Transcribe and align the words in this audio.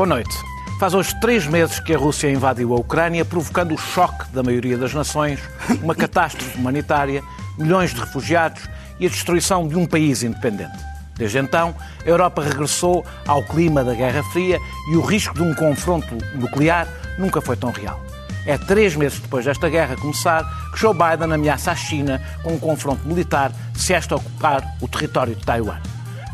Boa 0.00 0.08
noite. 0.08 0.34
Faz 0.78 0.94
hoje 0.94 1.14
três 1.20 1.46
meses 1.46 1.78
que 1.78 1.94
a 1.94 1.98
Rússia 1.98 2.32
invadiu 2.32 2.72
a 2.72 2.76
Ucrânia, 2.76 3.22
provocando 3.22 3.74
o 3.74 3.76
choque 3.76 4.30
da 4.32 4.42
maioria 4.42 4.78
das 4.78 4.94
nações, 4.94 5.38
uma 5.82 5.94
catástrofe 5.94 6.56
humanitária, 6.56 7.22
milhões 7.58 7.92
de 7.92 8.00
refugiados 8.00 8.62
e 8.98 9.04
a 9.04 9.10
destruição 9.10 9.68
de 9.68 9.76
um 9.76 9.84
país 9.84 10.22
independente. 10.22 10.72
Desde 11.18 11.36
então, 11.36 11.74
a 12.02 12.08
Europa 12.08 12.40
regressou 12.40 13.04
ao 13.26 13.44
clima 13.44 13.84
da 13.84 13.92
Guerra 13.92 14.22
Fria 14.32 14.58
e 14.90 14.96
o 14.96 15.02
risco 15.02 15.34
de 15.34 15.42
um 15.42 15.54
confronto 15.54 16.16
nuclear 16.34 16.88
nunca 17.18 17.42
foi 17.42 17.58
tão 17.58 17.70
real. 17.70 18.00
É 18.46 18.56
três 18.56 18.96
meses 18.96 19.20
depois 19.20 19.44
desta 19.44 19.68
guerra 19.68 19.96
começar 19.96 20.46
que 20.72 20.80
Joe 20.80 20.94
Biden 20.94 21.30
ameaça 21.30 21.72
a 21.72 21.76
China 21.76 22.22
com 22.42 22.54
um 22.54 22.58
confronto 22.58 23.06
militar 23.06 23.52
se 23.74 23.92
esta 23.92 24.16
ocupar 24.16 24.64
o 24.80 24.88
território 24.88 25.34
de 25.34 25.44
Taiwan. 25.44 25.78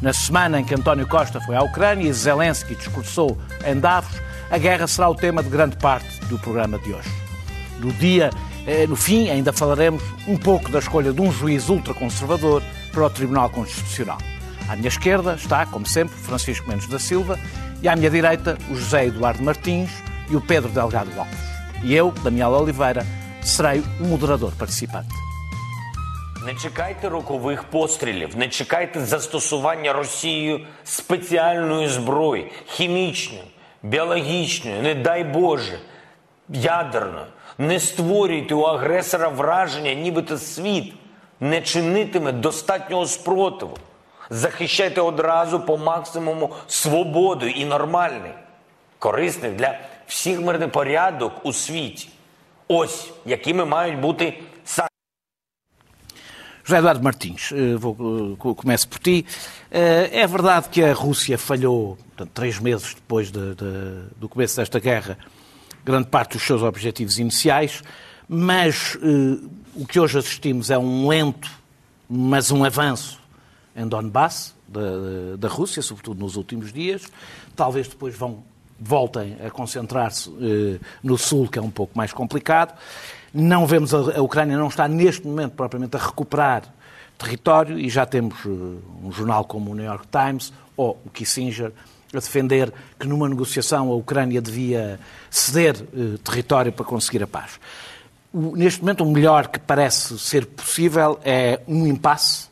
Na 0.00 0.12
semana 0.12 0.60
em 0.60 0.64
que 0.64 0.74
António 0.74 1.06
Costa 1.06 1.40
foi 1.40 1.56
à 1.56 1.62
Ucrânia 1.62 2.08
e 2.08 2.12
Zelensky 2.12 2.74
discursou 2.74 3.38
em 3.64 3.78
Davos, 3.80 4.20
a 4.50 4.58
guerra 4.58 4.86
será 4.86 5.08
o 5.08 5.14
tema 5.14 5.42
de 5.42 5.48
grande 5.48 5.76
parte 5.76 6.20
do 6.26 6.38
programa 6.38 6.78
de 6.78 6.92
hoje. 6.92 7.08
No 7.80 7.90
dia, 7.92 8.30
eh, 8.66 8.86
no 8.86 8.94
fim, 8.94 9.30
ainda 9.30 9.52
falaremos 9.52 10.02
um 10.28 10.36
pouco 10.36 10.70
da 10.70 10.78
escolha 10.78 11.12
de 11.12 11.20
um 11.20 11.32
juiz 11.32 11.68
ultraconservador 11.68 12.62
para 12.92 13.06
o 13.06 13.10
Tribunal 13.10 13.48
Constitucional. 13.48 14.18
À 14.68 14.76
minha 14.76 14.88
esquerda 14.88 15.34
está, 15.34 15.64
como 15.64 15.86
sempre, 15.86 16.14
Francisco 16.16 16.68
Mendes 16.68 16.88
da 16.88 16.98
Silva 16.98 17.38
e 17.82 17.88
à 17.88 17.96
minha 17.96 18.10
direita 18.10 18.58
o 18.70 18.74
José 18.74 19.06
Eduardo 19.06 19.42
Martins 19.42 19.90
e 20.28 20.36
o 20.36 20.40
Pedro 20.40 20.70
Delgado 20.70 21.10
Alves. 21.18 21.38
E 21.82 21.94
eu, 21.94 22.10
Daniel 22.22 22.50
Oliveira, 22.50 23.06
serei 23.42 23.82
o 24.00 24.04
moderador 24.04 24.52
participante. 24.52 25.25
Не 26.46 26.54
чекайте 26.54 27.08
рокових 27.08 27.64
пострілів, 27.64 28.36
не 28.36 28.48
чекайте 28.48 29.00
застосування 29.00 29.92
Росією 29.92 30.60
спеціальної 30.84 31.88
зброї, 31.88 32.52
хімічної, 32.66 33.44
біологічної, 33.82 34.82
не 34.82 34.94
дай 34.94 35.24
Боже, 35.24 35.78
ядерної. 36.48 37.26
Не 37.58 37.80
створюйте 37.80 38.54
у 38.54 38.60
агресора 38.60 39.28
враження, 39.28 39.94
нібито 39.94 40.38
світ 40.38 40.94
не 41.40 41.60
чинитиме 41.60 42.32
достатнього 42.32 43.06
спротиву. 43.06 43.76
Захищайте 44.30 45.00
одразу 45.00 45.60
по 45.60 45.76
максимуму 45.76 46.54
свободу 46.66 47.46
і 47.46 47.64
нормальний, 47.64 48.32
корисний 48.98 49.50
для 49.50 49.78
всіх 50.06 50.40
мирний 50.40 50.68
порядок 50.68 51.32
у 51.42 51.52
світі. 51.52 52.08
Ось 52.68 53.10
якими 53.24 53.64
мають 53.64 54.00
бути 54.00 54.38
санкції. 54.64 54.95
José 56.66 56.78
Eduardo 56.78 57.00
Martins, 57.04 57.52
eh, 57.52 57.76
vou, 57.76 57.96
eh, 58.32 58.54
começo 58.56 58.88
por 58.88 58.98
ti. 58.98 59.24
Eh, 59.70 60.10
É 60.22 60.26
verdade 60.26 60.68
que 60.68 60.82
a 60.82 60.92
Rússia 60.92 61.38
falhou, 61.38 61.96
portanto, 62.08 62.30
três 62.34 62.58
meses 62.58 62.92
depois 62.94 63.30
de- 63.30 63.54
de- 63.54 64.02
do 64.16 64.28
começo 64.28 64.56
desta 64.56 64.80
guerra, 64.80 65.16
grande 65.84 66.08
parte 66.08 66.32
dos 66.32 66.42
seus 66.42 66.62
objetivos 66.62 67.20
iniciais, 67.20 67.82
mas 68.28 68.98
o 69.76 69.86
que 69.86 70.00
hoje 70.00 70.18
assistimos 70.18 70.68
é 70.68 70.76
um 70.76 71.06
lento, 71.06 71.48
mas 72.10 72.50
um 72.50 72.64
avanço 72.64 73.20
em 73.76 73.86
Donbass, 73.86 74.52
da, 74.66 75.36
da 75.38 75.46
Rússia, 75.48 75.80
sobretudo 75.82 76.18
nos 76.18 76.34
últimos 76.34 76.72
dias. 76.72 77.02
Talvez 77.54 77.86
depois 77.86 78.16
vão, 78.16 78.42
voltem 78.80 79.36
a 79.46 79.50
concentrar-se 79.50 80.28
eh, 80.40 80.80
no 81.00 81.16
sul, 81.16 81.46
que 81.46 81.60
é 81.60 81.62
um 81.62 81.70
pouco 81.70 81.96
mais 81.96 82.12
complicado. 82.12 82.76
Não 83.38 83.66
vemos 83.66 83.92
a, 83.94 84.18
a 84.18 84.22
Ucrânia 84.22 84.56
não 84.56 84.68
está 84.68 84.88
neste 84.88 85.26
momento 85.26 85.52
propriamente 85.52 85.96
a 85.96 86.00
recuperar 86.00 86.62
território 87.18 87.78
e 87.78 87.88
já 87.88 88.04
temos 88.06 88.34
eh, 88.46 88.48
um 89.04 89.12
jornal 89.12 89.44
como 89.44 89.70
o 89.70 89.74
New 89.74 89.84
York 89.84 90.06
Times 90.10 90.52
ou 90.76 91.00
o 91.04 91.10
Kissinger 91.10 91.72
a 92.14 92.18
defender 92.18 92.72
que 92.98 93.06
numa 93.06 93.28
negociação 93.28 93.90
a 93.90 93.94
Ucrânia 93.94 94.40
devia 94.40 94.98
ceder 95.30 95.76
eh, 95.94 96.18
território 96.24 96.72
para 96.72 96.84
conseguir 96.84 97.22
a 97.22 97.26
paz. 97.26 97.52
O- 98.32 98.56
neste 98.56 98.80
momento, 98.80 99.04
o 99.04 99.10
melhor 99.10 99.48
que 99.48 99.58
parece 99.58 100.18
ser 100.18 100.46
possível 100.46 101.18
é 101.24 101.60
um 101.68 101.86
impasse. 101.86 102.48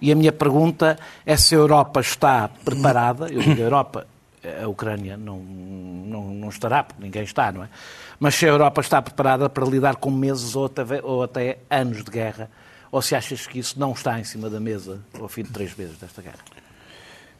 E 0.00 0.12
a 0.12 0.14
minha 0.14 0.32
pergunta 0.32 0.98
é 1.24 1.36
se 1.36 1.54
a 1.54 1.58
Europa 1.58 2.00
está 2.00 2.48
preparada. 2.64 3.28
Eu 3.32 3.40
digo 3.40 3.60
a 3.60 3.64
Europa, 3.64 4.06
a 4.62 4.68
Ucrânia 4.68 5.16
não, 5.16 5.38
não, 5.38 6.34
não 6.34 6.48
estará, 6.48 6.82
porque 6.84 7.02
ninguém 7.02 7.22
está, 7.22 7.50
não 7.52 7.64
é? 7.64 7.68
Mas 8.18 8.34
se 8.34 8.46
a 8.46 8.48
Europa 8.48 8.80
está 8.80 9.00
preparada 9.00 9.48
para 9.48 9.64
lidar 9.66 9.96
com 9.96 10.10
meses 10.10 10.54
ou 10.54 10.66
até, 10.66 10.82
ou 11.02 11.22
até 11.22 11.58
anos 11.70 12.04
de 12.04 12.10
guerra, 12.10 12.50
ou 12.90 13.02
se 13.02 13.14
achas 13.14 13.46
que 13.46 13.58
isso 13.58 13.78
não 13.78 13.92
está 13.92 14.20
em 14.20 14.24
cima 14.24 14.48
da 14.48 14.60
mesa 14.60 15.00
ao 15.18 15.28
fim 15.28 15.42
de 15.42 15.50
três 15.50 15.74
meses 15.74 15.98
desta 15.98 16.22
guerra? 16.22 16.44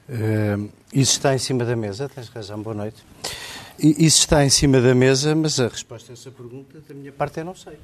Eh, 0.09 0.57
isso 0.93 1.13
está 1.13 1.35
em 1.35 1.39
cima 1.39 1.65
da 1.65 1.77
mesa, 1.77 2.09
tens 2.09 2.29
razão, 2.29 2.61
boa 2.61 2.75
noite. 2.75 3.03
Isso 3.79 4.21
está 4.21 4.45
em 4.45 4.51
cima 4.51 4.81
da 4.81 4.95
mesa, 4.95 5.35
mas 5.35 5.59
a 5.59 5.69
resposta 5.69 6.13
a 6.13 6.15
essa 6.15 6.31
pergunta, 6.31 6.81
da 6.87 6.95
minha 6.95 7.13
parte, 7.13 7.39
eu 7.39 7.45
não 7.45 7.55
sei. 7.55 7.79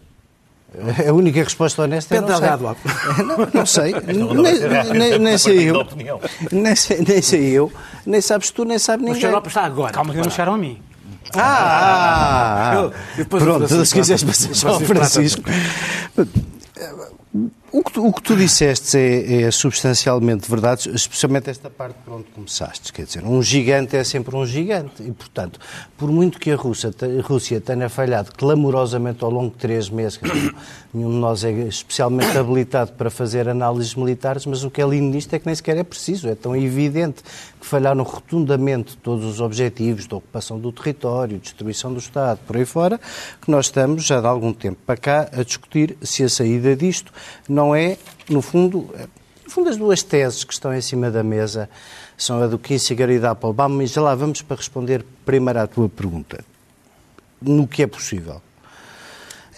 Eh, 0.73 1.09
A 1.09 1.13
única 1.13 1.43
resposta 1.43 1.83
honesta 1.83 2.15
é 2.15 2.21
Pedro 2.21 2.33
não 2.33 2.39
sei. 2.39 2.49
Delgado. 2.49 2.77
Não, 3.27 3.49
não 3.55 3.67
sei. 3.67 3.93
não 4.35 4.43
vai 4.43 4.55
ser 4.57 4.69
Nem, 4.71 4.93
nem, 5.11 5.19
nem 5.19 5.35
é 5.35 5.39
sei 5.39 5.71
eu. 5.71 5.87
Nem 6.53 6.77
sei, 6.77 7.05
nem 7.07 7.23
sei 7.23 7.45
eu. 7.51 7.73
Nem 8.07 8.21
sabes 8.21 8.51
tu, 8.51 8.65
nem 8.65 8.79
sabe 8.79 9.05
ninguém. 9.05 9.25
a 9.25 9.29
Europa 9.29 9.49
está 9.49 9.63
agora. 9.65 9.93
Calma 9.93 10.13
que 10.13 10.19
não 10.21 10.27
acharam 10.29 10.55
a 10.55 10.59
mim. 10.59 10.79
Ah, 11.35 11.41
ah, 11.43 12.71
ah. 12.71 12.75
Eu- 12.75 12.93
depois 13.17 13.43
o 13.43 13.47
Pronto, 13.47 13.59
Francisco 13.69 13.87
se 13.87 13.95
quiseres 13.95 14.23
passar 14.25 14.55
só 14.55 14.69
ao 14.71 14.77
o 14.77 14.81
Francisco. 14.81 15.43
O 17.73 17.85
que, 17.85 17.93
tu, 17.93 18.05
o 18.05 18.13
que 18.13 18.21
tu 18.21 18.37
disseste 18.37 18.99
é, 18.99 19.43
é 19.43 19.51
substancialmente 19.53 20.51
verdade, 20.51 20.91
especialmente 20.93 21.51
esta 21.51 21.71
parte 21.71 21.95
por 22.05 22.15
onde 22.15 22.25
começaste. 22.25 22.93
Quer 22.93 23.05
dizer, 23.05 23.25
um 23.25 23.41
gigante 23.41 23.97
é 23.97 24.03
sempre 24.03 24.35
um 24.35 24.45
gigante. 24.45 25.05
E, 25.05 25.13
portanto, 25.13 25.61
por 25.97 26.11
muito 26.11 26.41
que 26.41 26.51
a 26.51 26.57
Rússia, 26.57 26.91
a 26.91 27.23
Rússia 27.23 27.61
tenha 27.61 27.89
falhado 27.89 28.33
clamorosamente 28.37 29.23
ao 29.23 29.31
longo 29.31 29.51
de 29.51 29.59
três 29.59 29.89
meses, 29.89 30.19
dizer, 30.21 30.53
nenhum 30.93 31.11
de 31.11 31.17
nós 31.17 31.45
é 31.45 31.53
especialmente 31.53 32.35
habilitado 32.37 32.91
para 32.95 33.09
fazer 33.09 33.49
análises 33.49 33.95
militares, 33.95 34.47
mas 34.47 34.65
o 34.65 34.71
que 34.71 34.83
é 34.83 34.87
lindo 34.89 35.15
nisto 35.15 35.33
é 35.33 35.39
que 35.39 35.47
nem 35.47 35.55
sequer 35.55 35.77
é 35.77 35.85
preciso. 35.85 36.29
É 36.29 36.35
tão 36.35 36.57
evidente 36.57 37.23
que 37.61 37.67
falharam 37.67 38.03
rotundamente 38.03 38.97
todos 38.97 39.25
os 39.25 39.41
objetivos 39.41 40.09
de 40.09 40.15
ocupação 40.15 40.59
do 40.59 40.73
território, 40.73 41.39
destruição 41.39 41.93
do 41.93 42.01
Estado, 42.01 42.41
por 42.49 42.57
aí 42.57 42.65
fora, 42.65 42.99
que 43.41 43.49
nós 43.49 43.67
estamos 43.67 44.05
já 44.05 44.21
de 44.21 44.27
algum 44.27 44.53
tempo 44.53 44.81
para 44.85 44.97
cá 44.97 45.29
a 45.33 45.45
discutir 45.45 45.97
se 46.03 46.25
a 46.25 46.29
saída 46.29 46.75
disto 46.75 47.13
não 47.49 47.60
é, 47.75 47.97
no 48.29 48.41
fundo, 48.43 48.89
é- 48.95 49.07
no 49.45 49.51
fundo 49.51 49.69
as 49.69 49.77
duas 49.77 50.03
teses 50.03 50.45
que 50.45 50.53
estão 50.53 50.73
em 50.75 50.81
cima 50.81 51.11
da 51.11 51.23
mesa 51.23 51.69
são 52.17 52.43
a 52.43 52.47
do 52.47 52.59
Kissinger 52.59 53.11
e 53.11 53.19
da 53.19 53.31
Applebaum, 53.33 53.69
mas 53.69 53.91
já 53.91 54.01
lá 54.03 54.15
vamos 54.15 54.43
para 54.43 54.57
responder 54.57 55.05
primeiro 55.25 55.61
à 55.61 55.67
tua 55.67 55.89
pergunta. 55.89 56.45
No 57.41 57.67
que 57.67 57.83
é 57.83 57.87
possível. 57.87 58.41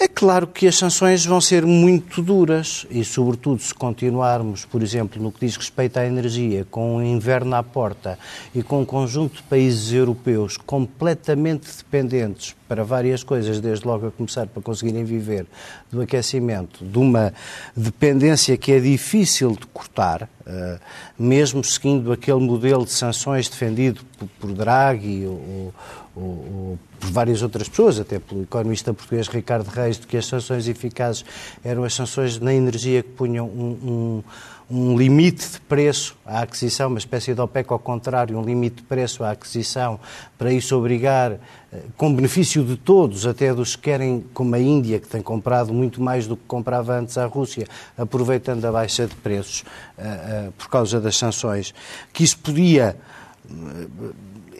É 0.02 0.08
claro 0.08 0.48
que 0.48 0.66
as 0.66 0.76
sanções 0.76 1.24
vão 1.24 1.40
ser 1.40 1.64
muito 1.64 2.20
duras 2.20 2.84
e, 2.90 3.04
sobretudo, 3.04 3.62
se 3.62 3.72
continuarmos, 3.72 4.64
por 4.64 4.82
exemplo, 4.82 5.22
no 5.22 5.30
que 5.30 5.46
diz 5.46 5.56
respeito 5.56 5.96
à 5.96 6.04
energia, 6.04 6.66
com 6.68 6.96
o 6.96 7.02
inverno 7.04 7.54
à 7.54 7.62
porta 7.62 8.18
e 8.52 8.64
com 8.64 8.80
um 8.80 8.84
conjunto 8.84 9.36
de 9.36 9.42
países 9.44 9.92
europeus 9.92 10.56
completamente 10.56 11.68
dependentes 11.76 12.56
para 12.66 12.82
várias 12.82 13.22
coisas, 13.22 13.60
desde 13.60 13.86
logo 13.86 14.08
a 14.08 14.10
começar 14.10 14.48
para 14.48 14.60
conseguirem 14.60 15.04
viver 15.04 15.46
do 15.88 16.00
aquecimento, 16.00 16.84
de 16.84 16.98
uma 16.98 17.32
dependência 17.76 18.56
que 18.56 18.72
é 18.72 18.80
difícil 18.80 19.52
de 19.52 19.66
cortar, 19.66 20.28
eh, 20.46 20.78
mesmo 21.18 21.62
seguindo 21.62 22.10
aquele 22.10 22.40
modelo 22.40 22.84
de 22.84 22.92
sanções 22.92 23.48
defendido 23.48 24.00
por, 24.40 24.52
Draghi 24.52 25.26
ou, 25.26 25.74
ou- 26.14 26.22
ou 26.22 26.78
por 27.00 27.10
várias 27.10 27.42
outras 27.42 27.68
pessoas, 27.68 27.98
até 27.98 28.18
pelo 28.18 28.42
economista 28.42 28.92
português 28.94 29.28
Ricardo 29.28 29.68
Reis, 29.68 29.98
de 29.98 30.06
que 30.06 30.16
as 30.16 30.26
sanções 30.26 30.68
eficazes 30.68 31.24
eram 31.64 31.84
as 31.84 31.94
sanções 31.94 32.38
na 32.38 32.52
energia 32.54 33.02
que 33.02 33.10
punham 33.10 33.46
um, 33.46 34.22
um, 34.70 34.84
um 34.92 34.96
limite 34.96 35.50
de 35.50 35.60
preço 35.60 36.16
à 36.24 36.42
aquisição, 36.42 36.88
uma 36.88 36.98
espécie 36.98 37.34
de 37.34 37.40
OPEC 37.40 37.70
ao 37.72 37.78
contrário, 37.78 38.38
um 38.38 38.42
limite 38.42 38.76
de 38.76 38.82
preço 38.84 39.22
à 39.24 39.30
aquisição, 39.32 39.98
para 40.38 40.50
isso 40.52 40.74
obrigar, 40.76 41.32
eh, 41.72 41.80
com 41.96 42.14
benefício 42.14 42.64
de 42.64 42.76
todos, 42.76 43.26
até 43.26 43.52
dos 43.52 43.76
que 43.76 43.82
querem, 43.82 44.24
como 44.32 44.54
a 44.54 44.58
Índia, 44.58 44.98
que 44.98 45.08
tem 45.08 45.20
comprado 45.20 45.74
muito 45.74 46.00
mais 46.00 46.26
do 46.26 46.36
que 46.36 46.44
comprava 46.46 46.98
antes 46.98 47.18
à 47.18 47.26
Rússia, 47.26 47.66
aproveitando 47.98 48.64
a 48.64 48.72
baixa 48.72 49.06
de 49.06 49.14
preços 49.16 49.64
eh, 49.98 50.02
eh, 50.06 50.50
por 50.56 50.68
causa 50.70 51.00
das 51.00 51.16
sanções, 51.16 51.74
que 52.12 52.22
isso 52.24 52.38
podia 52.38 52.96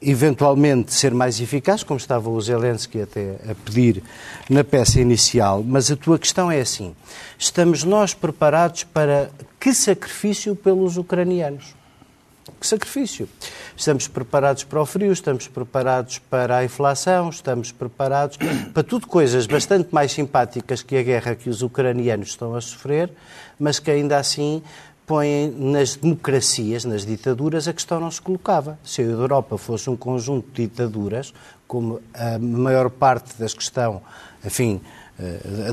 eventualmente 0.02 0.92
ser 0.92 1.14
mais 1.14 1.40
eficaz, 1.40 1.82
como 1.82 1.98
estava 1.98 2.28
o 2.28 2.40
Zelensky 2.40 3.02
até 3.02 3.36
a 3.48 3.54
pedir 3.54 4.02
na 4.48 4.64
peça 4.64 5.00
inicial, 5.00 5.62
mas 5.62 5.90
a 5.90 5.96
tua 5.96 6.18
questão 6.18 6.50
é 6.50 6.60
assim: 6.60 6.94
estamos 7.38 7.84
nós 7.84 8.14
preparados 8.14 8.84
para 8.84 9.30
que 9.58 9.72
sacrifício 9.72 10.56
pelos 10.56 10.96
ucranianos? 10.96 11.74
Que 12.60 12.66
sacrifício? 12.66 13.28
Estamos 13.76 14.08
preparados 14.08 14.64
para 14.64 14.80
o 14.80 14.86
frio, 14.86 15.12
estamos 15.12 15.46
preparados 15.46 16.18
para 16.18 16.58
a 16.58 16.64
inflação, 16.64 17.28
estamos 17.30 17.70
preparados 17.70 18.36
para 18.74 18.82
tudo 18.82 19.06
coisas 19.06 19.46
bastante 19.46 19.92
mais 19.92 20.12
simpáticas 20.12 20.82
que 20.82 20.96
a 20.96 21.02
guerra 21.02 21.34
que 21.34 21.48
os 21.48 21.62
ucranianos 21.62 22.28
estão 22.28 22.54
a 22.54 22.60
sofrer, 22.60 23.10
mas 23.58 23.78
que 23.78 23.90
ainda 23.90 24.18
assim 24.18 24.62
põem 25.06 25.50
nas 25.50 25.96
democracias, 25.96 26.84
nas 26.84 27.04
ditaduras, 27.04 27.68
a 27.68 27.72
questão 27.72 28.00
não 28.00 28.10
se 28.10 28.20
colocava. 28.20 28.78
Se 28.84 29.02
a 29.02 29.04
Europa 29.04 29.58
fosse 29.58 29.90
um 29.90 29.96
conjunto 29.96 30.46
de 30.52 30.62
ditaduras, 30.62 31.32
como 31.66 32.00
a 32.14 32.38
maior 32.38 32.90
parte 32.90 33.38
das 33.38 33.54
que 33.54 33.62
estão, 33.62 34.02
enfim, 34.44 34.80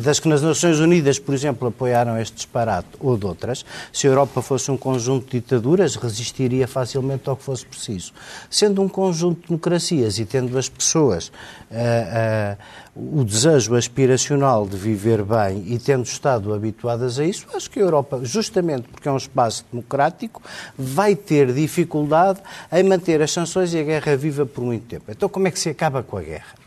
das 0.02 0.20
que 0.20 0.28
nas 0.28 0.42
Nações 0.42 0.80
Unidas, 0.80 1.18
por 1.18 1.34
exemplo, 1.34 1.68
apoiaram 1.68 2.20
este 2.20 2.36
disparate, 2.36 2.90
ou 3.00 3.18
de 3.18 3.26
outras, 3.26 3.66
se 3.92 4.08
a 4.08 4.10
Europa 4.10 4.42
fosse 4.42 4.70
um 4.70 4.78
conjunto 4.78 5.26
de 5.26 5.40
ditaduras, 5.40 5.96
resistiria 5.96 6.68
facilmente 6.68 7.30
ao 7.30 7.36
que 7.36 7.44
fosse 7.44 7.66
preciso. 7.66 8.14
Sendo 8.50 8.82
um 8.82 8.88
conjunto 8.88 9.42
de 9.42 9.48
democracias 9.48 10.20
e 10.20 10.26
tendo 10.26 10.58
as 10.58 10.70
pessoas 10.70 11.28
uh, 11.28 12.56
uh, 12.96 13.20
o 13.20 13.24
desejo 13.24 13.76
aspiracional 13.76 14.68
de 14.68 14.76
viver 14.76 15.24
bem 15.24 15.64
e 15.68 15.80
tendo 15.80 16.06
estado 16.06 16.54
habituadas 16.54 17.18
a 17.18 17.26
isso, 17.26 17.48
acho 17.54 17.70
que 17.70 17.80
a 17.80 17.84
Europa, 17.84 18.20
justamente 18.24 18.88
porque 18.90 19.08
é 19.08 19.12
um 19.12 19.18
espaço 19.18 19.66
democrático, 19.72 20.42
vai 20.78 21.16
ter 21.16 21.54
dificuldade 21.54 22.40
em 22.72 22.84
manter 22.84 23.22
as 23.22 23.32
sanções 23.32 23.74
e 23.74 23.80
a 23.80 23.84
guerra 23.84 24.16
viva 24.16 24.46
por 24.46 24.64
muito 24.64 24.86
tempo. 24.86 25.06
Então, 25.10 25.30
como 25.30 25.48
é 25.48 25.52
que 25.52 25.60
se 25.60 25.70
acaba 25.70 26.04
com 26.04 26.18
a 26.18 26.22
guerra? 26.22 26.60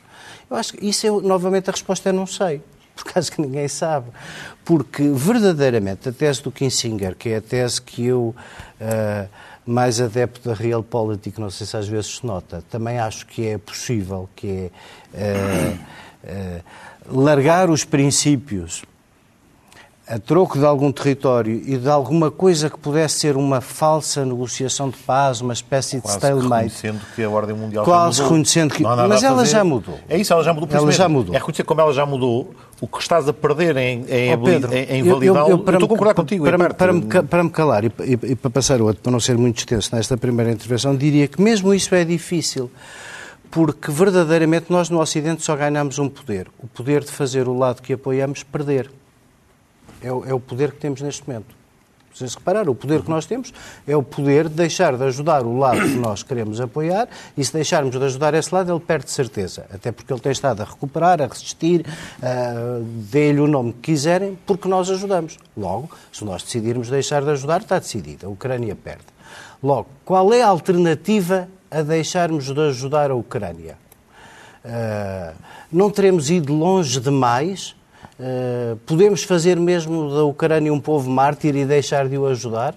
Eu 0.50 0.56
acho 0.56 0.74
que 0.74 0.86
isso 0.86 1.06
é, 1.06 1.10
novamente, 1.10 1.70
a 1.70 1.72
resposta 1.72 2.08
é 2.08 2.12
não 2.12 2.26
sei 2.26 2.60
porque 2.94 3.18
acho 3.18 3.32
que 3.32 3.40
ninguém 3.40 3.68
sabe. 3.68 4.10
Porque, 4.64 5.02
verdadeiramente, 5.10 6.08
a 6.08 6.12
tese 6.12 6.42
do 6.42 6.52
Kissinger, 6.52 7.16
que 7.16 7.30
é 7.30 7.36
a 7.36 7.40
tese 7.40 7.80
que 7.80 8.06
eu, 8.06 8.34
uh, 8.80 9.28
mais 9.66 10.00
adepto 10.00 10.48
da 10.48 10.54
realpolitik, 10.54 11.40
não 11.40 11.50
sei 11.50 11.66
se 11.66 11.76
às 11.76 11.88
vezes 11.88 12.16
se 12.16 12.26
nota, 12.26 12.62
também 12.70 12.98
acho 12.98 13.26
que 13.26 13.46
é 13.46 13.58
possível, 13.58 14.28
que 14.34 14.70
é 15.14 15.36
uh, 15.36 16.62
uh, 17.10 17.22
largar 17.24 17.70
os 17.70 17.84
princípios 17.84 18.84
a 20.06 20.18
troco 20.18 20.58
de 20.58 20.64
algum 20.66 20.90
território 20.90 21.62
e 21.64 21.76
de 21.78 21.88
alguma 21.88 22.30
coisa 22.30 22.68
que 22.68 22.76
pudesse 22.76 23.20
ser 23.20 23.36
uma 23.36 23.60
falsa 23.60 24.24
negociação 24.26 24.90
de 24.90 24.96
paz, 24.98 25.40
uma 25.40 25.52
espécie 25.52 25.96
de 25.96 26.02
Quase 26.02 26.16
stalemate. 26.18 26.64
reconhecendo 26.64 27.00
que 27.14 27.22
a 27.22 27.30
ordem 27.30 27.54
mundial 27.56 27.84
Quase 27.84 28.18
já 28.18 28.22
mudou. 28.24 28.24
reconhecendo 28.36 28.74
que... 28.74 28.82
Mas 28.82 29.22
ela 29.22 29.46
já 29.46 29.62
mudou. 29.64 29.98
É 30.08 30.18
isso, 30.18 30.32
ela 30.32 30.42
já 30.42 30.52
mudou. 30.52 30.68
Ela 30.72 30.92
já 30.92 31.08
mudou. 31.08 31.34
É 31.34 31.38
reconhecer 31.38 31.62
como 31.62 31.80
ela 31.80 31.92
já 31.94 32.04
mudou, 32.04 32.52
o 32.80 32.86
que 32.88 32.98
estás 32.98 33.28
a 33.28 33.32
perder 33.32 33.76
em, 33.76 34.04
em, 34.08 34.34
Ó, 34.34 34.36
Pedro, 34.38 34.74
em, 34.74 34.82
em 34.84 35.06
eu- 35.06 35.14
validá-lo. 35.14 35.38
eu- 35.46 35.50
Eu, 35.52 35.58
para 35.60 35.76
estou 35.76 35.86
a 35.86 35.88
concordar 35.88 36.14
contigo, 36.14 36.44
para, 36.44 36.58
parte. 36.58 36.76
para, 36.76 36.92
me, 36.92 37.02
para 37.28 37.44
me 37.44 37.50
calar 37.50 37.84
e, 37.84 37.92
e- 38.00 38.18
e 38.32 38.34
para 38.34 38.50
passar 38.50 38.82
outro, 38.82 39.00
para 39.02 39.12
não 39.12 39.20
ser 39.20 39.38
muito 39.38 39.58
extenso 39.58 39.94
nesta 39.94 40.16
primeira 40.16 40.50
intervenção, 40.50 40.96
diria 40.96 41.28
que 41.28 41.40
mesmo 41.40 41.72
isso 41.72 41.94
é 41.94 42.04
difícil, 42.04 42.68
porque 43.52 43.90
verdadeiramente 43.90 44.66
nós 44.68 44.90
no 44.90 45.00
Ocidente 45.00 45.42
só 45.44 45.54
ganhamos 45.54 45.98
um 46.00 46.08
poder, 46.08 46.48
o 46.58 46.66
poder 46.66 47.04
de 47.04 47.10
fazer 47.12 47.46
o 47.48 47.56
lado 47.56 47.80
que 47.80 47.92
apoiamos 47.92 48.42
perder. 48.42 48.90
É, 50.02 50.12
o- 50.12 50.24
é 50.26 50.34
o 50.34 50.40
poder 50.40 50.72
que 50.72 50.78
temos 50.78 51.00
neste 51.00 51.26
momento. 51.28 51.54
Vocês 52.14 52.34
repararam, 52.34 52.72
o 52.72 52.74
poder 52.74 53.00
que 53.00 53.08
nós 53.08 53.24
temos 53.24 53.54
é 53.88 53.96
o 53.96 54.02
poder 54.02 54.46
de 54.46 54.54
deixar 54.54 54.94
de 54.98 55.02
ajudar 55.04 55.44
o 55.46 55.56
lado 55.56 55.80
que 55.80 55.94
nós 55.96 56.22
queremos 56.22 56.60
apoiar 56.60 57.08
e 57.38 57.42
se 57.42 57.50
deixarmos 57.54 57.96
de 57.98 58.04
ajudar 58.04 58.34
esse 58.34 58.54
lado, 58.54 58.70
ele 58.70 58.80
perde 58.80 59.10
certeza. 59.10 59.64
Até 59.72 59.90
porque 59.90 60.12
ele 60.12 60.20
tem 60.20 60.30
estado 60.30 60.60
a 60.60 60.64
recuperar, 60.66 61.22
a 61.22 61.26
resistir, 61.26 61.86
uh, 62.18 62.82
dê-lhe 63.10 63.40
o 63.40 63.46
nome 63.46 63.72
que 63.72 63.92
quiserem, 63.92 64.38
porque 64.46 64.68
nós 64.68 64.90
ajudamos. 64.90 65.38
Logo, 65.56 65.88
se 66.12 66.22
nós 66.22 66.42
decidirmos 66.42 66.90
deixar 66.90 67.22
de 67.22 67.30
ajudar, 67.30 67.62
está 67.62 67.78
decidido. 67.78 68.26
A 68.26 68.28
Ucrânia 68.28 68.76
perde. 68.76 69.04
Logo, 69.62 69.86
qual 70.04 70.34
é 70.34 70.42
a 70.42 70.48
alternativa 70.48 71.48
a 71.70 71.80
deixarmos 71.80 72.44
de 72.52 72.60
ajudar 72.60 73.10
a 73.10 73.14
Ucrânia? 73.14 73.78
Uh, 74.62 75.34
não 75.72 75.88
teremos 75.90 76.28
ido 76.28 76.52
longe 76.52 77.00
demais? 77.00 77.74
Uh, 78.22 78.76
podemos 78.86 79.24
fazer 79.24 79.58
mesmo 79.58 80.08
da 80.14 80.22
Ucrânia 80.22 80.72
um 80.72 80.78
povo 80.78 81.10
mártir 81.10 81.56
e 81.56 81.64
deixar 81.64 82.08
de 82.08 82.16
o 82.16 82.26
ajudar? 82.26 82.72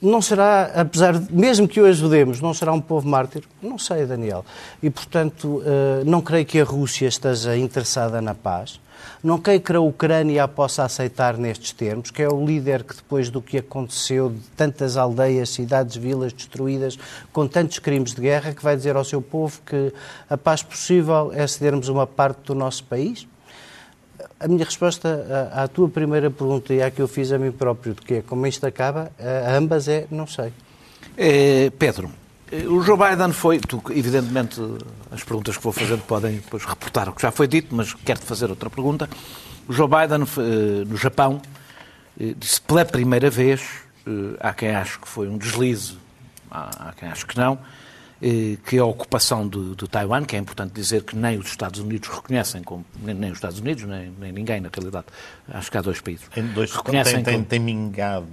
Não 0.00 0.20
será, 0.20 0.64
apesar 0.74 1.16
de, 1.16 1.32
mesmo 1.32 1.68
que 1.68 1.80
o 1.80 1.86
ajudemos, 1.86 2.40
não 2.40 2.52
será 2.52 2.72
um 2.72 2.80
povo 2.80 3.08
mártir? 3.08 3.44
Não 3.62 3.78
sei, 3.78 4.04
Daniel. 4.04 4.44
E, 4.82 4.90
portanto, 4.90 5.58
uh, 5.58 6.04
não 6.04 6.20
creio 6.20 6.44
que 6.44 6.58
a 6.58 6.64
Rússia 6.64 7.06
esteja 7.06 7.56
interessada 7.56 8.20
na 8.20 8.34
paz. 8.34 8.80
Não 9.22 9.38
creio 9.38 9.60
que 9.60 9.72
a 9.76 9.80
Ucrânia 9.80 10.42
a 10.42 10.48
possa 10.48 10.82
aceitar 10.82 11.36
nestes 11.38 11.70
termos, 11.70 12.10
que 12.10 12.20
é 12.20 12.28
o 12.28 12.44
líder 12.44 12.82
que, 12.82 12.96
depois 12.96 13.30
do 13.30 13.40
que 13.40 13.58
aconteceu, 13.58 14.30
de 14.30 14.40
tantas 14.56 14.96
aldeias, 14.96 15.50
cidades, 15.50 15.94
vilas 15.94 16.32
destruídas, 16.32 16.98
com 17.32 17.46
tantos 17.46 17.78
crimes 17.78 18.12
de 18.12 18.20
guerra, 18.20 18.52
que 18.52 18.62
vai 18.62 18.74
dizer 18.74 18.96
ao 18.96 19.04
seu 19.04 19.22
povo 19.22 19.60
que 19.64 19.92
a 20.28 20.36
paz 20.36 20.64
possível 20.64 21.30
é 21.32 21.46
cedermos 21.46 21.88
uma 21.88 22.08
parte 22.08 22.40
do 22.46 22.56
nosso 22.56 22.82
país? 22.82 23.28
A 24.38 24.48
minha 24.48 24.64
resposta 24.64 25.50
à, 25.54 25.68
tua 25.68 25.88
primeira 25.88 26.30
pergunta 26.30 26.74
e 26.74 26.82
à 26.82 26.90
que 26.90 27.00
eu 27.00 27.08
fiz 27.08 27.32
a 27.32 27.38
mim 27.38 27.52
próprio, 27.52 27.94
de 27.94 28.02
que 28.02 28.14
é 28.14 28.22
como 28.22 28.46
isto 28.46 28.66
acaba, 28.66 29.10
a 29.18 29.56
ambas 29.56 29.88
é 29.88 30.06
não 30.10 30.26
sei. 30.26 30.52
Eh, 31.16 31.70
Pedro, 31.78 32.10
eh, 32.50 32.66
o 32.66 32.82
Joe 32.82 32.96
Biden 32.96 33.32
foi, 33.32 33.58
tu, 33.58 33.82
evidentemente, 33.90 34.60
as 35.10 35.22
perguntas 35.22 35.56
que 35.56 35.62
vou 35.62 35.72
fazendo 35.72 36.02
podem 36.02 36.36
depois 36.36 36.64
reportar 36.64 37.08
o 37.08 37.12
que 37.12 37.22
já 37.22 37.30
foi 37.30 37.46
dito, 37.46 37.74
mas 37.74 37.94
quero-te 37.94 38.26
fazer 38.26 38.50
outra 38.50 38.70
pergunta. 38.70 39.08
O 39.68 39.72
Joe 39.72 39.88
Biden, 39.88 40.22
eh, 40.22 40.84
no 40.86 40.96
Japão, 40.96 41.40
eh, 42.20 42.34
disse 42.36 42.60
pela 42.60 42.84
primeira 42.84 43.30
vez, 43.30 43.62
há 44.40 44.52
quem 44.52 44.70
ache 44.74 44.98
que 44.98 45.08
foi 45.08 45.28
um 45.28 45.38
deslize, 45.38 45.96
há, 46.50 46.92
quem 46.96 47.08
ache 47.08 47.24
que 47.24 47.36
não, 47.36 47.58
que 48.64 48.78
a 48.78 48.84
ocupação 48.84 49.48
de, 49.48 49.74
de 49.74 49.88
Taiwan, 49.88 50.24
que 50.24 50.36
é 50.36 50.38
importante 50.38 50.72
dizer 50.72 51.02
que 51.02 51.16
nem 51.16 51.36
os 51.38 51.46
Estados 51.48 51.80
Unidos 51.80 52.08
reconhecem, 52.08 52.62
como, 52.62 52.84
nem, 53.02 53.14
nem 53.14 53.30
os 53.32 53.38
Estados 53.38 53.58
Unidos, 53.58 53.82
nem, 53.82 54.12
nem 54.20 54.30
ninguém, 54.30 54.60
na 54.60 54.68
realidade, 54.72 55.06
acho 55.52 55.70
que 55.70 55.76
há 55.76 55.80
dois 55.82 56.00
países, 56.00 56.24
Em 56.36 56.44
dois, 56.46 56.70
reconhecem 56.72 57.14
tem, 57.16 57.24
tem, 57.24 57.34
como- 57.34 57.46
tem 57.46 57.58
mingado, 57.58 58.26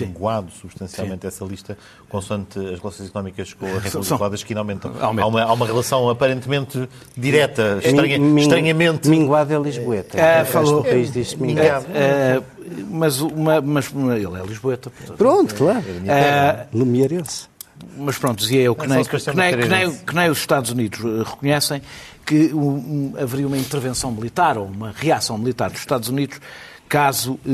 minguado 0.00 0.50
substancialmente 0.50 1.26
essa 1.26 1.44
lista, 1.44 1.76
consoante 2.08 2.58
as 2.58 2.78
relações 2.80 3.08
económicas 3.10 3.52
com 3.52 3.66
a 3.66 3.68
República 3.68 3.90
São- 4.02 4.02
Popular 4.16 4.30
da 4.30 4.36
China 4.38 4.60
aumentam. 4.60 4.90
Aumentam. 5.00 5.24
Há, 5.24 5.26
uma, 5.28 5.42
há 5.42 5.52
uma 5.52 5.66
relação 5.66 6.08
aparentemente 6.08 6.88
direta, 7.14 7.80
estranha, 7.84 8.18
Min- 8.18 8.40
estranhamente. 8.40 9.08
Minguado 9.10 9.52
é 9.52 9.58
Lisboeta. 9.58 10.18
É, 10.18 10.40
Este 10.40 10.52
falou- 10.52 10.82
país 10.82 11.12
diz 11.12 11.34
Mingado. 11.34 11.86
minguado. 11.86 11.86
Eh, 11.94 12.42
mas, 12.90 13.20
uma, 13.20 13.60
mas 13.60 13.92
ele 13.94 14.40
é 14.40 14.46
Lisboeta. 14.46 14.88
portanto. 14.88 15.16
Pronto, 15.18 15.54
claro. 15.54 15.84
Eh, 16.06 16.66
Lumiarense. 16.72 17.52
Mas 17.96 18.18
pronto, 18.18 18.38
dizia 18.38 18.62
eu 18.62 18.74
que 18.74 18.86
nem, 18.86 19.04
que, 19.04 19.34
nem, 19.34 19.58
que, 19.58 19.68
nem, 19.68 19.96
que 19.96 20.14
nem 20.14 20.30
os 20.30 20.38
Estados 20.38 20.70
Unidos 20.70 21.00
eh, 21.00 21.28
reconhecem 21.28 21.82
que 22.24 22.54
um, 22.54 23.14
haveria 23.18 23.46
uma 23.46 23.58
intervenção 23.58 24.10
militar 24.10 24.56
ou 24.56 24.66
uma 24.66 24.92
reação 24.92 25.36
militar 25.38 25.70
dos 25.70 25.80
Estados 25.80 26.08
Unidos 26.08 26.40
caso, 26.88 27.38
eh, 27.46 27.50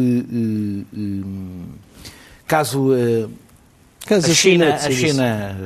eh, 0.92 1.24
caso 2.46 2.90
Caso 4.06 4.30
a 4.30 4.34
China, 4.34 4.74
a. 4.74 4.90
China 4.90 5.56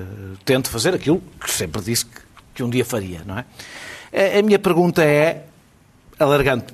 tente 0.44 0.68
fazer 0.68 0.92
aquilo 0.92 1.22
que 1.40 1.50
sempre 1.50 1.80
disse 1.80 2.04
que, 2.04 2.20
que 2.54 2.62
um 2.62 2.68
dia 2.68 2.84
faria, 2.84 3.22
não 3.24 3.38
é? 3.38 3.44
A, 4.12 4.38
a 4.40 4.42
minha 4.42 4.58
pergunta 4.58 5.04
é, 5.04 5.44
alargando, 6.18 6.64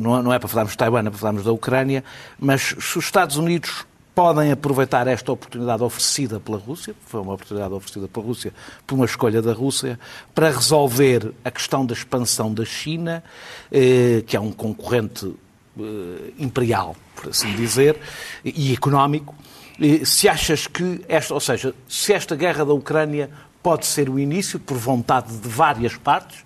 não 0.00 0.22
não 0.22 0.32
é 0.32 0.38
para 0.38 0.48
falarmos 0.48 0.72
de 0.72 0.78
Taiwan, 0.78 1.00
é 1.00 1.10
para 1.10 1.18
falarmos 1.18 1.44
da 1.44 1.52
Ucrânia, 1.52 2.04
mas 2.38 2.74
se 2.78 2.98
os 2.98 3.04
Estados 3.04 3.36
Unidos 3.36 3.86
podem 4.14 4.50
aproveitar 4.52 5.06
esta 5.06 5.30
oportunidade 5.32 5.82
oferecida 5.82 6.40
pela 6.40 6.58
Rússia, 6.58 6.94
foi 7.06 7.20
uma 7.20 7.32
oportunidade 7.34 7.72
oferecida 7.72 8.08
pela 8.08 8.26
Rússia, 8.26 8.52
por 8.86 8.94
uma 8.96 9.04
escolha 9.04 9.40
da 9.40 9.52
Rússia, 9.52 9.98
para 10.34 10.50
resolver 10.50 11.32
a 11.44 11.50
questão 11.50 11.86
da 11.86 11.94
expansão 11.94 12.52
da 12.52 12.64
China, 12.64 13.22
eh, 13.70 14.22
que 14.26 14.36
é 14.36 14.40
um 14.40 14.52
concorrente 14.52 15.32
eh, 15.78 16.32
imperial, 16.38 16.96
por 17.14 17.30
assim 17.30 17.54
dizer, 17.54 17.98
e 18.44 18.72
económico, 18.72 19.34
se 20.04 20.28
achas 20.28 20.66
que 20.66 21.02
esta, 21.08 21.32
ou 21.32 21.40
seja, 21.40 21.74
se 21.88 22.12
esta 22.12 22.36
guerra 22.36 22.64
da 22.66 22.72
Ucrânia 22.74 23.30
pode 23.62 23.86
ser 23.86 24.10
o 24.10 24.18
início, 24.18 24.58
por 24.58 24.76
vontade 24.76 25.34
de 25.38 25.48
várias 25.48 25.96
partes, 25.96 26.44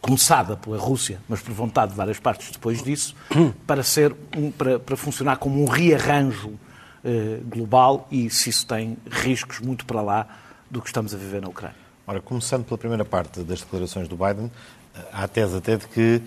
começada 0.00 0.56
pela 0.56 0.76
Rússia, 0.76 1.20
mas 1.28 1.40
por 1.40 1.54
vontade 1.54 1.92
de 1.92 1.96
várias 1.96 2.18
partes 2.18 2.50
depois 2.50 2.82
disso, 2.82 3.14
para, 3.66 3.82
ser 3.82 4.14
um- 4.36 4.50
para, 4.50 4.78
para 4.78 4.96
funcionar 4.96 5.36
como 5.36 5.62
um 5.62 5.66
rearranjo 5.66 6.58
global 7.48 8.06
e 8.10 8.30
se 8.30 8.50
isso 8.50 8.66
tem 8.66 8.96
riscos 9.10 9.58
muito 9.60 9.84
para 9.84 10.00
lá 10.00 10.26
do 10.70 10.80
que 10.80 10.88
estamos 10.88 11.14
a 11.14 11.16
viver 11.16 11.40
na 11.42 11.48
Ucrânia. 11.48 11.76
Ora, 12.06 12.20
começando 12.20 12.64
pela 12.64 12.78
primeira 12.78 13.04
parte 13.04 13.40
das 13.40 13.60
declarações 13.60 14.08
do 14.08 14.16
Biden, 14.16 14.50
há 15.12 15.24
a 15.24 15.28
tese 15.28 15.56
até 15.56 15.76
de 15.76 15.86
que 15.86 16.22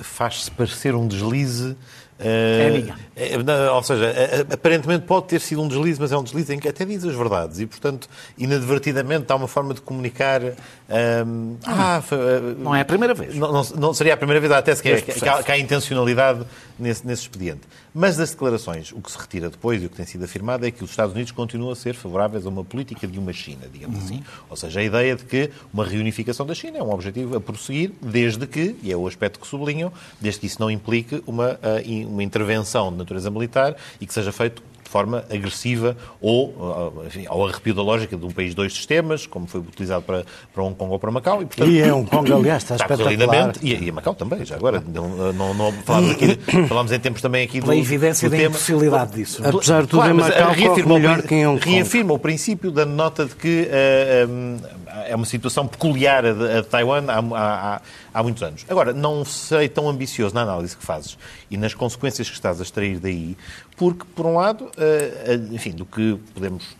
faz-se 0.00 0.50
parecer 0.50 0.94
um 0.94 1.06
deslize. 1.06 1.76
eh, 2.18 2.66
É 2.66 2.70
minha. 2.70 2.96
eh, 3.16 3.70
ou 3.70 3.82
seja, 3.82 4.04
eh, 4.06 4.46
aparentemente 4.52 5.06
pode 5.06 5.26
ter 5.28 5.40
sido 5.40 5.62
um 5.62 5.68
deslize, 5.68 6.00
mas 6.00 6.12
é 6.12 6.18
um 6.18 6.22
deslize 6.22 6.52
em 6.52 6.58
que 6.58 6.68
até 6.68 6.84
diz 6.84 7.04
as 7.04 7.14
verdades 7.14 7.58
e, 7.60 7.66
portanto, 7.66 8.08
inadvertidamente 8.36 9.30
há 9.32 9.36
uma 9.36 9.48
forma 9.48 9.72
de 9.72 9.80
comunicar. 9.80 10.42
ehm, 10.42 11.56
ah, 11.64 12.02
foi, 12.04 12.18
eh, 12.18 12.40
Não 12.58 12.74
é 12.74 12.80
a 12.80 12.84
primeira 12.84 13.14
vez. 13.14 13.34
não, 13.36 13.52
não- 13.52 13.64
não 13.76 13.94
seria 13.94 14.14
a 14.14 14.16
primeira 14.16 14.40
vez, 14.40 14.52
há 14.52 14.58
até 14.58 14.74
que, 14.76 14.88
é- 14.88 15.00
que 15.00 15.28
há, 15.28 15.42
que 15.42 15.52
há 15.52 15.58
intencionalidade 15.58 16.44
nesse, 16.78 17.06
nesse 17.06 17.22
expediente. 17.22 17.62
Mas 17.94 18.16
das 18.16 18.30
declarações, 18.30 18.92
o 18.92 19.00
que 19.00 19.10
se 19.10 19.18
retira 19.18 19.50
depois 19.50 19.82
e 19.82 19.86
o 19.86 19.90
que 19.90 19.96
tem 19.96 20.06
sido 20.06 20.24
afirmado 20.24 20.66
é 20.66 20.70
que 20.70 20.84
os 20.84 20.90
Estados 20.90 21.14
Unidos 21.14 21.32
continuam 21.32 21.72
a 21.72 21.76
ser 21.76 21.94
favoráveis 21.94 22.46
a 22.46 22.48
uma 22.48 22.64
política 22.64 23.06
de 23.06 23.18
uma 23.18 23.32
China, 23.32 23.66
digamos 23.72 24.04
assim. 24.04 24.22
Ou 24.48 24.56
seja, 24.56 24.80
a 24.80 24.82
ideia 24.82 25.16
de 25.16 25.24
que 25.24 25.50
uma 25.72 25.84
reunificação 25.84 26.46
da 26.46 26.54
China 26.54 26.78
é 26.78 26.82
um 26.82 26.90
objetivo 26.90 27.36
a 27.36 27.40
prosseguir, 27.40 27.92
desde 28.00 28.46
que, 28.46 28.76
e 28.82 28.92
é 28.92 28.96
o 28.96 29.06
aspecto 29.06 29.40
que 29.40 29.46
sublinham, 29.46 29.92
desde 30.20 30.40
que 30.40 30.46
isso 30.46 30.60
não 30.60 30.70
implique 30.70 31.22
uma, 31.26 31.58
ah, 31.62 31.82
uma 32.06 32.22
intervenção 32.22 32.90
de 32.90 32.98
natureza 32.98 33.30
militar 33.30 33.76
e 34.00 34.06
que 34.06 34.14
seja 34.14 34.32
feito 34.32 34.62
de 34.88 34.92
forma 34.92 35.22
agressiva 35.30 35.94
ou 36.18 37.04
enfim, 37.06 37.26
ao 37.28 37.46
arrepio 37.46 37.74
da 37.74 37.82
lógica 37.82 38.16
de 38.16 38.24
um 38.24 38.30
país 38.30 38.50
de 38.50 38.56
dois 38.56 38.72
sistemas, 38.72 39.26
como 39.26 39.46
foi 39.46 39.60
utilizado 39.60 40.02
para, 40.02 40.24
para 40.54 40.62
Hong 40.62 40.74
Kong 40.74 40.90
ou 40.90 40.98
para 40.98 41.10
Macau. 41.10 41.42
E, 41.42 41.46
portanto, 41.46 41.70
e 41.70 41.78
é 41.78 41.92
Hong 41.92 42.08
Kong, 42.08 42.32
aliás, 42.32 42.62
está, 42.62 42.76
está 42.76 42.94
espetacular. 42.94 43.52
E, 43.62 43.84
e 43.84 43.90
a 43.90 43.92
Macau 43.92 44.14
também, 44.14 44.44
já 44.46 44.56
agora. 44.56 44.82
Não, 44.86 45.32
não, 45.34 45.52
não 45.52 45.72
falámos, 45.84 46.12
aqui, 46.12 46.38
falámos 46.66 46.90
em 46.90 46.98
tempos 46.98 47.20
também 47.20 47.44
aqui 47.44 47.60
Pela 47.60 47.74
do, 47.74 47.78
evidência 47.78 48.28
do 48.28 48.32
da 48.32 48.38
tema. 48.38 48.48
impossibilidade 48.50 49.12
disso. 49.12 49.42
Apesar 49.46 49.82
de 49.82 49.88
tudo, 49.88 49.98
Claro, 50.00 50.14
em 50.14 50.20
Macau 50.20 50.52
reafirma, 50.52 50.94
melhor 50.94 51.22
que 51.22 51.34
em 51.34 51.46
Hong 51.46 51.60
Kong. 51.60 51.74
reafirma 51.74 52.14
o 52.14 52.18
princípio 52.18 52.70
da 52.70 52.86
nota 52.86 53.26
de 53.26 53.34
que 53.36 53.68
eh, 53.70 54.26
eh, 54.26 54.87
é 55.06 55.14
uma 55.14 55.26
situação 55.26 55.66
peculiar 55.66 56.24
a 56.24 56.32
de, 56.32 56.58
a 56.58 56.62
Taiwan 56.62 57.04
há, 57.08 57.18
há, 57.18 57.80
há, 58.14 58.22
muitos 58.22 58.42
anos. 58.42 58.64
Agora, 58.68 58.92
não 58.92 59.24
serei 59.24 59.68
tão 59.68 59.88
ambicioso 59.88 60.34
na 60.34 60.42
análise 60.42 60.76
que 60.76 60.84
fazes 60.84 61.18
e 61.50 61.56
nas 61.56 61.74
consequências 61.74 62.28
que 62.28 62.34
estás 62.34 62.60
a 62.60 62.62
extrair 62.62 62.98
daí, 62.98 63.36
porque, 63.76 64.04
por 64.14 64.26
um 64.26 64.34
lado, 64.34 64.70
eh, 64.76 65.38
enfim, 65.50 65.70
do 65.70 65.84
que 65.84 66.18
podemos 66.34 66.76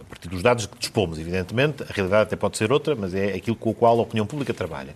a 0.00 0.04
partir 0.10 0.28
dos 0.28 0.42
dados 0.42 0.66
que 0.66 0.76
dispomos, 0.78 1.18
evidentemente, 1.18 1.84
a 1.84 1.92
realidade 1.92 2.24
até 2.24 2.36
pode 2.36 2.56
ser 2.56 2.72
outra, 2.72 2.96
mas 2.96 3.14
é 3.14 3.34
aquilo 3.34 3.56
com 3.56 3.70
o 3.70 3.74
qual 3.74 3.98
a 3.98 4.02
opinião 4.02 4.26
pública 4.26 4.52
trabalha. 4.52 4.92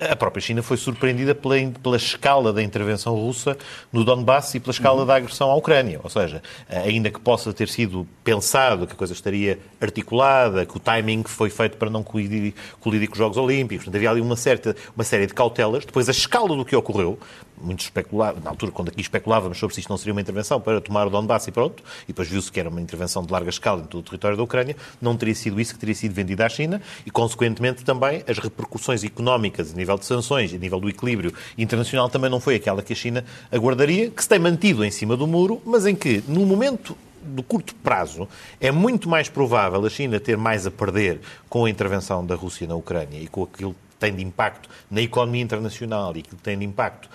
A 0.00 0.16
própria 0.16 0.40
China 0.40 0.62
foi 0.62 0.76
surpreendida 0.76 1.34
pela, 1.34 1.54
pela 1.82 1.96
escala 1.96 2.52
da 2.52 2.62
intervenção 2.62 3.14
russa 3.14 3.56
no 3.92 4.04
Donbass 4.04 4.54
e 4.54 4.60
pela 4.60 4.72
escala 4.72 5.04
da 5.04 5.16
agressão 5.16 5.50
à 5.50 5.54
Ucrânia. 5.56 6.00
Ou 6.02 6.10
seja, 6.10 6.42
ainda 6.68 7.10
que 7.10 7.20
possa 7.20 7.52
ter 7.52 7.68
sido 7.68 8.06
pensado 8.22 8.86
que 8.86 8.92
a 8.92 8.96
coisa 8.96 9.12
estaria 9.12 9.58
articulada, 9.80 10.66
que 10.66 10.76
o 10.76 10.80
timing 10.80 11.24
foi 11.24 11.50
feito 11.50 11.76
para 11.76 11.90
não 11.90 12.02
colidir, 12.02 12.54
colidir 12.80 13.08
com 13.08 13.14
os 13.14 13.18
Jogos 13.18 13.36
Olímpicos, 13.36 13.84
portanto, 13.84 13.96
havia 13.96 14.10
ali 14.10 14.20
uma, 14.20 14.36
certa, 14.36 14.76
uma 14.94 15.04
série 15.04 15.26
de 15.26 15.34
cautelas. 15.34 15.84
Depois, 15.84 16.08
a 16.08 16.12
escala 16.12 16.56
do 16.56 16.64
que 16.64 16.76
ocorreu, 16.76 17.18
muito 17.60 17.80
especulado, 17.80 18.40
na 18.42 18.50
altura, 18.50 18.72
quando 18.72 18.88
aqui 18.88 19.00
especulávamos 19.00 19.58
sobre 19.58 19.74
se 19.74 19.80
isto 19.80 19.90
não 19.90 19.96
seria 19.96 20.12
uma 20.12 20.20
intervenção 20.20 20.60
para 20.60 20.80
tomar 20.80 21.06
o 21.06 21.10
Donbass 21.10 21.46
e 21.48 21.52
pronto, 21.52 21.82
e 22.04 22.08
depois 22.08 22.28
viu-se 22.28 22.50
que 22.50 22.60
era 22.60 22.68
uma 22.68 22.80
intervenção 22.80 23.22
de 23.24 23.32
larga 23.32 23.50
escala 23.50 23.82
em 23.82 23.86
todo 23.86 24.00
o 24.00 24.02
território 24.02 24.36
da 24.36 24.42
Ucrânia, 24.42 24.76
não 25.00 25.16
teria 25.16 25.34
sido 25.34 25.60
isso 25.60 25.74
que 25.74 25.80
teria 25.80 25.94
sido 25.94 26.12
vendido 26.14 26.42
à 26.42 26.48
China 26.48 26.80
e, 27.04 27.10
consequentemente, 27.10 27.84
também 27.84 28.22
as 28.28 28.38
repercussões 28.38 29.02
económicas 29.04 29.67
a 29.72 29.76
nível 29.76 29.98
de 29.98 30.04
sanções, 30.04 30.52
a 30.52 30.58
nível 30.58 30.80
do 30.80 30.88
equilíbrio 30.88 31.32
internacional, 31.56 32.08
também 32.08 32.30
não 32.30 32.40
foi 32.40 32.56
aquela 32.56 32.82
que 32.82 32.92
a 32.92 32.96
China 32.96 33.24
aguardaria, 33.50 34.10
que 34.10 34.22
se 34.22 34.28
tem 34.28 34.38
mantido 34.38 34.84
em 34.84 34.90
cima 34.90 35.16
do 35.16 35.26
muro, 35.26 35.60
mas 35.64 35.86
em 35.86 35.94
que, 35.94 36.22
no 36.26 36.44
momento 36.44 36.96
do 37.22 37.42
curto 37.42 37.74
prazo, 37.76 38.28
é 38.60 38.70
muito 38.70 39.08
mais 39.08 39.28
provável 39.28 39.84
a 39.84 39.90
China 39.90 40.18
ter 40.20 40.36
mais 40.36 40.66
a 40.66 40.70
perder 40.70 41.20
com 41.48 41.64
a 41.64 41.70
intervenção 41.70 42.24
da 42.24 42.34
Rússia 42.34 42.66
na 42.66 42.74
Ucrânia 42.74 43.18
e 43.18 43.26
com 43.26 43.42
aquilo 43.42 43.72
que 43.72 43.96
tem 43.98 44.14
de 44.14 44.22
impacto 44.22 44.68
na 44.90 45.00
economia 45.00 45.42
internacional 45.42 46.16
e 46.16 46.22
que 46.22 46.36
tem 46.36 46.58
de 46.58 46.64
impacto 46.64 47.08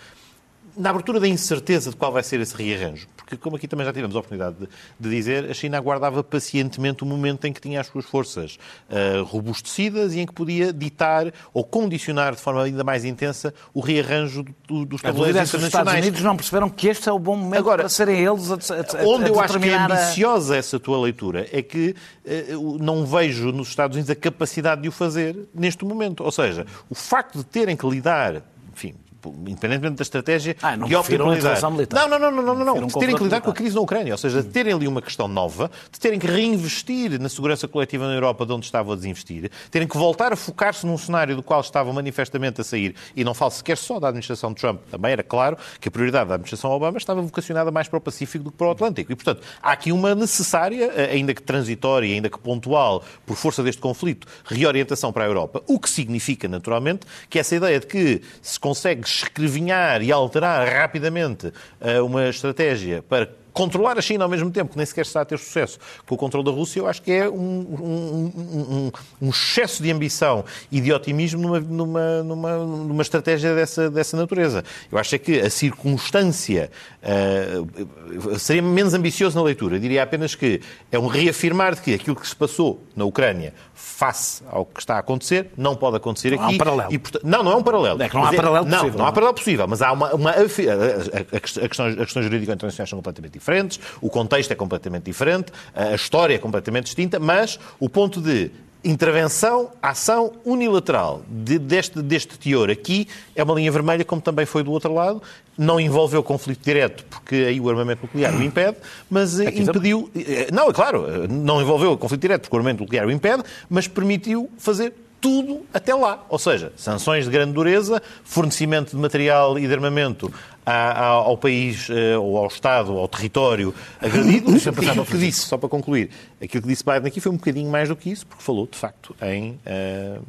na 0.75 0.89
abertura 0.89 1.19
da 1.19 1.27
incerteza 1.27 1.89
de 1.89 1.95
qual 1.95 2.11
vai 2.11 2.23
ser 2.23 2.39
esse 2.39 2.55
rearranjo, 2.55 3.07
porque 3.15 3.37
como 3.37 3.55
aqui 3.55 3.67
também 3.67 3.85
já 3.85 3.93
tivemos 3.93 4.15
a 4.15 4.19
oportunidade 4.19 4.55
de, 4.57 4.67
de 4.99 5.09
dizer, 5.09 5.49
a 5.49 5.53
China 5.53 5.77
aguardava 5.77 6.23
pacientemente 6.23 7.03
o 7.03 7.05
momento 7.05 7.45
em 7.45 7.53
que 7.53 7.61
tinha 7.61 7.79
as 7.79 7.87
suas 7.87 8.05
forças 8.05 8.57
uh, 8.89 9.23
robustecidas 9.23 10.13
e 10.13 10.19
em 10.19 10.25
que 10.25 10.33
podia 10.33 10.73
ditar 10.73 11.31
ou 11.53 11.63
condicionar 11.63 12.35
de 12.35 12.41
forma 12.41 12.63
ainda 12.63 12.83
mais 12.83 13.05
intensa 13.05 13.53
o 13.73 13.79
rearranjo 13.79 14.43
do, 14.67 14.85
dos 14.85 15.01
tabuleiros 15.01 15.35
internacionais. 15.35 15.63
Os 15.63 15.67
Estados 15.67 15.93
Unidos 15.93 16.21
não 16.21 16.35
perceberam 16.35 16.69
que 16.69 16.87
este 16.87 17.09
é 17.09 17.11
o 17.11 17.19
bom 17.19 17.35
momento 17.35 17.59
Agora, 17.59 17.83
para 17.83 17.89
serem 17.89 18.19
eles 18.19 18.51
a, 18.51 18.55
a, 18.55 19.03
a 19.03 19.07
Onde 19.07 19.29
eu 19.29 19.39
acho 19.39 19.59
que 19.59 19.69
é 19.69 19.77
ambiciosa 19.77 20.55
essa 20.55 20.79
tua 20.79 20.99
leitura 20.99 21.47
é 21.51 21.61
que 21.61 21.95
uh, 22.25 22.77
não 22.79 23.05
vejo 23.05 23.51
nos 23.51 23.69
Estados 23.69 23.95
Unidos 23.95 24.09
a 24.09 24.15
capacidade 24.15 24.81
de 24.81 24.87
o 24.87 24.91
fazer 24.91 25.47
neste 25.53 25.85
momento. 25.85 26.23
Ou 26.23 26.31
seja, 26.31 26.65
o 26.89 26.95
facto 26.95 27.37
de 27.37 27.45
terem 27.45 27.75
que 27.75 27.87
lidar, 27.87 28.41
enfim, 28.73 28.95
independentemente 29.25 29.95
da 29.95 30.01
estratégia 30.03 30.55
ah, 30.61 30.75
não 30.75 30.87
geopolítica. 30.87 31.49
Não, 31.95 32.07
não, 32.07 32.19
não, 32.19 32.31
não, 32.31 32.43
não, 32.43 32.55
não, 32.55 32.75
não. 32.75 32.87
De 32.87 32.93
terem 32.93 33.15
que 33.15 33.23
lidar 33.23 33.41
com 33.41 33.49
a 33.49 33.53
crise 33.53 33.75
na 33.75 33.81
Ucrânia, 33.81 34.13
ou 34.13 34.17
seja, 34.17 34.41
de 34.41 34.49
terem 34.49 34.73
ali 34.73 34.87
uma 34.87 35.01
questão 35.01 35.27
nova, 35.27 35.69
de 35.91 35.99
terem 35.99 36.19
que 36.19 36.27
reinvestir 36.27 37.19
na 37.19 37.29
segurança 37.29 37.67
coletiva 37.67 38.07
na 38.07 38.13
Europa 38.13 38.45
de 38.45 38.53
onde 38.53 38.65
estavam 38.65 38.93
a 38.93 38.95
desinvestir, 38.95 39.49
terem 39.71 39.87
que 39.87 39.97
voltar 39.97 40.33
a 40.33 40.35
focar-se 40.35 40.85
num 40.85 40.97
cenário 40.97 41.35
do 41.35 41.43
qual 41.43 41.61
estavam 41.61 41.93
manifestamente 41.93 42.61
a 42.61 42.63
sair, 42.63 42.95
e 43.15 43.23
não 43.23 43.33
falo 43.33 43.51
sequer 43.51 43.77
só 43.77 43.99
da 43.99 44.07
administração 44.07 44.51
de 44.53 44.59
Trump, 44.59 44.81
também 44.89 45.11
era 45.11 45.23
claro 45.23 45.57
que 45.79 45.87
a 45.87 45.91
prioridade 45.91 46.29
da 46.29 46.35
administração 46.35 46.71
Obama 46.71 46.97
estava 46.97 47.21
vocacionada 47.21 47.71
mais 47.71 47.87
para 47.87 47.97
o 47.97 48.01
Pacífico 48.01 48.43
do 48.43 48.51
que 48.51 48.57
para 48.57 48.67
o 48.67 48.71
Atlântico. 48.71 49.11
E, 49.11 49.15
portanto, 49.15 49.41
há 49.61 49.71
aqui 49.71 49.91
uma 49.91 50.15
necessária, 50.15 50.91
ainda 51.11 51.33
que 51.33 51.41
transitória, 51.41 52.13
ainda 52.13 52.29
que 52.29 52.39
pontual, 52.39 53.03
por 53.25 53.35
força 53.35 53.63
deste 53.63 53.81
conflito, 53.81 54.27
reorientação 54.45 55.11
para 55.11 55.23
a 55.23 55.27
Europa, 55.27 55.63
o 55.67 55.79
que 55.79 55.89
significa, 55.89 56.47
naturalmente, 56.47 57.05
que 57.29 57.39
essa 57.39 57.55
ideia 57.55 57.79
de 57.79 57.87
que 57.87 58.21
se 58.41 58.59
consegue 58.59 59.07
escrevinhar 59.15 60.01
e 60.01 60.11
alterar 60.11 60.67
rapidamente 60.67 61.47
uh, 61.47 62.05
uma 62.05 62.29
estratégia 62.29 63.01
para 63.01 63.29
controlar 63.53 63.97
a 63.97 64.01
China 64.01 64.25
ao 64.25 64.29
mesmo 64.29 64.49
tempo, 64.49 64.71
que 64.71 64.77
nem 64.77 64.85
sequer 64.85 65.01
está 65.01 65.21
a 65.21 65.25
ter 65.25 65.37
sucesso 65.37 65.79
com 66.05 66.15
o 66.15 66.17
controle 66.17 66.43
da 66.43 66.51
Rússia, 66.51 66.79
eu 66.79 66.87
acho 66.87 67.01
que 67.01 67.11
é 67.11 67.29
um, 67.29 67.35
um, 67.35 68.31
um, 68.35 68.91
um 69.21 69.29
excesso 69.29 69.81
de 69.83 69.91
ambição 69.91 70.43
e 70.71 70.81
de 70.81 70.91
otimismo 70.91 71.41
numa, 71.41 71.59
numa, 71.59 72.23
numa, 72.23 72.57
numa 72.57 73.01
estratégia 73.01 73.53
dessa, 73.53 73.89
dessa 73.89 74.17
natureza. 74.17 74.63
Eu 74.91 74.97
acho 74.97 75.13
é 75.15 75.17
que 75.19 75.39
a 75.39 75.49
circunstância 75.49 76.71
uh, 77.03 78.39
seria 78.39 78.63
menos 78.63 78.93
ambicioso 78.93 79.37
na 79.37 79.43
leitura. 79.43 79.75
Eu 79.75 79.79
diria 79.79 80.01
apenas 80.01 80.33
que 80.33 80.59
é 80.91 80.97
um 80.97 81.07
reafirmar 81.07 81.75
de 81.75 81.81
que 81.81 81.93
aquilo 81.93 82.15
que 82.15 82.27
se 82.27 82.35
passou 82.35 82.83
na 82.95 83.05
Ucrânia 83.05 83.53
face 83.73 84.43
ao 84.49 84.65
que 84.65 84.79
está 84.79 84.95
a 84.95 84.99
acontecer, 84.99 85.51
não 85.57 85.75
pode 85.75 85.97
acontecer 85.97 86.31
não 86.31 86.43
aqui. 86.43 86.53
Há 86.53 86.55
um 86.55 86.57
paralelo. 86.57 86.93
E, 86.93 87.01
não, 87.23 87.43
não 87.43 87.51
é 87.51 87.55
um 87.55 87.63
paralelo. 87.63 88.01
É 88.01 88.09
que 88.09 88.15
não 88.15 88.23
há 88.23 88.33
paralelo 88.33 88.65
não, 88.65 88.77
possível. 88.77 88.99
Não, 88.99 89.05
há 89.05 89.11
paralelo 89.11 89.35
possível, 89.35 89.67
mas 89.67 89.81
há 89.81 89.91
uma. 89.91 90.13
uma 90.13 90.31
a, 90.31 90.35
a, 90.35 91.37
a, 91.37 91.39
questões, 91.39 91.93
as 91.93 92.05
questões 92.05 92.25
jurídicas 92.25 92.55
internacionais 92.55 92.89
são 92.89 92.97
completamente 92.97 93.33
diferentes, 93.33 93.79
o 94.01 94.09
contexto 94.09 94.51
é 94.51 94.55
completamente 94.55 95.03
diferente, 95.03 95.51
a 95.73 95.95
história 95.95 96.35
é 96.35 96.37
completamente 96.37 96.85
distinta, 96.85 97.19
mas 97.19 97.59
o 97.79 97.89
ponto 97.89 98.21
de 98.21 98.51
intervenção, 98.83 99.71
ação 99.81 100.33
unilateral 100.43 101.23
de, 101.27 101.57
deste, 101.57 102.01
deste 102.01 102.37
teor 102.37 102.69
aqui 102.69 103.07
é 103.35 103.43
uma 103.43 103.53
linha 103.53 103.71
vermelha, 103.71 104.03
como 104.03 104.21
também 104.21 104.45
foi 104.45 104.63
do 104.63 104.71
outro 104.71 104.93
lado. 104.93 105.21
Não 105.57 105.79
envolveu 105.79 106.23
conflito 106.23 106.63
direto, 106.63 107.05
porque 107.05 107.35
aí 107.35 107.59
o 107.59 107.69
armamento 107.69 108.01
nuclear 108.03 108.35
o 108.35 108.41
impede, 108.43 108.77
mas 109.09 109.39
aqui 109.39 109.61
impediu. 109.61 110.09
Também. 110.13 110.47
Não, 110.51 110.69
é 110.69 110.73
claro, 110.73 111.27
não 111.29 111.61
envolveu 111.61 111.95
conflito 111.97 112.21
direto, 112.21 112.41
porque 112.41 112.55
o 112.55 112.59
armamento 112.59 112.83
nuclear 112.83 113.07
o 113.07 113.11
impede, 113.11 113.43
mas 113.69 113.87
permitiu 113.87 114.49
fazer 114.57 114.93
tudo 115.23 115.65
até 115.73 115.95
lá. 115.95 116.25
Ou 116.27 116.37
seja, 116.37 116.73
sanções 116.75 117.23
de 117.23 117.31
grande 117.31 117.53
dureza, 117.53 118.03
fornecimento 118.25 118.91
de 118.91 118.97
material 118.97 119.57
e 119.57 119.65
de 119.65 119.73
armamento 119.73 120.29
ao 120.65 121.37
país, 121.37 121.87
ou 122.19 122.37
ao 122.37 122.47
Estado, 122.47 122.93
ou 122.93 122.99
ao 122.99 123.07
território 123.07 123.73
agredido. 124.01 124.51
aquilo 124.53 125.05
que 125.05 125.17
disse, 125.17 125.41
só 125.41 125.57
para 125.57 125.69
concluir, 125.69 126.09
aquilo 126.41 126.61
que 126.61 126.67
disse 126.67 126.83
Biden 126.83 127.07
aqui 127.07 127.21
foi 127.21 127.31
um 127.31 127.37
bocadinho 127.37 127.71
mais 127.71 127.87
do 127.87 127.95
que 127.95 128.09
isso, 128.09 128.27
porque 128.27 128.43
falou, 128.43 128.67
de 128.69 128.77
facto, 128.77 129.15
em... 129.21 129.59
Uh, 129.65 130.21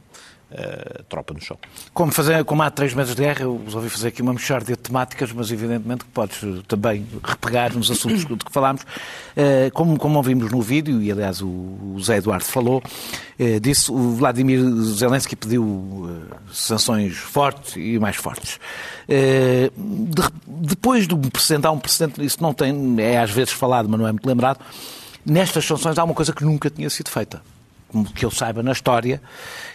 Uh, 0.54 1.02
tropa 1.08 1.34
no 1.34 1.40
chão. 1.40 1.58
Como, 1.92 2.12
fazer, 2.12 2.44
como 2.44 2.62
há 2.62 2.70
três 2.70 2.94
meses 2.94 3.16
de 3.16 3.22
guerra, 3.22 3.42
eu 3.42 3.60
resolvi 3.64 3.90
fazer 3.90 4.08
aqui 4.08 4.22
uma 4.22 4.32
mexórdia 4.32 4.76
de 4.76 4.82
temáticas, 4.82 5.32
mas 5.32 5.50
evidentemente 5.50 6.04
que 6.04 6.10
podes 6.12 6.38
também 6.68 7.04
repegar 7.24 7.74
nos 7.74 7.90
assuntos 7.90 8.20
de 8.24 8.36
que 8.36 8.52
falámos. 8.52 8.82
Uh, 8.82 9.72
como, 9.72 9.98
como 9.98 10.16
ouvimos 10.16 10.52
no 10.52 10.62
vídeo, 10.62 11.02
e 11.02 11.10
aliás 11.10 11.42
o, 11.42 11.48
o 11.48 11.96
Zé 12.00 12.18
Eduardo 12.18 12.44
falou, 12.44 12.80
uh, 12.80 13.60
disse 13.60 13.90
o 13.90 14.14
Vladimir 14.14 14.60
Zelensky 14.60 15.34
pediu 15.34 16.08
sanções 16.52 17.16
fortes 17.16 17.74
e 17.74 17.98
mais 17.98 18.14
fortes. 18.14 18.60
De, 19.08 20.22
depois 20.46 21.08
de 21.08 21.14
um 21.14 21.20
precedente, 21.22 21.66
há 21.66 21.72
um 21.72 21.80
precedente, 21.80 22.24
isso 22.24 22.40
não 22.40 22.54
tem, 22.54 22.94
é 23.00 23.18
às 23.18 23.32
vezes 23.32 23.52
falado, 23.52 23.88
mas 23.88 23.98
não 23.98 24.06
é 24.06 24.12
muito 24.12 24.26
lembrado, 24.26 24.60
nestas 25.26 25.64
sanções 25.64 25.98
há 25.98 26.04
uma 26.04 26.14
coisa 26.14 26.32
que 26.32 26.44
nunca 26.44 26.70
tinha 26.70 26.88
sido 26.88 27.10
feita 27.10 27.42
que 28.02 28.24
eu 28.24 28.30
saiba 28.30 28.62
na 28.62 28.72
história, 28.72 29.20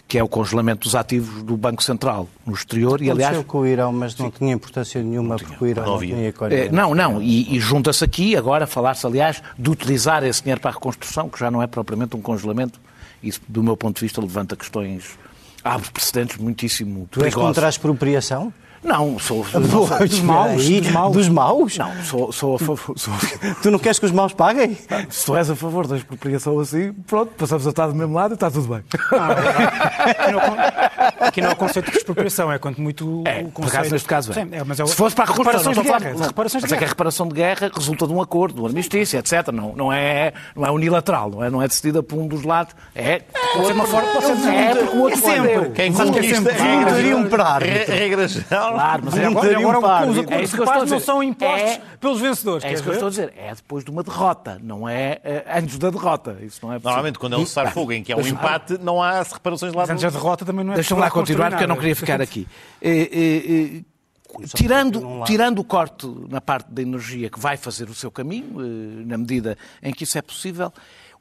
que 0.07 0.17
é 0.17 0.23
o 0.23 0.27
congelamento 0.27 0.81
dos 0.81 0.95
ativos 0.95 1.43
do 1.43 1.55
Banco 1.55 1.83
Central 1.83 2.27
no 2.45 2.53
exterior. 2.53 3.01
E, 3.01 3.09
aliás, 3.09 3.41
com 3.45 3.59
o 3.59 3.67
Irão, 3.67 3.93
mas 3.93 4.17
não 4.17 4.25
Sim. 4.25 4.33
tinha 4.37 4.53
importância 4.53 5.01
nenhuma, 5.01 5.29
não 5.29 5.37
porque 5.37 5.63
o 5.63 5.67
Irão 5.67 5.85
não, 5.85 5.93
não 5.93 5.99
tinha 5.99 6.33
é, 6.49 6.69
Não, 6.71 6.95
não, 6.95 7.21
e, 7.21 7.55
e 7.55 7.59
junta-se 7.59 8.03
aqui 8.03 8.35
agora 8.35 8.67
falar-se, 8.67 9.05
aliás, 9.05 9.41
de 9.57 9.69
utilizar 9.69 10.23
esse 10.23 10.41
dinheiro 10.41 10.59
para 10.59 10.71
a 10.71 10.73
reconstrução, 10.73 11.29
que 11.29 11.39
já 11.39 11.49
não 11.49 11.61
é 11.61 11.67
propriamente 11.67 12.15
um 12.15 12.21
congelamento. 12.21 12.81
Isso, 13.21 13.39
do 13.47 13.61
meu 13.61 13.77
ponto 13.77 13.97
de 13.97 14.01
vista, 14.01 14.19
levanta 14.19 14.55
questões, 14.55 15.17
abre 15.63 15.89
precedentes 15.91 16.37
muitíssimo 16.37 17.07
Tu 17.11 17.23
és 17.23 17.33
contra 17.33 17.67
a 17.67 17.69
expropriação? 17.69 18.51
Não, 18.83 19.19
sou, 19.19 19.45
não, 19.53 19.61
dos 20.07 20.19
maus, 20.21 20.67
dos 20.67 20.91
maus. 20.91 21.13
Dos 21.13 21.29
maus? 21.29 21.77
Não, 21.77 22.03
sou, 22.03 22.31
sou 22.31 22.55
a 22.55 22.59
favor. 22.59 22.97
Sou... 22.97 23.13
Tu 23.61 23.71
não 23.71 23.79
queres 23.79 23.99
que 23.99 24.05
os 24.05 24.11
maus 24.11 24.33
paguem? 24.33 24.77
Se 25.09 25.25
tu 25.25 25.35
és 25.35 25.49
a 25.49 25.55
favor 25.55 25.87
da 25.87 25.97
expropriação 25.97 26.59
assim, 26.59 26.93
pronto, 27.05 27.31
passamos 27.37 27.67
a 27.67 27.69
estar 27.69 27.87
do 27.87 27.95
mesmo 27.95 28.15
lado 28.15 28.31
e 28.31 28.35
está 28.35 28.49
tudo 28.49 28.67
bem. 28.67 28.83
aqui, 28.89 30.31
não, 30.31 31.27
aqui 31.27 31.41
não 31.41 31.49
é 31.49 31.53
o 31.53 31.55
conceito 31.55 31.91
de 31.91 31.97
expropriação, 31.97 32.51
é 32.51 32.57
quanto 32.57 32.81
muito 32.81 33.23
é, 33.25 33.41
o 33.41 33.51
conceito. 33.51 33.75
Caso, 33.75 33.91
neste 33.91 34.07
caso, 34.07 34.31
é. 34.31 34.33
Sim, 34.33 34.49
é, 34.51 34.63
mas 34.63 34.79
é 34.79 34.83
o... 34.83 34.87
Se 34.87 34.95
fosse 34.95 35.15
para 35.15 35.25
a 35.25 35.33
reparações 35.35 35.77
de 35.77 35.83
guerra, 35.83 36.25
reparações 36.25 36.63
mas 36.63 36.69
de 36.69 36.75
é 36.75 36.77
que 36.77 36.83
a 36.83 36.87
reparação 36.87 37.27
de 37.27 37.35
guerra 37.35 37.71
resulta 37.73 38.07
de 38.07 38.13
um 38.13 38.21
acordo, 38.21 38.55
de 38.55 38.61
uma 38.61 38.69
armistício, 38.69 39.19
etc. 39.19 39.51
Não, 39.51 39.75
não, 39.75 39.93
é, 39.93 40.33
não 40.55 40.65
é 40.65 40.71
unilateral, 40.71 41.29
não 41.29 41.43
é, 41.43 41.49
não 41.49 41.61
é 41.61 41.67
decidida 41.67 42.01
por 42.01 42.17
um 42.17 42.27
dos 42.27 42.43
lados. 42.43 42.73
É, 42.95 43.21
ser 43.65 43.73
uma 43.73 43.85
forma, 43.85 44.09
é, 44.51 44.75
porque 44.75 44.97
o 44.97 45.01
outro 45.01 45.19
sempre. 45.19 45.69
Quem 45.71 45.93
conquista 45.93 46.51
regras, 46.51 47.05
um 47.13 47.93
regra 47.93 48.27
impar. 48.73 48.83
Claro, 48.83 49.01
mas 49.05 49.17
é 49.17 49.25
agora, 49.25 49.57
agora 49.57 49.77
impar. 49.77 50.07
os 50.07 50.17
É 50.17 50.19
acordos 50.19 50.43
isso 50.43 50.57
de 50.57 50.63
que 50.63 50.69
eu 50.69 50.85
não 50.85 50.99
são 50.99 51.23
impostos 51.23 51.69
É- 51.69 51.81
pelos 51.99 52.21
vencedores. 52.21 52.63
É 52.63 52.73
isso 52.73 52.83
que 52.83 52.89
eu 52.89 52.93
ver? 52.93 52.97
estou 52.97 53.07
a 53.07 53.09
dizer. 53.09 53.33
É 53.37 53.53
depois 53.53 53.83
de 53.83 53.91
uma 53.91 54.03
derrota, 54.03 54.59
não 54.61 54.87
é 54.87 55.19
eh, 55.23 55.45
antes 55.55 55.77
da 55.77 55.89
derrota. 55.89 56.37
Isso 56.41 56.59
não 56.61 56.71
é 56.71 56.75
possível. 56.75 56.89
Normalmente, 56.89 57.19
quando 57.19 57.33
é 57.33 57.37
um 57.37 57.45
cessar-fogo 57.45 57.91
em 57.91 58.03
que 58.03 58.11
é 58.11 58.15
um 58.15 58.25
empate, 58.25 58.77
não 58.77 59.01
há 59.01 59.21
reparações 59.21 59.73
lá 59.73 59.81
Mas 59.81 59.89
antes 59.91 60.03
da 60.03 60.09
derrota 60.09 60.45
também 60.45 60.63
não 60.65 60.73
é 60.73 60.75
Deixa-me 60.75 61.01
lá 61.01 61.09
continuar, 61.11 61.49
porque 61.51 61.63
eu 61.63 61.67
não 61.67 61.77
queria 61.77 61.95
ficar 61.95 62.21
aqui. 62.21 62.47
Eh, 62.81 63.09
eh, 63.11 63.83
eh, 64.41 64.47
tirando, 64.55 65.23
tirando 65.25 65.59
o 65.59 65.63
corte 65.63 66.07
na 66.29 66.39
parte 66.39 66.71
da 66.71 66.81
energia 66.81 67.29
que 67.29 67.39
vai 67.39 67.57
fazer 67.57 67.89
o 67.89 67.93
seu 67.95 68.11
caminho, 68.11 68.59
na 69.05 69.17
medida 69.17 69.57
em 69.81 69.91
que 69.91 70.03
isso 70.03 70.17
é 70.17 70.21
possível, 70.21 70.71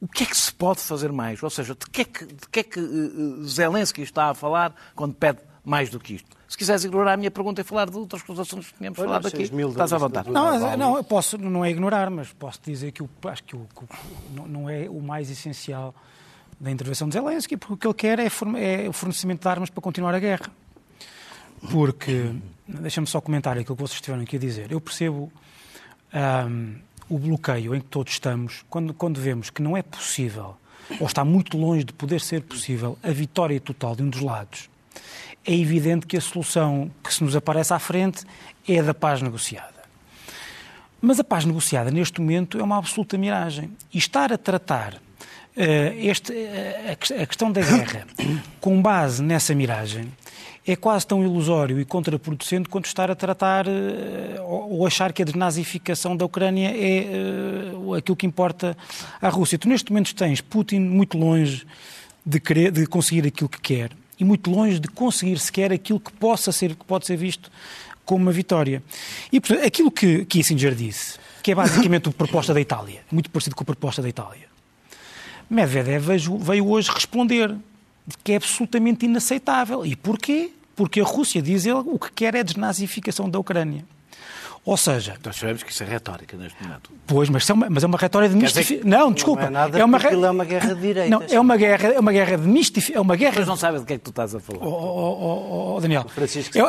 o 0.00 0.07
que 0.07 0.23
é 0.23 0.26
que 0.26 0.37
se 0.37 0.52
pode 0.52 0.81
fazer 0.81 1.11
mais? 1.11 1.43
Ou 1.43 1.50
seja, 1.50 1.75
de 1.75 1.90
que 1.90 2.02
é 2.02 2.05
que, 2.05 2.25
de 2.26 2.49
que, 2.50 2.61
é 2.61 2.62
que 2.62 2.81
Zelensky 3.45 4.02
está 4.02 4.31
a 4.31 4.35
falar 4.35 4.73
quando 4.95 5.14
pede 5.14 5.38
mais 5.69 5.91
do 5.91 6.01
que 6.01 6.15
isto? 6.15 6.37
Se 6.49 6.57
quiseres 6.57 6.83
ignorar 6.85 7.13
a 7.13 7.17
minha 7.17 7.31
pergunta 7.31 7.61
e 7.61 7.65
falar 7.65 7.91
de 7.91 7.97
outras 7.97 8.23
assunções 8.23 8.69
que 8.73 8.79
tínhamos 8.79 8.99
Olha, 8.99 9.09
falado 9.09 9.27
aqui, 9.29 9.43
estás 9.43 9.93
à 9.93 9.99
vontade. 9.99 10.31
Não, 10.31 10.77
não, 10.77 10.97
eu 10.97 11.05
posso, 11.05 11.37
não 11.37 11.65
é 11.65 11.71
ignorar, 11.71 12.09
mas 12.11 12.33
posso 12.33 12.59
dizer 12.65 12.91
que 12.93 13.03
o, 13.03 13.09
acho 13.25 13.45
que 13.45 13.55
o, 13.55 13.67
que 13.77 13.85
o- 13.85 14.49
não- 14.49 14.69
é 14.71 14.89
o 14.89 15.01
mais 15.01 15.31
essencial 15.31 15.95
da 16.59 16.71
intervenção 16.71 17.07
de 17.09 17.15
Zelensky, 17.15 17.57
porque 17.57 17.73
o 17.75 17.77
que 17.77 17.87
ele 17.87 17.95
quer 17.95 18.19
é, 18.19 18.31
forne- 18.31 18.61
é 18.61 18.89
o 18.89 18.93
fornecimento 18.93 19.43
de 19.43 19.49
armas 19.49 19.69
para 19.71 19.81
continuar 19.83 20.15
a 20.15 20.19
guerra. 20.19 20.47
Porque, 21.71 22.35
deixa-me 22.67 23.07
só 23.07 23.21
comentar 23.21 23.59
aquilo 23.59 23.77
que 23.77 23.83
vocês 23.83 23.97
estiveram 23.97 24.23
aqui 24.23 24.37
a 24.37 24.39
dizer. 24.39 24.71
Eu 24.73 24.81
percebo 24.81 25.31
ahm, 26.13 26.77
o 27.09 27.19
bloqueio 27.19 27.75
em 27.75 27.81
que 27.81 27.87
todos 27.89 28.13
estamos 28.13 28.65
quando, 28.71 28.95
quando 28.95 29.21
vemos 29.21 29.51
que 29.51 29.61
não 29.61 29.77
é 29.77 29.83
possível, 29.83 30.57
ou 31.01 31.07
está 31.07 31.25
muito 31.25 31.59
longe 31.59 31.85
de 31.85 31.93
poder 31.93 32.21
ser 32.21 32.43
possível, 32.43 32.97
a 33.03 33.11
vitória 33.11 33.61
total 33.61 33.95
de 33.97 34.03
um 34.03 34.09
dos 34.09 34.21
lados. 34.21 34.71
É 35.50 35.55
evidente 35.55 36.07
que 36.07 36.14
a 36.14 36.21
solução 36.21 36.90
que 37.02 37.12
se 37.14 37.25
nos 37.25 37.35
aparece 37.35 37.73
à 37.73 37.78
frente 37.78 38.23
é 38.69 38.81
a 38.81 38.83
da 38.83 38.93
paz 38.93 39.23
negociada. 39.23 39.78
Mas 41.00 41.19
a 41.19 41.25
paz 41.25 41.47
negociada, 41.47 41.90
neste 41.90 42.21
momento, 42.21 42.59
é 42.59 42.62
uma 42.62 42.76
absoluta 42.76 43.17
miragem. 43.17 43.71
E 43.95 43.97
estar 43.97 44.31
a 44.31 44.37
tratar 44.37 44.97
eh, 45.57 45.95
este, 45.97 46.35
eh, 46.35 46.90
a 46.93 46.95
ques- 46.97 47.12
a 47.12 47.25
questão 47.26 47.50
da 47.50 47.62
guerra 47.62 48.07
com 48.61 48.83
base 48.83 49.23
nessa 49.23 49.55
miragem 49.55 50.12
é 50.67 50.76
quase 50.76 51.07
tão 51.07 51.23
ilusório 51.23 51.81
e 51.81 51.85
contraproducente 51.87 52.69
quanto 52.69 52.85
estar 52.85 53.11
a 53.11 53.14
tratar 53.14 53.67
eh, 53.67 54.38
ou 54.43 54.87
achar 54.87 55.14
que 55.14 55.23
a 55.23 55.25
desnazificação 55.25 56.14
da 56.14 56.26
Ucrânia 56.26 56.69
é 56.76 57.05
eh, 57.05 57.97
aquilo 57.97 58.17
que 58.17 58.26
importa 58.26 58.76
à 59.23 59.31
Rússia. 59.31 59.57
Tu, 59.57 59.67
neste 59.67 59.90
momento, 59.90 60.14
tens 60.14 60.43
Putin 60.43 60.81
muito 60.81 61.17
longe 61.17 61.64
de, 62.26 62.38
querer, 62.38 62.71
de 62.71 62.87
conseguir 62.87 63.26
aquilo 63.26 63.49
que 63.49 63.61
quer 63.62 63.90
e 64.19 64.25
muito 64.25 64.51
longe 64.51 64.79
de 64.79 64.89
conseguir 64.89 65.39
sequer 65.39 65.73
aquilo 65.73 66.01
que 66.01 66.13
possa 66.13 66.53
ser, 66.53 66.75
que 66.75 66.85
pode 66.85 67.07
ser 67.07 67.17
visto 67.17 67.51
como 68.05 68.23
uma 68.23 68.33
vitória. 68.33 68.83
E 69.31 69.41
portanto, 69.41 69.67
aquilo 69.67 69.91
que 69.91 70.25
Kissinger 70.25 70.75
disse, 70.75 71.19
que 71.43 71.53
é 71.53 71.55
basicamente 71.55 72.09
a 72.09 72.13
proposta 72.13 72.55
da 72.55 72.61
Itália, 72.61 73.03
muito 73.13 73.31
parecido 73.31 73.55
com 73.55 73.63
a 73.63 73.67
proposta 73.67 74.03
da 74.03 74.09
Itália, 74.09 74.49
Medvedev 75.51 76.07
veio, 76.41 76.69
hoje 76.69 76.91
responder 76.91 77.49
de 78.07 78.17
que 78.23 78.33
é 78.33 78.37
absolutamente 78.37 79.07
inaceitável. 79.07 79.85
E 79.85 79.97
porquê? 79.97 80.51
Porque 80.77 81.01
a 81.01 81.05
Rússia, 81.05 81.41
diz 81.41 81.65
ele, 81.65 81.83
o 81.87 81.99
que 81.99 82.13
quer 82.13 82.35
é 82.35 82.41
a 82.41 82.43
desnazificação 82.43 83.29
da 83.29 83.39
Ucrânia. 83.39 83.85
Ou 84.65 84.77
seja, 84.77 85.17
Nós 85.25 85.37
sabemos 85.37 85.62
que 85.62 85.71
isso 85.73 85.83
é 85.83 85.87
retórica 85.87 86.37
neste 86.37 86.62
momento. 86.62 86.91
Pois, 87.07 87.29
mas, 87.29 87.49
é 87.49 87.53
uma, 87.53 87.71
mas 87.71 87.83
é 87.83 87.87
uma 87.87 87.97
retórica 87.99 88.35
de 88.35 88.41
mistificação. 88.41 88.88
Não, 88.88 89.12
desculpa. 89.12 89.43
é 89.45 89.50
nada, 89.50 89.79
é 89.79 89.85
uma, 89.85 89.99
re- 89.99 90.07
aquilo 90.09 90.27
é 90.27 90.31
uma 90.31 90.45
guerra 90.45 90.75
de 90.75 90.81
direitas. 90.81 91.11
Não, 91.11 91.23
é 91.37 91.41
uma 91.41 91.57
guerra, 91.57 91.88
é 91.88 91.99
uma 92.00 92.12
guerra 92.12 92.37
de 92.37 92.47
mistificação. 92.47 93.00
É 93.00 93.03
uma 93.03 93.17
guerra 93.17 93.37
Mas 93.38 93.49
não 93.49 93.57
sabem 93.57 93.81
do 93.81 93.87
que 93.87 93.93
é 93.95 93.99
que 93.99 94.05
tu 94.05 94.11
estás 94.11 94.35
a 94.35 94.41
falar. 94.41 94.59
Oh, 94.62 94.69
oh, 94.69 95.19
oh, 95.21 95.77
oh, 95.77 95.81
Daniel, 95.81 96.05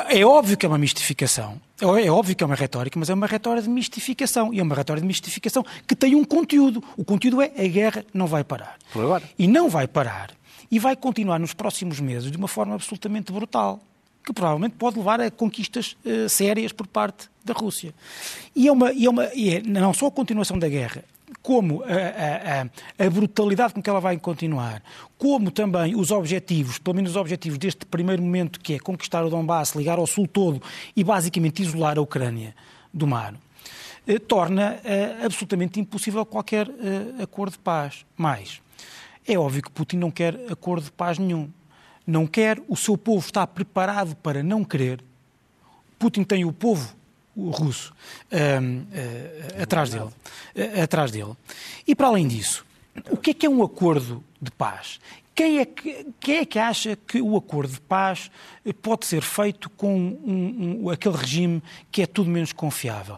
é, 0.10 0.20
é 0.20 0.26
óbvio 0.26 0.56
que 0.58 0.66
é 0.66 0.70
uma 0.70 0.78
mistificação. 0.78 1.60
É, 1.82 1.86
é 2.06 2.12
óbvio 2.12 2.36
que 2.36 2.44
é 2.44 2.46
uma 2.46 2.56
retórica, 2.56 2.98
mas 3.00 3.10
é 3.10 3.14
uma 3.14 3.28
retórica 3.28 3.64
de 3.64 3.70
mistificação. 3.70 4.54
E 4.54 4.60
é 4.60 4.64
uma 4.64 4.76
retórica 4.76 5.02
de 5.02 5.08
mistificação 5.08 5.66
que 5.88 5.96
tem 5.96 6.16
um 6.16 6.24
conteúdo. 6.24 6.84
O 6.98 7.04
conteúdo 7.04 7.42
é 7.42 7.52
a 7.58 7.68
guerra 7.68 8.06
não 8.14 8.28
vai 8.28 8.44
parar. 8.44 8.78
Por 8.94 9.04
agora. 9.04 9.24
E 9.38 9.48
não 9.48 9.70
vai 9.70 9.88
parar. 9.88 10.32
E 10.72 10.78
vai 10.78 10.96
continuar 10.96 11.40
nos 11.40 11.54
próximos 11.54 12.00
meses 12.00 12.30
de 12.32 12.38
uma 12.38 12.48
forma 12.48 12.76
absolutamente 12.76 13.32
brutal. 13.32 13.80
Que 14.26 14.34
provavelmente 14.34 14.76
pode 14.76 14.98
levar 14.98 15.20
a 15.22 15.32
conquistas 15.32 15.96
eh, 16.06 16.28
sérias 16.28 16.72
por 16.72 16.86
parte 16.88 17.30
da 17.44 17.54
Rússia. 17.54 17.94
E 18.56 18.68
é, 18.68 18.72
uma, 18.72 18.92
e 18.92 19.06
é, 19.06 19.10
uma, 19.10 19.26
e 19.34 19.56
é 19.56 19.62
não 19.62 19.94
só 19.94 20.08
a 20.08 20.12
continuação 20.12 20.60
da 20.60 20.68
guerra, 20.70 21.04
como 21.42 21.82
a, 21.84 21.88
a- 23.02 23.06
a- 23.06 23.10
brutalidade 23.10 23.74
com 23.74 23.82
que 23.82 23.90
ela 23.90 24.00
vai 24.02 24.18
continuar, 24.20 24.84
como 25.18 25.50
também 25.50 25.96
os 25.96 26.12
objetivos, 26.12 26.78
pelo 26.78 26.96
menos 26.98 27.12
os 27.12 27.18
objetivos 27.18 27.58
deste 27.58 27.86
primeiro 27.86 28.22
momento, 28.22 28.60
que 28.60 28.74
é 28.74 28.80
conquistar 28.80 29.24
o 29.26 29.30
Donbass, 29.30 29.74
ligar 29.74 29.98
ao 29.98 30.06
sul 30.06 30.28
todo 30.28 30.62
e 30.96 31.04
basicamente 31.04 31.62
isolar 31.64 31.98
a 31.98 32.02
Ucrânia 32.02 32.54
do 32.94 33.08
mar, 33.08 33.34
eh, 34.06 34.20
torna 34.20 34.80
eh, 34.84 35.16
absolutamente 35.24 35.80
impossível 35.80 36.26
qualquer 36.26 36.68
acordo 37.24 37.54
de 37.54 37.60
paz. 37.60 38.06
Mais, 38.18 38.62
é 39.28 39.38
óbvio 39.40 39.64
que 39.64 39.72
Putin 39.72 39.98
não 39.98 40.12
quer 40.12 40.36
acordo 40.52 40.84
de 40.86 40.92
paz 40.92 41.18
nenhum. 41.18 41.50
Não 42.10 42.26
quer, 42.26 42.60
o 42.68 42.76
seu 42.76 42.98
povo 42.98 43.24
está 43.24 43.46
preparado 43.46 44.16
para 44.16 44.42
não 44.42 44.64
querer. 44.64 45.04
Putin 46.00 46.24
tem 46.24 46.44
o 46.44 46.52
povo 46.52 46.96
russo 47.38 47.94
ah, 48.32 49.62
atrás 49.62 49.92
dele, 49.92 50.10
ah, 50.56 50.84
atrás 50.84 51.12
dele. 51.12 51.34
E 51.88 51.94
para 51.94 52.08
além 52.08 52.28
disso, 52.28 52.66
o 53.12 53.18
que 53.18 53.30
é 53.30 53.34
que 53.34 53.46
é 53.46 53.50
um 53.50 53.64
acordo 53.64 54.24
de 54.42 54.50
paz? 54.50 55.00
Quem 55.40 55.60
é 55.60 55.64
que, 55.66 56.06
quem 56.20 56.36
é 56.40 56.46
que 56.46 56.60
acha 56.60 56.98
que 56.98 57.22
o 57.22 57.38
acordo 57.38 57.72
de 57.72 57.80
paz 57.80 58.30
eh, 58.66 58.74
pode 58.74 59.06
ser 59.06 59.22
feito 59.22 59.70
com 59.70 59.96
um- 59.98 60.82
um- 60.84 60.90
aquele 60.90 61.16
regime 61.16 61.64
que 61.90 62.02
é 62.02 62.06
tudo 62.06 62.30
menos 62.30 62.52
confiável? 62.52 63.18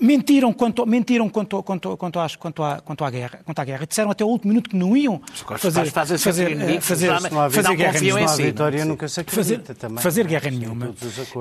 Mentiram 0.00 0.52
quanto, 0.52 0.84
mentiram 0.84 1.28
quanto, 1.28 1.62
quanto, 1.62 1.96
quanto, 1.96 2.18
às- 2.18 2.34
quanto, 2.34 2.60
à, 2.64 2.80
quanto, 2.80 3.04
à 3.04 3.10
guerra, 3.10 3.40
quanto 3.44 3.60
à 3.60 3.64
guerra. 3.64 3.86
Disseram 3.86 4.10
até 4.10 4.24
o 4.24 4.26
último 4.26 4.48
minuto 4.48 4.68
que 4.70 4.74
não 4.74 4.96
iam 4.96 5.22
fazer, 5.60 6.18
fazer, 6.18 6.50
inimigos, 6.50 6.86
fazer, 6.88 7.06
fazer 7.52 7.68
não 7.68 7.76
guerra 7.76 7.92
há 8.24 8.28
si, 8.28 8.42
vitória, 8.42 8.84
nunca 8.84 9.06
se 9.08 9.22
fazer, 9.22 9.58
também. 9.60 10.02
fazer 10.02 10.22
não 10.24 10.28
é? 10.28 10.30
guerra 10.32 10.50
nenhuma. 10.50 10.86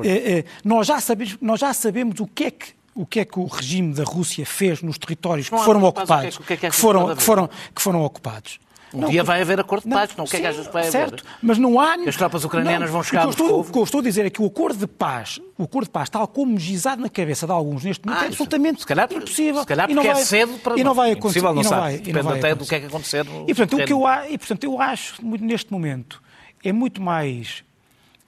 Eh, 0.05 0.31
eh, 0.37 0.45
nós, 0.63 0.85
já 0.85 0.99
sabemos, 1.01 1.37
nós 1.41 1.59
já 1.59 1.73
sabemos 1.73 2.19
o 2.19 2.27
que 2.27 2.43
é 2.43 2.51
que 2.51 2.77
o 2.93 3.03
que 3.05 3.19
é 3.21 3.25
que 3.25 3.39
o 3.39 3.45
regime 3.45 3.93
da 3.95 4.03
Rússia 4.03 4.45
fez 4.45 4.83
nos 4.83 4.99
territórios 4.99 5.49
que 5.49 5.55
foram 5.65 5.79
ocupados, 5.83 6.35
foram, 6.77 7.01
foram, 7.23 7.49
que 7.73 7.81
foram 7.81 8.03
ocupados. 8.03 8.59
Um 8.93 9.07
dia 9.09 9.23
vai 9.23 9.41
haver 9.41 9.59
acordo 9.59 9.83
de 9.83 9.89
paz, 9.89 10.09
não, 10.17 10.25
o 10.25 10.27
que 10.27 10.37
é 10.37 10.39
que 10.39 10.47
achas 10.47 10.65
que 10.67 10.73
vai 10.73 10.81
haver? 10.83 10.91
certo, 10.91 11.23
mas 11.41 11.57
não 11.59 11.79
há... 11.79 11.93
as 11.95 12.15
tropas 12.15 12.43
ucranianas 12.43 12.89
vão 12.89 13.03
chegar 13.03 13.25
o 13.27 13.29
que, 13.29 13.41
estou, 13.41 13.59
o 13.61 13.63
que 13.63 13.77
eu 13.77 13.83
estou 13.83 13.99
a 13.99 14.03
dizer 14.03 14.25
é 14.25 14.29
que 14.29 14.41
o 14.41 14.45
acordo 14.45 14.79
de 14.79 14.87
paz, 14.87 15.39
o 15.57 15.63
acordo 15.63 15.85
de 15.85 15.91
paz, 15.91 16.09
tal 16.09 16.27
como 16.27 16.57
gizado 16.57 17.01
na 17.01 17.09
cabeça 17.09 17.45
de 17.45 17.51
alguns 17.51 17.83
neste 17.83 18.05
momento, 18.05 18.21
Ah, 18.21 18.25
é 18.25 18.27
absolutamente 18.29 18.81
Se 18.81 18.87
calhar- 18.87 19.07
impossível. 19.11 19.61
se 19.61 19.67
calhar 19.67 19.87
não 19.89 19.95
porque 19.95 20.07
é 20.09 20.13
vai, 20.13 20.23
cedo 20.23 20.59
para- 20.59 20.79
E 20.79 20.83
não 20.83 20.93
vai 20.95 21.11
Impossível, 21.11 21.49
acontecer. 21.49 21.55
não 21.55 21.61
e 21.61 21.63
não 21.63 21.69
sabe. 21.69 21.81
vai, 21.81 21.97
Depende 21.97 22.17
não 22.17 22.23
vai 22.23 22.39
até 22.39 22.55
do 22.55 22.65
que 22.65 22.75
é 22.75 22.79
que 22.79 22.85
acontecer 22.87 23.25
no 23.25 23.41
E 23.43 23.53
portanto, 23.53 23.77
o 23.81 23.85
que 23.85 23.93
eu, 23.93 24.03
e, 24.29 24.37
portanto, 24.37 24.63
eu 24.63 24.81
acho, 24.81 25.15
neste 25.23 25.71
momento, 25.71 26.21
é 26.63 26.71
muito 26.73 27.01
mais 27.01 27.63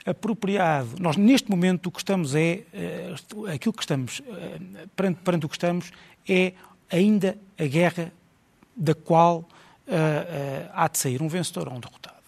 apropriado. 0.06 0.89
Nós, 1.00 1.15
neste 1.17 1.50
momento, 1.50 1.88
o 1.88 1.91
que 1.91 2.00
estamos 2.00 2.36
é, 2.36 2.62
eh, 2.74 3.13
aquilo 3.54 3.74
que 3.74 3.84
estamos, 3.84 4.21
eh, 4.28 4.86
perante, 4.95 5.19
perante 5.24 5.45
o 5.45 5.50
que 5.50 5.56
estamos, 5.56 5.91
é 6.28 6.54
ainda 6.91 7.38
a 7.58 7.65
guerra 7.65 8.12
da 8.76 8.93
qual 8.95 9.45
eh, 9.95 10.69
há 10.73 10.88
de 10.88 10.97
sair 10.97 11.21
um 11.21 11.27
vencedor 11.27 11.67
ou 11.67 11.75
um 11.75 11.80
derrotado. 11.80 12.21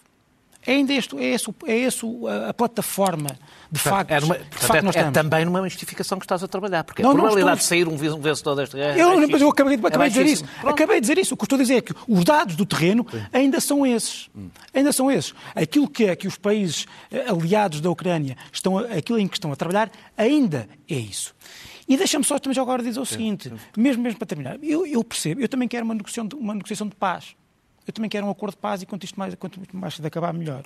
É 0.66 0.72
ainda 0.72 0.94
este, 0.94 1.14
é 1.18 1.24
esse, 1.34 1.54
é 1.66 1.76
esse 1.76 2.06
a, 2.48 2.54
plataforma 2.54 3.38
de 3.70 3.78
facto. 3.78 4.10
É, 4.12 4.18
numa- 4.20 4.38
de 4.38 4.44
portanto, 4.44 4.60
facto 4.60 4.74
é- 4.76 4.82
nós 4.82 4.96
é, 4.96 4.98
estamos. 5.00 5.12
também 5.30 5.44
numa 5.44 5.60
mistificação 5.60 6.18
que 6.18 6.24
estás 6.24 6.42
a 6.42 6.48
trabalhar, 6.48 6.84
porque 6.84 7.02
Não, 7.02 7.10
a 7.10 7.14
probabilidade 7.14 7.58
de 7.60 7.64
sair 7.66 7.86
um 7.86 7.98
ven- 7.98 8.18
vencedor 8.18 8.54
desta 8.54 8.78
guerra. 8.78 8.96
Eu, 8.98 9.10
é 9.20 9.26
mas 9.26 9.42
eu 9.42 9.48
acabei, 9.50 9.76
baixíssima. 9.76 9.90
acabei 9.90 10.08
de 10.08 10.14
dizer 10.16 10.26
isso. 10.32 10.44
Pronto. 10.60 10.68
Acabei 10.74 10.96
de 10.96 11.00
dizer 11.02 11.18
isso. 11.18 11.34
O 11.34 11.36
que 11.36 11.42
eu 11.42 11.44
estou 11.44 11.58
a 11.58 11.60
dizer 11.62 11.74
é 11.76 11.80
que 11.82 11.94
os 12.08 12.24
dados 12.24 12.56
do 12.56 12.64
terreno 12.64 13.06
ainda 13.30 13.60
são 13.60 13.84
esses. 13.86 14.30
Ainda 14.72 14.90
são 14.90 15.10
esses. 15.10 15.34
Aquilo 15.54 15.86
que 15.86 16.06
é 16.06 16.16
que 16.16 16.26
os 16.26 16.38
países 16.38 16.86
eh, 17.10 17.26
aliados 17.28 17.82
da 17.82 17.90
Ucrânia 17.90 18.34
estão, 18.50 18.78
aquilo 18.78 19.18
em 19.18 19.28
que 19.28 19.36
estão 19.36 19.52
a 19.52 19.56
trabalhar, 19.56 19.90
ainda 20.16 20.66
é 20.88 20.94
isso. 20.94 21.34
E 21.86 21.94
deixa-me 21.98 22.24
só 22.24 22.38
também 22.38 22.58
agora 22.58 22.82
dizer 22.82 22.98
o 23.00 23.04
seguinte, 23.04 23.52
mesmo, 23.76 24.02
mesmo 24.02 24.18
para 24.18 24.26
terminar, 24.26 24.56
eu, 24.62 24.86
eu 24.86 25.04
percebo, 25.04 25.42
eu 25.42 25.48
também 25.48 25.68
quero 25.68 25.84
uma 25.84 25.92
negociação, 25.94 26.26
de, 26.26 26.34
uma 26.34 26.54
negociação 26.54 26.88
de 26.88 26.94
paz. 26.96 27.36
Eu 27.86 27.92
também 27.92 28.08
quero 28.08 28.26
um 28.26 28.30
acordo 28.30 28.52
de 28.52 28.58
paz 28.58 28.82
e 28.82 28.86
quanto 28.86 29.04
isto 29.04 29.18
mais, 29.18 29.34
quanto 29.34 29.60
mais 29.76 29.94
cedo 29.94 30.06
acabar, 30.06 30.32
melhor. 30.32 30.64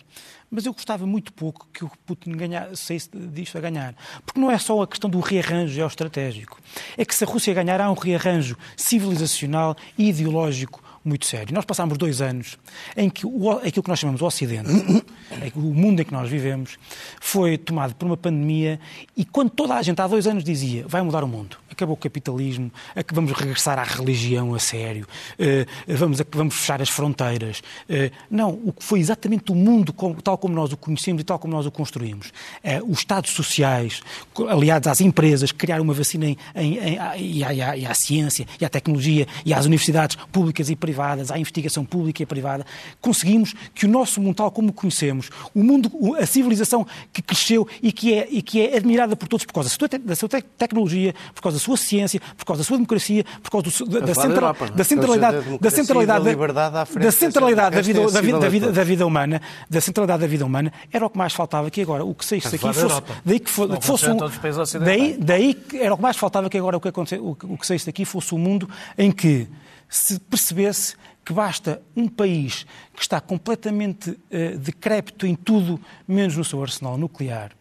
Mas 0.50 0.66
eu 0.66 0.72
gostava 0.72 1.07
muito 1.07 1.33
pouco 1.33 1.66
que 1.72 1.85
o 1.85 1.90
Putin 2.07 2.33
ganhar, 2.33 2.76
saísse 2.76 3.11
disto 3.14 3.59
a 3.59 3.61
ganhar. 3.61 3.94
Porque 4.24 4.40
não 4.40 4.50
é 4.50 4.59
só 4.59 4.81
a 4.83 4.87
questão 4.87 5.11
do 5.11 5.18
rearranjo 5.20 5.74
geoestratégico. 5.74 6.61
É 6.96 7.04
que 7.04 7.14
se 7.14 7.24
a 7.24 7.26
Rússia 7.26 7.52
ganhar, 7.52 7.81
há 7.81 7.90
um 7.90 7.94
rearranjo 7.94 8.57
civilizacional 8.76 9.76
e 9.96 10.09
ideológico 10.09 10.83
muito 11.04 11.26
sério. 11.26 11.54
Nós 11.54 11.64
passámos 11.64 11.96
dois 11.96 12.20
anos 12.20 12.58
em 12.96 13.08
que 13.08 13.26
o, 13.26 13.50
aquilo 13.52 13.82
que 13.82 13.88
nós 13.88 13.98
chamamos 13.98 14.18
de 14.20 14.24
Ocidente, 14.24 14.68
o 15.54 15.61
mundo 15.61 16.00
em 16.00 16.04
que 16.04 16.12
nós 16.12 16.28
vivemos, 16.28 16.76
foi 17.20 17.56
tomado 17.56 17.94
por 17.94 18.06
uma 18.06 18.16
pandemia 18.16 18.78
e 19.16 19.24
quando 19.24 19.50
toda 19.50 19.74
a 19.74 19.82
gente 19.82 20.00
há 20.00 20.06
dois 20.06 20.26
anos 20.26 20.44
dizia 20.44 20.84
vai 20.88 21.02
mudar 21.02 21.24
o 21.24 21.28
mundo, 21.28 21.56
acabou 21.70 21.94
o 21.94 21.98
capitalismo, 21.98 22.70
vamos 23.12 23.32
regressar 23.32 23.78
à 23.78 23.84
religião 23.84 24.54
a 24.54 24.58
sério, 24.58 25.06
eh, 25.38 25.66
vamos, 25.87 26.20
vamos 26.32 26.54
fechar 26.56 26.82
as 26.82 26.88
fronteiras. 26.88 27.62
Eh, 27.88 28.11
não, 28.30 28.50
o 28.64 28.72
que 28.72 28.84
foi 28.84 29.00
exatamente 29.00 29.50
o 29.52 29.54
mundo 29.54 29.94
tal 30.22 30.37
como 30.37 30.54
nós 30.54 30.72
o 30.72 30.76
conhecemos 30.76 31.22
e 31.22 31.24
tal 31.24 31.38
como 31.38 31.52
nós 31.54 31.66
o 31.66 31.70
construímos. 31.70 32.32
Eh, 32.62 32.80
os 32.82 32.98
Estados 32.98 33.30
sociais, 33.30 34.00
aliados 34.48 34.88
às 34.88 35.00
empresas, 35.00 35.52
que 35.52 35.58
criaram 35.58 35.84
uma 35.84 35.94
vacina 35.94 36.26
em, 36.26 36.37
em- 36.56 36.78
em- 36.78 36.98
e 37.20 37.44
à- 37.44 37.76
e 37.76 37.87
à 37.87 37.94
ciência, 37.94 38.46
e 38.61 38.64
à 38.64 38.68
tecnologia, 38.68 39.26
e 39.44 39.54
às 39.54 39.64
universidades 39.64 40.16
públicas 40.32 40.68
e 40.68 40.76
privadas, 40.76 40.97
à 41.02 41.38
investigação 41.38 41.84
pública 41.84 42.22
e 42.22 42.26
privada, 42.26 42.64
conseguimos 43.00 43.54
que 43.74 43.87
o 43.87 43.88
nosso 43.88 44.20
mundo 44.20 44.34
tal 44.37 44.50
como 44.50 44.70
o 44.70 44.72
conhecemos, 44.72 45.30
o 45.54 45.62
mundo, 45.62 45.90
a 46.20 46.26
civilização 46.26 46.87
que 47.12 47.22
cresceu 47.22 47.66
e 47.82 47.92
que 47.92 48.14
é, 48.14 48.28
e 48.30 48.42
que 48.42 48.61
é 48.66 48.76
admirada 48.76 49.14
por 49.16 49.28
todos 49.28 49.44
por 49.46 49.52
causa 49.52 49.68
da 49.68 49.74
sua, 49.74 49.88
te- 49.88 49.98
da 49.98 50.16
sua 50.16 50.28
te- 50.28 50.42
tecnologia, 50.56 51.14
por 51.34 51.42
causa 51.42 51.58
da 51.58 51.62
sua 51.64 51.76
ciência, 51.76 52.20
por 52.37 52.44
causa 52.44 52.61
da 52.62 52.64
sua 52.66 52.76
democracia, 52.76 53.24
por 53.42 53.50
causa 53.50 53.70
do 53.70 53.87
da, 53.87 54.00
da, 54.00 54.06
da 54.06 54.14
central- 54.14 54.30
Europa, 54.34 54.64
é? 54.66 54.70
da 54.70 54.84
centralidade, 54.84 55.37
Da 55.38 55.56
da 55.58 55.70
centralidade, 55.70 56.24
da 56.24 56.30
liberdade 56.30 56.76
à 56.76 56.84
frente 56.87 57.04
da 57.04 57.12
centralidade 57.12 57.74
da 57.76 57.80
dessa- 57.80 57.87
vida, 57.92 58.11
da 58.11 58.20
vida, 58.20 58.38
da 58.38 58.48
vida, 58.48 58.72
da 58.72 58.84
vida 58.84 59.06
humana, 59.06 59.40
da 59.68 59.80
centralidade 59.80 60.20
da 60.22 60.26
vida 60.26 60.44
humana, 60.44 60.72
era 60.92 61.04
o 61.06 61.11
que 61.11 61.18
mais 61.18 61.32
faltava 61.32 61.70
que 61.70 61.80
agora 61.82 62.04
o 62.04 62.14
que 62.14 62.24
saísse 62.24 62.46
Estás 62.54 62.54
aqui 62.62 62.68
a 62.68 62.72
falar 62.88 63.00
da 63.00 63.06
fosse, 63.06 63.20
daí 63.24 63.40
que, 63.40 63.50
fo- 63.50 63.66
Não 63.66 63.76
que 63.76 63.84
fosse 63.87 64.06
um, 64.11 64.16
ocidentais. 64.16 64.84
daí, 64.98 65.16
daí 65.18 65.54
que 65.54 65.76
era 65.78 65.92
o 65.94 65.96
que 65.96 66.02
mais 66.02 66.16
faltava 66.16 66.48
que 66.50 66.58
agora 66.58 66.76
o 66.76 66.80
que, 66.80 66.88
aconte- 66.88 67.16
o 67.18 67.34
que, 67.34 67.46
o 67.46 67.56
que 67.58 67.66
saísse 67.66 67.87
daqui 67.87 68.04
fosse 68.04 68.34
um 68.34 68.38
mundo 68.38 68.68
em 68.96 69.11
que 69.12 69.46
se 69.88 70.18
percebesse 70.20 70.96
que 71.24 71.33
basta 71.33 71.83
um 71.94 72.09
país 72.09 72.66
que 72.94 73.03
está 73.03 73.20
completamente 73.20 74.18
eh, 74.31 74.57
decrépito 74.57 75.27
em 75.27 75.35
tudo, 75.35 75.81
menos 76.07 76.37
no 76.37 76.44
seu 76.44 76.62
arsenal 76.62 76.96
nuclear, 76.96 77.53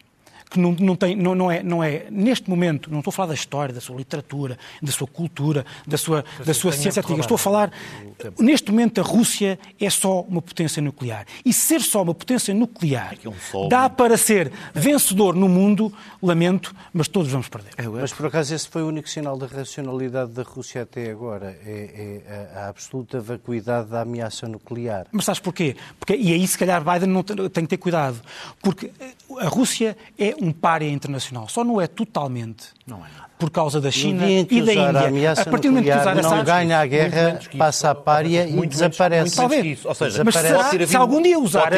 que 0.57 0.61
não, 0.61 0.75
não, 0.79 0.95
tem, 0.95 1.15
não, 1.15 1.35
não, 1.35 1.51
é, 1.51 1.61
não 1.61 1.83
é, 1.83 2.07
neste 2.09 2.49
momento, 2.49 2.91
não 2.91 2.99
estou 2.99 3.11
a 3.11 3.13
falar 3.13 3.27
da 3.29 3.33
história, 3.33 3.73
da 3.73 3.79
sua 3.79 3.95
literatura, 3.95 4.57
da 4.81 4.91
sua 4.91 5.07
cultura, 5.07 5.65
da 5.85 5.97
sua, 5.97 6.25
da 6.43 6.53
sua 6.53 6.71
ciência 6.71 7.01
antiga, 7.01 7.19
estou 7.19 7.35
a 7.35 7.37
falar, 7.37 7.71
neste 8.39 8.71
momento 8.71 8.99
a 8.99 9.03
Rússia 9.03 9.59
é 9.79 9.89
só 9.89 10.21
uma 10.21 10.41
potência 10.41 10.81
nuclear. 10.81 11.25
E 11.45 11.53
ser 11.53 11.81
só 11.81 12.01
uma 12.01 12.13
potência 12.13 12.53
nuclear 12.53 13.15
um 13.25 13.33
sol. 13.33 13.69
dá 13.69 13.89
para 13.89 14.17
ser 14.17 14.51
vencedor 14.73 15.35
no 15.35 15.47
mundo, 15.47 15.93
lamento, 16.21 16.75
mas 16.91 17.07
todos 17.07 17.31
vamos 17.31 17.47
perder. 17.47 17.71
Mas 17.91 18.13
por 18.13 18.25
acaso 18.25 18.53
esse 18.53 18.67
foi 18.67 18.81
o 18.81 18.87
único 18.87 19.09
sinal 19.09 19.37
da 19.37 19.45
racionalidade 19.45 20.31
da 20.31 20.43
Rússia 20.43 20.81
até 20.81 21.11
agora. 21.11 21.57
É, 21.65 22.21
é 22.27 22.53
a, 22.55 22.65
a 22.65 22.69
absoluta 22.69 23.19
vacuidade 23.19 23.89
da 23.89 24.01
ameaça 24.01 24.47
nuclear. 24.47 25.07
Mas 25.11 25.25
sabes 25.25 25.39
porquê? 25.39 25.75
Porque, 25.99 26.15
e 26.15 26.33
aí, 26.33 26.47
se 26.47 26.57
calhar, 26.57 26.83
Biden 26.83 27.09
não 27.09 27.23
tem, 27.23 27.35
tem 27.49 27.63
que 27.63 27.69
ter 27.69 27.77
cuidado. 27.77 28.19
Porque 28.61 28.91
a 29.39 29.47
Rússia 29.47 29.97
é 30.17 30.35
um 30.41 30.46
párea 30.51 30.89
internacional. 30.89 31.47
Só 31.47 31.63
não 31.63 31.79
é 31.79 31.87
totalmente. 31.87 32.73
Não 32.85 32.97
é 33.05 33.09
nada. 33.09 33.29
Por 33.39 33.51
causa 33.51 33.79
da 33.79 33.91
China 33.91 34.27
e 34.27 34.43
da 34.43 34.71
usar 34.71 35.09
Índia. 35.11 35.29
a 35.29 35.33
a 35.33 35.45
partir 35.45 35.67
do 35.67 35.73
momento 35.75 35.85
que 35.85 35.91
nuclear, 35.95 36.17
usar 36.17 36.37
não 36.37 36.43
ganha 36.43 36.79
a 36.79 36.85
guerra, 36.87 37.39
passa 37.55 37.91
a 37.91 37.95
pária 37.95 38.47
e 38.47 38.51
Muito 38.53 38.71
desaparece. 38.71 39.35
Talvez. 39.35 39.63
isso. 39.63 39.87
Ou 39.87 39.93
seja, 39.93 40.23
Mas 40.23 40.33
será- 40.33 40.63
se 40.63 40.75
havido- 40.75 40.97
algum 40.97 41.21
dia 41.21 41.37
usar 41.39 41.69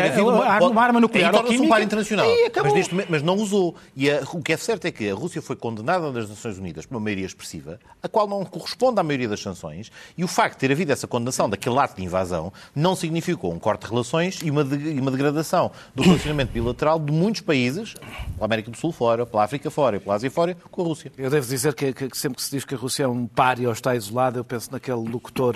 uma 0.62 0.82
arma 0.82 1.00
nuclear 1.02 1.30
aí 1.32 1.36
ou 1.36 1.42
torna-se 1.42 1.56
um 1.56 1.58
química, 1.58 1.76
par 1.76 1.84
internacional. 1.84 2.26
Mas, 2.64 2.74
neste 2.74 2.94
momento- 2.94 3.08
mas 3.12 3.22
não 3.22 3.36
usou. 3.36 3.76
E 3.94 4.10
a- 4.10 4.22
o 4.32 4.42
que 4.42 4.54
é 4.54 4.58
certo 4.58 4.86
é 4.86 4.92
que 4.92 5.10
a 5.10 5.14
Rússia 5.14 5.42
foi 5.42 5.58
condenada 5.58 6.10
nas 6.14 6.30
Nações 6.30 6.58
Unidas 6.58 6.86
por 6.86 6.96
uma 6.96 7.02
maioria 7.02 7.26
expressiva, 7.26 7.78
a 8.02 8.08
qual 8.08 8.26
não 8.26 8.46
corresponde 8.46 8.98
à 9.00 9.04
maioria 9.04 9.28
das 9.28 9.42
sanções, 9.42 9.92
e 10.18 10.24
o 10.24 10.28
facto 10.30 10.54
de 10.54 10.60
ter 10.60 10.72
havido 10.72 10.94
essa 10.94 11.08
condenação 11.08 11.50
daquele 11.50 11.78
ato 11.78 11.98
de 11.98 12.04
invasão 12.06 12.54
não 12.74 12.96
significou 12.96 13.52
um 13.54 13.60
corte 13.60 13.82
de 13.86 13.90
relações 13.92 14.40
e 14.42 14.50
uma, 14.50 14.64
de- 14.64 14.98
uma 15.00 15.12
degradação 15.12 15.72
do 15.94 16.04
relacionamento 16.04 16.54
bilateral 16.54 17.00
de 17.00 17.12
muitos 17.12 17.42
países, 17.42 17.96
pela 18.36 18.46
América 18.46 18.72
do 18.72 18.78
Sul 18.78 18.94
fora, 18.94 19.26
pela 19.26 19.44
África 19.44 19.70
fora 19.70 19.98
e 19.98 20.00
pela 20.00 20.16
Ásia 20.16 20.32
fora, 20.32 20.56
com 20.72 20.82
a 20.82 20.86
Rússia. 20.86 21.12
Eu 21.18 21.30
devo 21.30 21.49
dizer 21.50 21.74
que, 21.74 21.94
que- 21.94 22.10
sempre 22.18 22.38
que 22.38 22.44
se 22.44 22.52
diz 22.52 22.66
que 22.66 22.76
a 22.76 22.78
Rússia 22.78 23.04
é 23.04 23.08
um 23.08 23.28
páreo 23.28 23.68
ou 23.68 23.74
está 23.74 23.96
isolada, 23.96 24.40
eu 24.40 24.44
penso 24.46 24.72
naquele 24.72 24.98
locutor 25.10 25.56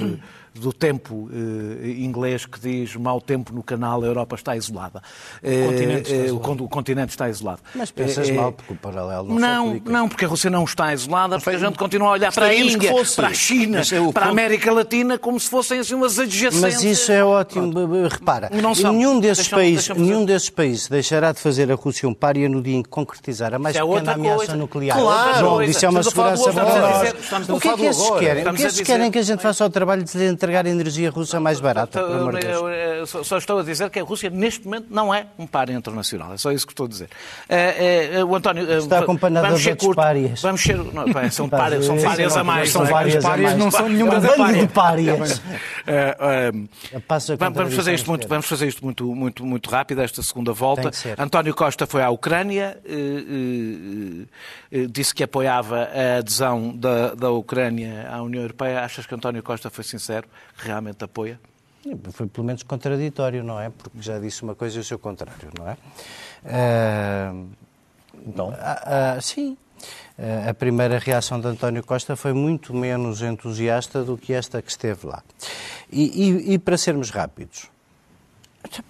do 0.53 0.71
tempo 0.71 1.29
eh, 1.33 1.89
inglês 1.99 2.45
que 2.45 2.59
diz 2.59 2.95
mau 2.95 3.19
tempo 3.19 3.53
no 3.53 3.63
canal, 3.63 4.03
a 4.03 4.05
Europa 4.05 4.35
está 4.35 4.55
isolada. 4.55 5.01
Eh, 5.41 5.65
continente 5.65 6.01
está 6.11 6.15
eh, 6.15 6.19
o, 6.21 6.25
isolado. 6.37 6.63
o 6.63 6.69
continente 6.69 7.09
está 7.09 7.29
isolado. 7.29 7.59
Mas 7.73 7.89
pensas 7.91 8.29
Eh, 8.29 8.33
mal, 8.33 8.49
eh, 8.49 8.51
porque 8.51 8.73
o 8.73 8.75
paralelo 8.75 9.27
não, 9.33 9.73
Não, 9.73 9.81
não, 9.85 10.07
porque 10.09 10.25
a 10.25 10.27
Rússia 10.27 10.49
não 10.49 10.63
está 10.63 10.93
isolada, 10.93 11.37
porque 11.39 11.49
a 11.55 11.59
gente 11.59 11.77
continua 11.77 12.09
a 12.09 12.11
olhar 12.11 12.31
para 12.31 12.45
a 12.45 12.49
que 12.49 12.55
Índia, 12.61 12.91
para 13.15 13.27
a 13.29 13.33
China, 13.33 13.81
é 13.91 13.99
o 13.99 14.13
para 14.13 14.27
a 14.27 14.29
América 14.29 14.71
Latina, 14.71 15.17
como 15.17 15.39
se 15.39 15.49
fossem 15.49 15.79
assim 15.79 15.95
umas 15.95 16.19
adjacências. 16.19 16.61
Mas 16.61 16.83
isso 16.83 17.11
é 17.11 17.23
ótimo. 17.23 17.73
Repara, 18.07 18.49
Não 18.61 18.75
são. 18.75 18.93
nenhum 18.93 19.19
desses, 19.19 19.47
países, 19.47 19.89
nenhum 19.89 20.23
desses 20.25 20.49
países 20.49 20.87
deixará 20.87 21.31
de 21.31 21.39
fazer 21.39 21.71
a 21.71 21.75
Rússia 21.75 22.07
um 22.07 22.13
pária 22.13 22.47
no 22.47 22.61
dia 22.61 22.75
em 22.77 22.83
que 22.83 22.89
concretizar 22.89 23.53
a 23.53 23.59
mais 23.59 23.75
Isso 23.75 23.83
é 23.83 23.87
pequena 23.87 23.99
outra 23.99 24.13
ameaça 24.13 24.37
coisa. 24.37 24.55
nuclear. 24.55 24.97
Claro. 24.99 25.39
João, 25.39 25.63
isso 25.63 25.85
é 25.85 25.89
uma 25.89 25.99
Estamos 26.01 26.07
a 26.07 26.11
falar 26.11 26.31
do 26.35 26.43
segurança 26.43 26.71
para 26.71 27.39
nós. 27.39 27.49
O 27.49 27.59
que 27.59 27.67
é 27.67 27.71
falar 27.71 27.77
que 27.77 27.85
esses 27.85 28.09
querem? 28.19 28.41
O 28.43 28.43
que 28.43 28.49
a 28.49 28.53
esses 28.53 28.71
dizer- 28.73 28.85
querem 28.85 29.11
que 29.11 29.17
a 29.19 29.21
gente 29.23 29.41
faça 29.41 29.65
o 29.65 29.69
trabalho 29.69 30.03
de 30.03 30.09
entregar 30.43 30.65
energia 30.65 31.09
russa 31.09 31.39
mais 31.39 31.59
barata, 31.61 32.01
pelo 32.01 32.13
amor 32.19 32.35
de 32.35 32.41
Deus. 32.47 32.61
Eu, 32.61 32.69
eu, 32.69 33.07
só- 33.07 33.23
só 33.23 33.37
estou 33.37 33.59
a 33.59 33.63
dizer 33.63 33.89
que 33.89 33.99
a 33.99 34.03
Rússia, 34.03 34.29
neste 34.29 34.65
momento, 34.65 34.87
não 34.89 35.13
é 35.13 35.27
um 35.39 35.47
par 35.47 35.69
internacional. 35.69 36.33
É 36.33 36.37
só 36.37 36.51
isso 36.51 36.65
que 36.67 36.73
estou 36.73 36.85
a 36.85 36.89
dizer. 36.89 37.09
Eh, 37.47 38.09
eh, 38.17 38.23
o 38.23 38.35
António. 38.35 38.69
eh, 38.69 38.77
Está 38.77 38.99
acompanhado 38.99 39.45
vamos 39.47 39.61
de 39.61 39.69
ser 39.69 39.77
curto. 39.77 39.95
párias. 39.95 40.41
Vamos 40.41 40.61
ser. 40.61 40.77
Não, 40.77 41.05
são 41.31 41.47
párias, 41.49 41.85
são 41.85 41.97
párias 42.01 42.35
a 42.37 42.43
mais. 42.43 42.69
São 42.71 42.85
várias 42.85 43.23
párias 43.23 43.51
a 43.51 43.55
mais. 43.55 43.57
não 43.57 43.71
são 43.71 43.87
nenhuma 43.87 44.17
Um 44.17 44.19
das 44.19 44.23
bando 44.31 44.37
párias. 44.43 44.67
de 44.67 44.73
párias. 44.73 45.41
Eh, 45.85 46.15
eh, 46.17 46.51
Vamos, 47.37 47.73
fazer 47.75 47.93
isto 47.93 48.09
muito, 48.09 48.25
vamos 48.25 48.45
fazer 48.45 48.67
isto 48.67 48.83
muito, 48.85 49.05
muito, 49.13 49.45
muito 49.45 49.69
rápido, 49.69 50.01
esta 50.01 50.23
segunda 50.23 50.53
volta. 50.53 50.89
António 51.17 51.53
Costa 51.53 51.85
foi 51.85 52.01
à 52.01 52.09
Ucrânia, 52.09 52.77
eh, 52.85 54.25
eh, 54.71 54.79
eh, 54.83 54.87
disse 54.89 55.13
que 55.13 55.23
apoiava 55.25 55.89
a 55.93 56.17
adesão 56.19 56.73
da, 56.75 57.13
da 57.15 57.31
Ucrânia 57.31 58.07
à 58.09 58.21
União 58.21 58.41
Europeia. 58.41 58.79
Achas 58.81 59.05
que 59.05 59.13
António 59.13 59.43
Costa 59.43 59.69
foi 59.69 59.83
sincero? 59.83 60.25
Realmente 60.57 61.03
apoia? 61.03 61.39
Foi 62.11 62.27
pelo 62.27 62.47
menos 62.47 62.63
contraditório, 62.63 63.43
não 63.43 63.59
é? 63.59 63.69
Porque 63.69 64.01
já 64.01 64.17
disse 64.17 64.41
uma 64.43 64.55
coisa 64.55 64.77
e 64.77 64.79
o 64.79 64.83
seu 64.83 64.97
contrário, 64.97 65.49
não 65.59 65.67
é? 65.67 65.77
Ah, 66.45 67.33
Então, 68.25 68.53
ah, 68.57 69.13
ah, 69.17 69.21
sim. 69.21 69.57
A 70.47 70.53
primeira 70.53 70.97
reação 70.99 71.41
de 71.41 71.47
António 71.47 71.83
Costa 71.83 72.15
foi 72.15 72.31
muito 72.31 72.73
menos 72.73 73.21
entusiasta 73.21 74.03
do 74.03 74.15
que 74.17 74.31
esta 74.31 74.61
que 74.61 74.69
esteve 74.71 75.07
lá. 75.07 75.21
E, 75.91 76.03
e- 76.29 76.53
e 76.53 76.59
para 76.59 76.77
sermos 76.77 77.09
rápidos, 77.09 77.69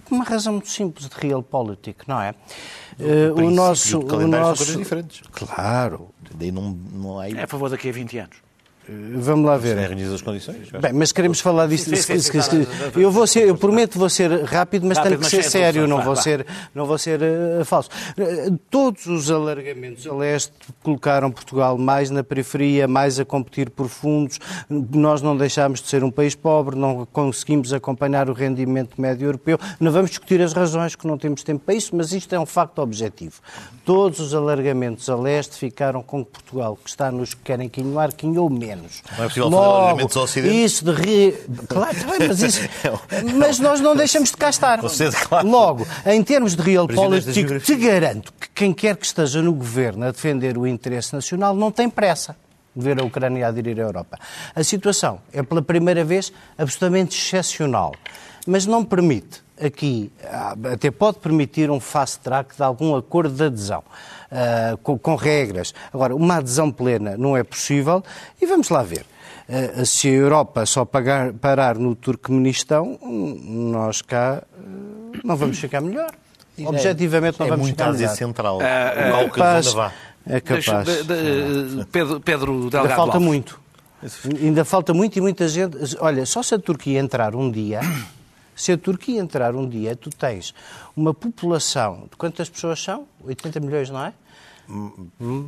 por 0.04 0.14
uma 0.14 0.24
razão 0.24 0.52
muito 0.52 0.68
simples 0.70 1.08
de 1.08 1.16
realpolitik, 1.18 2.06
não 2.06 2.20
é? 2.20 2.30
O 2.30 3.34
princípio 3.34 3.50
nosso. 3.50 3.98
O 3.98 4.08
são 4.10 4.28
nosso 4.28 4.56
coisas 4.58 4.76
diferentes. 4.76 5.22
Claro. 5.32 6.10
daí 6.36 6.52
não, 6.52 6.70
não 6.92 7.18
há. 7.18 7.28
É 7.28 7.42
a 7.42 7.46
favor 7.48 7.68
daqui 7.70 7.88
a 7.88 7.92
20 7.92 8.18
anos. 8.18 8.36
Vamos 8.88 9.46
lá 9.46 9.56
ver. 9.56 9.76
Reunidas 9.76 10.12
as 10.12 10.22
condições. 10.22 10.70
Bem, 10.70 10.92
mas 10.92 11.10
queremos 11.10 11.40
falar 11.40 11.66
disto. 11.66 11.90
Eu 12.96 13.10
vou 13.10 13.26
ser, 13.26 13.48
eu 13.48 13.56
prometo 13.56 13.98
vou 13.98 14.10
ser 14.10 14.30
rápido, 14.44 14.86
mas 14.86 14.98
Rápido, 14.98 15.10
tenho 15.10 15.20
que 15.20 15.36
mas 15.36 15.44
ser 15.44 15.50
sério, 15.50 15.86
não 15.86 16.02
vou 16.02 16.14
ser, 16.16 16.46
não 16.74 16.84
vou 16.86 16.98
ser 16.98 17.20
eh, 17.22 17.64
falso. 17.64 17.88
Eh, 18.18 18.50
todos 18.70 19.06
os 19.06 19.30
alargamentos 19.30 20.06
a 20.06 20.14
leste 20.14 20.52
colocaram 20.82 21.30
Portugal 21.30 21.78
mais 21.78 22.10
na 22.10 22.22
periferia, 22.22 22.86
mais 22.86 23.18
a 23.18 23.24
competir 23.24 23.70
por 23.70 23.88
fundos. 23.88 24.38
Nós 24.68 25.22
não 25.22 25.36
deixámos 25.36 25.80
de 25.80 25.88
ser 25.88 26.04
um 26.04 26.10
país 26.10 26.34
pobre, 26.34 26.76
não 26.76 27.06
conseguimos 27.06 27.72
acompanhar 27.72 28.28
o 28.28 28.34
rendimento 28.34 29.00
médio 29.00 29.26
europeu. 29.26 29.58
Não 29.80 29.90
vamos 29.90 30.10
discutir 30.10 30.42
as 30.42 30.52
razões, 30.52 30.94
que 30.94 31.06
não 31.06 31.16
temos 31.16 31.42
tempo 31.42 31.64
para 31.64 31.74
isso, 31.74 31.96
mas 31.96 32.12
isto 32.12 32.34
é 32.34 32.38
um 32.38 32.46
facto 32.46 32.80
objetivo. 32.80 33.40
Todos 33.84 34.20
os 34.20 34.34
alargamentos 34.34 35.08
a 35.08 35.16
leste 35.16 35.56
ficaram 35.56 36.02
com 36.02 36.22
Portugal, 36.22 36.76
que 36.82 36.90
está 36.90 37.10
nos 37.10 37.32
que 37.32 37.42
querem 37.42 37.68
quinhoar, 37.68 38.14
quinhou 38.14 38.50
menos. 38.50 38.73
Não 38.76 39.24
é 39.24 39.28
possível 39.28 39.50
fazer 39.50 39.64
alargamentos 39.64 40.16
ao 40.16 40.22
Ocidente? 40.24 40.64
Isso 40.64 40.84
de 40.84 40.92
ri... 40.92 41.32
Claro, 41.68 41.96
tá 41.96 42.06
bem, 42.06 42.28
mas, 42.28 42.42
isso... 42.42 42.60
mas 43.36 43.58
nós 43.58 43.80
não 43.80 43.94
deixamos 43.94 44.30
de 44.30 44.36
cá 44.36 44.50
estar. 44.50 44.80
Você, 44.80 45.10
claro. 45.10 45.48
Logo, 45.48 45.86
em 46.06 46.22
termos 46.22 46.52
de 46.52 46.58
da 46.58 46.64
realpolitik, 46.64 47.60
te 47.60 47.74
garanto 47.76 48.32
que 48.40 48.48
quem 48.54 48.72
quer 48.72 48.96
que 48.96 49.06
esteja 49.06 49.42
no 49.42 49.52
governo 49.52 50.06
a 50.06 50.10
defender 50.10 50.56
o 50.56 50.66
interesse 50.66 51.14
nacional 51.14 51.54
não 51.54 51.70
tem 51.70 51.88
pressa 51.88 52.36
de 52.74 52.84
ver 52.84 53.00
a 53.00 53.04
Ucrânia 53.04 53.46
aderir 53.46 53.78
à 53.78 53.82
Europa. 53.82 54.18
A 54.54 54.64
situação 54.64 55.20
é, 55.32 55.42
pela 55.42 55.62
primeira 55.62 56.04
vez, 56.04 56.32
absolutamente 56.58 57.16
excepcional, 57.16 57.94
mas 58.46 58.66
não 58.66 58.84
permite 58.84 59.43
aqui, 59.60 60.10
ah, 60.24 60.54
até 60.72 60.90
pode 60.90 61.18
permitir 61.18 61.70
um 61.70 61.80
fast 61.80 62.20
track 62.20 62.56
de 62.56 62.62
algum 62.62 62.94
acordo 62.96 63.34
de 63.34 63.44
adesão, 63.44 63.82
ah, 64.30 64.76
com, 64.82 64.98
com 64.98 65.14
regras. 65.14 65.74
Agora, 65.92 66.14
uma 66.14 66.36
adesão 66.36 66.70
plena 66.70 67.16
não 67.16 67.36
é 67.36 67.42
possível 67.42 68.02
e 68.40 68.46
vamos 68.46 68.68
lá 68.68 68.82
ver. 68.82 69.04
Ah, 69.48 69.84
se 69.84 70.08
a 70.08 70.12
Europa 70.12 70.64
só 70.66 70.84
pagar- 70.84 71.32
parar 71.34 71.76
no 71.76 71.94
Turcomenistão, 71.94 72.98
hum, 73.02 73.70
nós 73.72 74.00
cá 74.02 74.42
ah, 74.42 74.60
não 75.22 75.36
vamos 75.36 75.58
ficar 75.58 75.80
melhor. 75.80 76.10
Objetivamente 76.66 77.38
não 77.40 77.46
é 77.46 77.50
vamos 77.50 77.62
muito 77.66 77.74
ficar 77.76 77.86
a 77.86 77.88
Ásia 77.90 78.06
melhor. 78.06 78.16
Central. 78.16 78.62
é, 78.62 79.08
o 79.08 79.12
Cáucaso 79.12 79.30
capaz, 79.32 79.66
onde 79.66 79.76
vá. 79.76 79.92
é 80.26 80.40
Deixa- 80.40 80.70
capaz. 80.72 81.06
de- 81.06 81.76
de- 81.78 81.84
Pedro, 81.86 82.20
Pedro 82.20 82.60
Delgado 82.60 82.82
Ainda 82.84 82.94
falta 82.96 83.18
muito. 83.20 83.60
Ainda 84.40 84.64
falta 84.64 84.94
muito 84.94 85.16
e 85.16 85.20
muita 85.20 85.48
gente. 85.48 85.76
Olha, 85.98 86.24
só 86.26 86.42
se 86.42 86.54
a 86.54 86.58
Turquia 86.58 87.00
entrar 87.00 87.34
um 87.34 87.50
dia, 87.50 87.80
se 88.54 88.72
a 88.72 88.78
Turquia 88.78 89.20
entrar 89.20 89.54
um 89.54 89.68
dia, 89.68 89.96
tu 89.96 90.10
tens 90.10 90.54
uma 90.96 91.12
população 91.12 92.08
de 92.10 92.16
quantas 92.16 92.48
pessoas 92.48 92.82
são? 92.82 93.06
80 93.24 93.60
milhões, 93.60 93.90
não 93.90 94.04
é? 94.04 94.12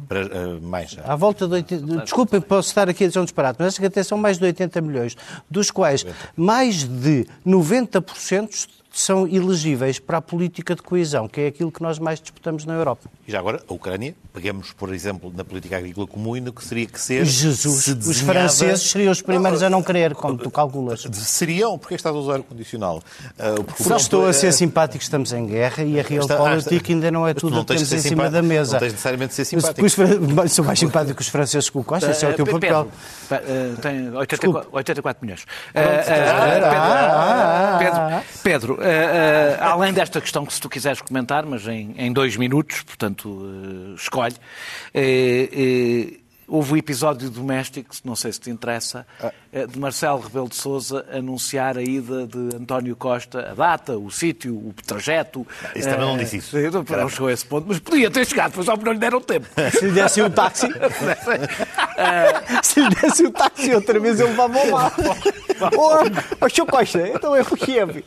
Para, 0.06 0.26
uh, 0.26 0.62
mais 0.62 0.90
já. 0.90 1.02
À 1.02 1.16
volta 1.16 1.46
de 1.46 1.54
80... 1.54 2.02
Desculpem, 2.02 2.40
posso 2.40 2.68
estar 2.68 2.88
aqui 2.88 3.04
a 3.04 3.06
dizer 3.06 3.18
um 3.18 3.24
disparate, 3.24 3.56
mas 3.58 3.68
acho 3.68 3.80
que 3.80 3.86
até 3.86 4.02
são 4.02 4.18
mais 4.18 4.38
de 4.38 4.44
80 4.44 4.80
milhões, 4.82 5.16
dos 5.50 5.70
quais 5.70 6.04
mais 6.36 6.84
de 6.84 7.26
90% 7.46 8.68
são 8.98 9.26
elegíveis 9.26 9.98
para 9.98 10.16
a 10.18 10.22
política 10.22 10.74
de 10.74 10.80
coesão, 10.80 11.28
que 11.28 11.40
é 11.42 11.46
aquilo 11.48 11.70
que 11.70 11.82
nós 11.82 11.98
mais 11.98 12.18
disputamos 12.20 12.64
na 12.64 12.72
Europa. 12.74 13.10
E 13.28 13.32
já 13.32 13.38
agora, 13.38 13.62
a 13.68 13.74
Ucrânia, 13.74 14.14
pegamos, 14.32 14.72
por 14.72 14.94
exemplo, 14.94 15.30
na 15.36 15.44
política 15.44 15.76
agrícola 15.76 16.06
comum 16.06 16.34
e 16.36 16.40
no 16.40 16.50
que 16.52 16.64
seria 16.64 16.86
que 16.86 16.98
ser. 16.98 17.24
Jesus, 17.26 17.84
se 17.84 17.90
os 17.90 17.94
desenhava- 17.96 18.32
franceses 18.32 18.90
seriam 18.90 19.12
os 19.12 19.20
primeiros 19.20 19.62
a 19.62 19.68
não 19.68 19.82
querer, 19.82 20.14
como 20.14 20.38
tu 20.38 20.50
calculas. 20.50 21.06
Seriam? 21.12 21.76
Porque 21.78 21.94
estás 21.94 22.14
a 22.14 22.18
usar 22.18 22.40
o 22.40 22.42
condicional? 22.44 23.02
Uh, 23.38 23.62
porque 23.64 23.86
Não 23.88 23.96
estou 23.98 24.26
a 24.26 24.32
ser 24.32 24.46
é- 24.48 24.52
simpático, 24.52 25.02
estamos 25.02 25.32
em 25.32 25.46
guerra 25.46 25.82
e 25.84 25.98
a 25.98 26.02
Está- 26.02 26.14
realpolitik 26.36 26.90
ah, 26.90 26.94
ainda 26.94 27.10
não 27.10 27.28
é 27.28 27.34
tudo 27.34 27.52
não 27.54 27.60
o 27.62 27.64
que 27.64 27.74
tens 27.74 27.82
de 27.82 27.88
temos 27.90 28.04
em 28.06 28.08
cima 28.08 28.30
da 28.30 28.40
mesa. 28.42 28.72
Não 28.72 28.80
tens 28.80 28.92
necessariamente 28.92 29.28
de 29.30 29.34
ser 29.44 29.56
Mas 29.56 29.64
simpático. 29.64 29.86
os 29.86 29.94
fran- 29.94 30.48
Sou 30.48 30.64
mais 30.64 30.78
simpático 30.78 31.16
que 31.16 31.22
os 31.22 31.28
franceses 31.28 31.68
com 31.68 31.80
o 31.80 31.84
Costa, 31.84 32.10
esse 32.10 32.24
é 32.24 32.28
o 32.30 32.34
teu 32.34 32.46
papel. 32.46 32.88
Pedro, 33.28 33.44
eh, 33.46 33.74
tem 33.82 34.10
84, 34.16 34.68
84 34.72 35.24
milhões. 35.24 35.44
Eh, 35.74 35.80
eh, 35.82 36.00
estás 36.00 36.30
a 36.30 37.78
ver? 37.78 38.24
Pedro, 38.42 38.78
Ah, 38.86 38.90
eh, 38.90 39.58
além 39.60 39.92
desta 39.92 40.20
questão 40.20 40.46
que 40.46 40.52
se 40.52 40.60
tu 40.60 40.68
quiseres 40.68 41.00
comentar, 41.00 41.44
mas 41.44 41.66
em, 41.66 41.94
em 41.98 42.12
dois 42.12 42.36
minutos, 42.36 42.82
portanto, 42.82 43.42
eh, 43.92 43.94
escolhe, 43.94 44.36
eh, 44.94 46.18
houve 46.48 46.74
o 46.74 46.76
episódio 46.76 47.28
doméstico, 47.28 47.94
não 48.04 48.14
sei 48.14 48.32
se 48.32 48.40
te 48.40 48.50
interessa, 48.50 49.06
eh, 49.52 49.66
de 49.66 49.78
Marcelo 49.78 50.20
Rebelo 50.20 50.48
de 50.48 50.54
Sousa 50.54 51.04
anunciar 51.10 51.76
a 51.76 51.82
ida 51.82 52.26
de 52.26 52.56
António 52.56 52.94
Costa, 52.94 53.50
a 53.50 53.54
data, 53.54 53.98
o 53.98 54.10
sítio, 54.10 54.54
o 54.54 54.72
trajeto. 54.86 55.46
Isso 55.74 55.88
também 55.88 56.06
não 56.06 56.16
disse 56.16 56.36
isso. 56.36 56.56
Não, 56.56 56.82
não 56.82 57.08
chegou 57.08 57.28
a 57.28 57.32
esse 57.32 57.44
ponto, 57.44 57.66
mas 57.68 57.78
podia 57.78 58.10
ter 58.10 58.24
chegado, 58.24 58.52
foi 58.52 58.64
só 58.64 58.72
porque 58.72 58.86
não 58.86 58.92
lhe 58.92 59.00
deram 59.00 59.20
tempo. 59.20 59.46
Se 59.72 59.86
lhe 59.86 59.92
desse 59.92 60.22
o 60.22 60.30
táxi, 60.30 60.68
se 62.62 62.80
lhe 62.80 62.90
desse 62.90 63.24
o 63.24 63.30
táxi 63.30 63.74
outra 63.74 63.98
vez, 63.98 64.20
ele 64.20 64.30
levava 64.30 64.58
ao 64.60 64.66
mar. 64.70 64.92
Ô, 66.40 66.48
Sr. 66.48 66.66
Costa, 66.66 67.08
então 67.08 67.34
é 67.34 67.40
o 67.40 67.56
Kiev. 67.56 68.04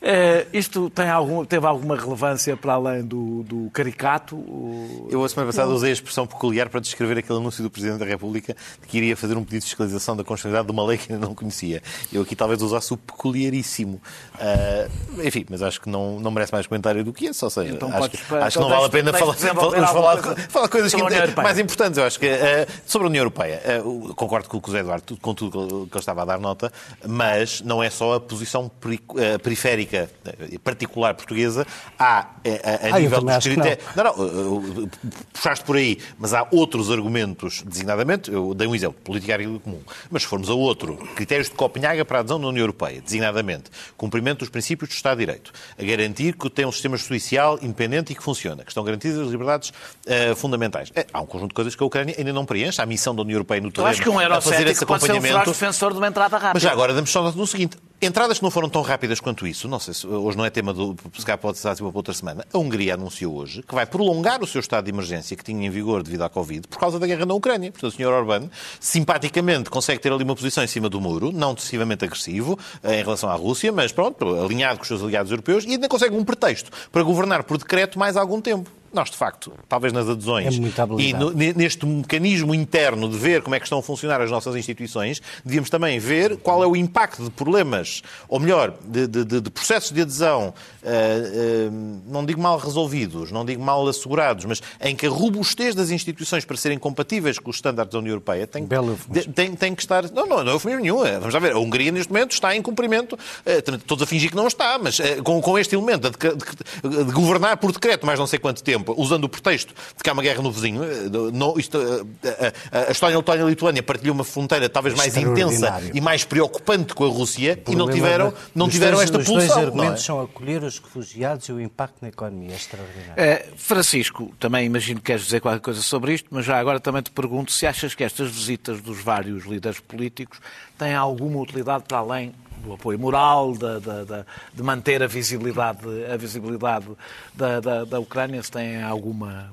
Eh, 0.00 0.46
isto 0.52 0.88
tem 0.90 1.08
algum, 1.08 1.44
teve 1.44 1.66
alguma 1.66 1.96
relevância 1.96 2.56
para 2.56 2.74
além 2.74 3.02
do, 3.02 3.42
do 3.42 3.68
caricato? 3.72 4.36
O- 4.36 5.08
Eu, 5.10 5.24
a 5.24 5.28
semana 5.28 5.48
passada, 5.50 5.68
usei 5.70 5.90
a 5.90 5.92
expressão 5.92 6.24
peculiar 6.24 6.68
para 6.68 6.78
descrever 6.80 7.18
aquele 7.18 7.38
anúncio 7.38 7.64
do 7.64 7.68
Presidente 7.70 7.98
da 7.98 8.04
República 8.06 8.56
de 8.80 8.86
que 8.86 8.96
iria 8.96 9.16
fazer 9.16 9.36
um 9.36 9.42
pedido 9.42 9.60
de 9.62 9.66
fiscalização 9.66 10.16
da 10.16 10.22
constitucionalidade 10.22 10.66
de 10.66 10.72
uma 10.72 10.86
lei 10.88 10.98
que 10.98 11.12
ainda 11.12 11.26
não 11.26 11.34
conhecia. 11.34 11.82
Eu 12.12 12.22
aqui 12.22 12.36
talvez 12.36 12.62
usasse 12.62 12.92
o 12.94 12.96
peculiaríssimo. 12.96 14.00
Ah, 14.38 14.86
enfim, 15.24 15.44
mas 15.50 15.62
acho 15.62 15.80
que 15.80 15.88
não, 15.90 16.20
não 16.20 16.30
merece 16.30 16.52
mais 16.52 16.66
comentário 16.68 17.02
do 17.02 17.12
que 17.12 17.26
esse. 17.26 17.44
Ou 17.44 17.50
seja, 17.50 17.74
Então 17.74 17.88
acho, 17.92 18.10
que- 18.10 18.16
acho 18.18 18.24
que 18.30 18.34
então 18.58 18.62
não 18.62 18.68
vale 18.68 18.84
a 18.84 18.88
pena 18.88 19.12
falar, 19.12 19.34
falar, 19.34 20.22
coisa 20.22 20.36
falar 20.48 20.68
coisas 20.68 20.94
que, 20.94 21.02
mais 21.42 21.58
importantes. 21.58 21.98
Eu 21.98 22.04
acho 22.04 22.20
que 22.20 22.28
ah, 22.28 22.66
sobre 22.86 23.06
a 23.06 23.10
União 23.10 23.22
Europeia, 23.22 23.60
ah, 23.64 24.14
concordo 24.14 24.48
com 24.48 24.58
o 24.58 24.60
que 24.60 24.68
José 24.68 24.78
Eduardo, 24.80 25.16
com 25.20 25.34
tudo 25.34 25.50
que 25.50 25.74
ele- 25.74 25.86
que 25.90 25.98
estava 25.98 26.22
a 26.22 26.24
dar 26.24 26.38
nota, 26.38 26.72
mas 27.04 27.60
não 27.62 27.82
é 27.82 27.90
só 27.90 28.14
a 28.14 28.20
posição 28.20 28.68
peri- 28.80 29.00
periférica, 29.42 29.87
ah, 29.96 30.58
particular 30.62 31.14
portuguesa. 31.14 31.66
Há, 31.98 32.18
ah, 32.20 32.26
a, 32.44 32.70
a 32.70 32.94
Ah, 32.94 32.98
eu 32.98 33.02
nível 33.02 33.20
dos 33.20 33.32
não. 33.34 33.40
critérios. 33.40 33.84
Não, 33.96 34.04
não, 34.04 34.12
uh, 34.12 34.58
uh, 34.84 34.90
puxaste 35.32 35.64
por 35.64 35.76
aí, 35.76 35.98
mas 36.18 36.34
há 36.34 36.46
outros 36.50 36.90
argumentos, 36.90 37.62
designadamente, 37.66 38.30
eu 38.30 38.54
dei 38.54 38.66
um 38.66 38.74
exemplo, 38.74 39.00
política 39.02 39.34
agrícola 39.34 39.58
comum, 39.60 39.80
mas 40.10 40.22
se 40.22 40.28
formos 40.28 40.48
a 40.50 40.54
outro, 40.54 40.96
critérios 41.14 41.48
de 41.48 41.54
Copenhaga 41.54 42.04
para 42.04 42.18
a 42.18 42.20
adesão 42.20 42.38
na 42.38 42.48
União 42.48 42.62
Europeia, 42.62 43.00
designadamente, 43.00 43.70
cumprimento 43.96 44.40
dos 44.40 44.48
princípios 44.48 44.90
do 44.90 44.92
Estado 44.92 45.18
de 45.18 45.26
Direito, 45.26 45.52
a 45.78 45.82
garantir 45.84 46.36
que 46.36 46.48
tem 46.50 46.66
um 46.66 46.72
sistema 46.72 46.96
judicial 46.96 47.58
independente 47.62 48.12
e 48.12 48.16
que 48.16 48.22
funciona, 48.22 48.62
que 48.64 48.70
estão 48.70 48.84
garantidas 48.84 49.18
as 49.18 49.28
liberdades 49.28 49.70
uh, 49.70 50.36
fundamentais. 50.36 50.90
É, 50.94 51.06
há 51.12 51.20
um 51.20 51.26
conjunto 51.26 51.50
de 51.50 51.54
coisas 51.54 51.74
que 51.74 51.82
a 51.82 51.86
Ucrânia 51.86 52.14
ainda 52.16 52.32
não 52.32 52.44
preenche, 52.44 52.80
a 52.80 52.86
missão 52.86 53.14
da 53.14 53.22
União 53.22 53.36
Europeia 53.36 53.60
no 53.60 53.68
Eu 53.68 53.72
terreno 53.72 53.90
acho 53.90 54.02
que 54.02 54.08
um 54.08 54.18
a 54.18 54.40
fazer 54.40 54.66
esse 54.66 54.84
pode 54.84 55.04
ser 55.04 55.12
um 55.12 55.16
acompanhamento. 55.16 55.50
defensor 55.50 55.92
de 55.92 55.98
uma 55.98 56.08
entrada 56.08 56.36
rápida. 56.36 56.52
Mas 56.54 56.62
já 56.62 56.72
agora, 56.72 56.92
damos 56.94 57.10
só 57.10 57.30
no 57.30 57.46
seguinte. 57.46 57.76
Entradas 58.00 58.38
que 58.38 58.44
não 58.44 58.50
foram 58.50 58.68
tão 58.68 58.82
rápidas 58.82 59.18
quanto 59.18 59.46
isso, 59.46 59.66
não 59.78 59.80
sei 59.80 59.94
se 59.94 60.06
hoje 60.06 60.36
não 60.36 60.44
é 60.44 60.50
tema 60.50 60.74
do. 60.74 60.96
Se 61.16 61.24
calhar 61.24 61.38
pode 61.38 61.56
tema 61.56 61.92
para 61.92 61.98
outra 61.98 62.12
semana. 62.12 62.44
A 62.52 62.58
Hungria 62.58 62.94
anunciou 62.94 63.36
hoje 63.36 63.62
que 63.62 63.74
vai 63.74 63.86
prolongar 63.86 64.42
o 64.42 64.46
seu 64.46 64.60
estado 64.60 64.84
de 64.86 64.90
emergência 64.90 65.36
que 65.36 65.44
tinha 65.44 65.64
em 65.64 65.70
vigor 65.70 66.02
devido 66.02 66.22
à 66.22 66.28
Covid 66.28 66.66
por 66.66 66.78
causa 66.78 66.98
da 66.98 67.06
guerra 67.06 67.24
na 67.24 67.34
Ucrânia. 67.34 67.70
Portanto, 67.70 67.92
o 67.92 67.96
Sr. 67.96 68.08
Orbán 68.08 68.50
simpaticamente 68.80 69.70
consegue 69.70 70.00
ter 70.00 70.12
ali 70.12 70.24
uma 70.24 70.34
posição 70.34 70.64
em 70.64 70.66
cima 70.66 70.88
do 70.88 71.00
muro, 71.00 71.30
não 71.30 71.52
excessivamente 71.52 72.04
agressivo 72.04 72.58
eh, 72.82 73.00
em 73.00 73.04
relação 73.04 73.30
à 73.30 73.34
Rússia, 73.34 73.70
mas 73.70 73.92
pronto, 73.92 74.34
alinhado 74.42 74.78
com 74.78 74.82
os 74.82 74.88
seus 74.88 75.02
aliados 75.02 75.30
europeus 75.30 75.64
e 75.64 75.70
ainda 75.70 75.88
consegue 75.88 76.16
um 76.16 76.24
pretexto 76.24 76.72
para 76.90 77.02
governar 77.04 77.44
por 77.44 77.56
decreto 77.56 77.98
mais 77.98 78.16
algum 78.16 78.40
tempo. 78.40 78.77
Nós, 78.92 79.10
de 79.10 79.16
facto, 79.16 79.52
talvez 79.68 79.92
nas 79.92 80.08
adesões 80.08 80.54
É 80.56 80.58
e 81.00 81.12
no- 81.18 81.30
ne- 81.32 81.52
neste 81.52 81.84
mecanismo 81.84 82.54
interno 82.54 83.08
de 83.08 83.16
ver 83.18 83.42
como 83.42 83.54
é 83.54 83.60
que 83.60 83.66
estão 83.66 83.78
a 83.78 83.82
funcionar 83.82 84.20
as 84.20 84.30
nossas 84.30 84.56
instituições, 84.56 85.20
devíamos 85.44 85.68
também 85.70 85.98
ver 85.98 86.36
qual 86.38 86.62
é 86.62 86.66
o 86.66 86.74
impacto 86.74 87.22
de 87.24 87.30
problemas, 87.30 88.02
ou 88.28 88.40
melhor, 88.40 88.74
de, 88.84 89.06
de- 89.06 89.24
de- 89.24 89.50
processos 89.50 89.90
de 89.92 90.00
adesão, 90.02 90.54
eh, 90.82 90.88
eh, 90.88 91.70
não 92.06 92.24
digo 92.24 92.40
mal 92.40 92.58
resolvidos, 92.58 93.30
não 93.30 93.44
digo 93.44 93.62
mal 93.62 93.86
assegurados, 93.86 94.44
mas 94.44 94.62
em 94.80 94.94
que 94.96 95.06
a 95.06 95.10
robustez 95.10 95.74
das 95.74 95.90
instituições 95.90 96.44
para 96.44 96.56
serem 96.56 96.78
compatíveis 96.78 97.38
com 97.38 97.50
os 97.50 97.56
estándares 97.56 97.92
da 97.92 97.98
União 97.98 98.12
Europeia 98.12 98.46
tem, 98.46 98.64
de- 99.08 99.28
tem, 99.28 99.54
tem 99.54 99.74
que 99.74 99.82
estar. 99.82 100.10
Não, 100.10 100.26
não, 100.26 100.42
não 100.42 100.52
é 100.52 100.54
eufemismo 100.54 100.82
nenhum. 100.82 101.04
Eh, 101.04 101.18
Vamos 101.18 101.34
lá 101.34 101.40
ver. 101.40 101.52
A 101.52 101.58
Hungria, 101.58 101.90
neste 101.92 102.12
momento, 102.12 102.32
está 102.32 102.54
em 102.56 102.62
cumprimento. 102.62 103.18
eh, 103.44 103.60
Todos 103.86 104.02
a 104.02 104.06
fingir 104.06 104.30
que 104.30 104.36
não 104.36 104.46
está, 104.46 104.78
mas 104.78 104.98
com, 105.24 105.40
com 105.40 105.58
este 105.58 105.74
elemento 105.74 106.10
de 106.10 107.12
governar 107.12 107.56
por 107.56 107.72
decreto 107.72 108.06
mais 108.06 108.18
não 108.18 108.26
sei 108.26 108.38
quanto 108.38 108.62
tempo, 108.62 108.77
usando 108.96 109.24
o 109.24 109.28
pretexto 109.28 109.74
de 109.96 110.02
que 110.02 110.08
há 110.10 110.12
uma 110.12 110.22
guerra 110.22 110.42
no 110.42 110.50
vizinho. 110.50 110.82
eh, 110.84 111.08
Não, 111.32 111.58
isto, 111.58 111.78
eh, 112.22 112.52
a, 112.72 112.78
a, 112.78 112.88
a 112.88 112.90
Estónia, 112.90 113.16
a 113.16 113.18
Letónia 113.18 113.42
e 113.42 113.44
a 113.44 113.48
Lituânia 113.48 113.82
partilham 113.82 114.14
uma 114.14 114.24
fronteira 114.24 114.68
talvez 114.68 114.94
mais 114.94 115.16
intensa 115.16 115.80
e 115.92 116.00
mais 116.00 116.24
preocupante 116.24 116.94
com 116.94 117.04
a 117.04 117.08
Rússia 117.08 117.60
e 117.68 117.76
não 117.76 117.90
tiveram, 117.90 118.32
não 118.54 118.66
os 118.66 118.72
tiveram 118.72 119.00
esta 119.00 119.18
Os 119.18 119.26
dois 119.26 119.44
pulsão. 119.46 119.62
é? 119.62 119.66
argumentos 119.66 120.04
são 120.04 120.20
acolher 120.20 120.62
os 120.62 120.78
refugiados 120.78 121.48
e 121.48 121.52
o 121.52 121.60
impacto 121.60 121.96
na 122.02 122.08
economia. 122.08 122.52
É 122.52 122.56
extraordinário. 122.56 123.14
Eh, 123.16 123.46
Francisco, 123.56 124.32
também 124.38 124.66
imagino 124.66 125.00
que 125.00 125.06
queres 125.06 125.22
dizer 125.24 125.40
qualquer 125.40 125.60
coisa 125.60 125.82
sobre 125.82 126.14
isto, 126.14 126.28
mas 126.30 126.44
já 126.44 126.58
agora 126.58 126.80
também 126.80 127.02
te 127.02 127.10
pergunto 127.10 127.52
se 127.52 127.66
achas 127.66 127.94
que 127.94 128.04
estas 128.04 128.30
visitas 128.30 128.80
dos 128.80 129.00
vários 129.02 129.44
líderes 129.44 129.80
políticos 129.80 130.38
têm 130.78 130.94
alguma 130.94 131.40
utilidade 131.40 131.84
para 131.86 131.98
além 131.98 132.32
do 132.62 132.72
apoio 132.74 132.98
moral, 132.98 133.54
da- 133.56 133.78
da- 133.78 134.26
de 134.54 134.62
manter 134.62 135.02
a 135.02 135.06
visibilidade, 135.06 135.80
a 136.12 136.16
visibilidade 136.16 136.86
da, 137.34 137.60
da, 137.60 137.84
da 137.84 138.00
Ucrânia, 138.00 138.42
se 138.42 138.50
têm 138.50 138.82
alguma 138.82 139.50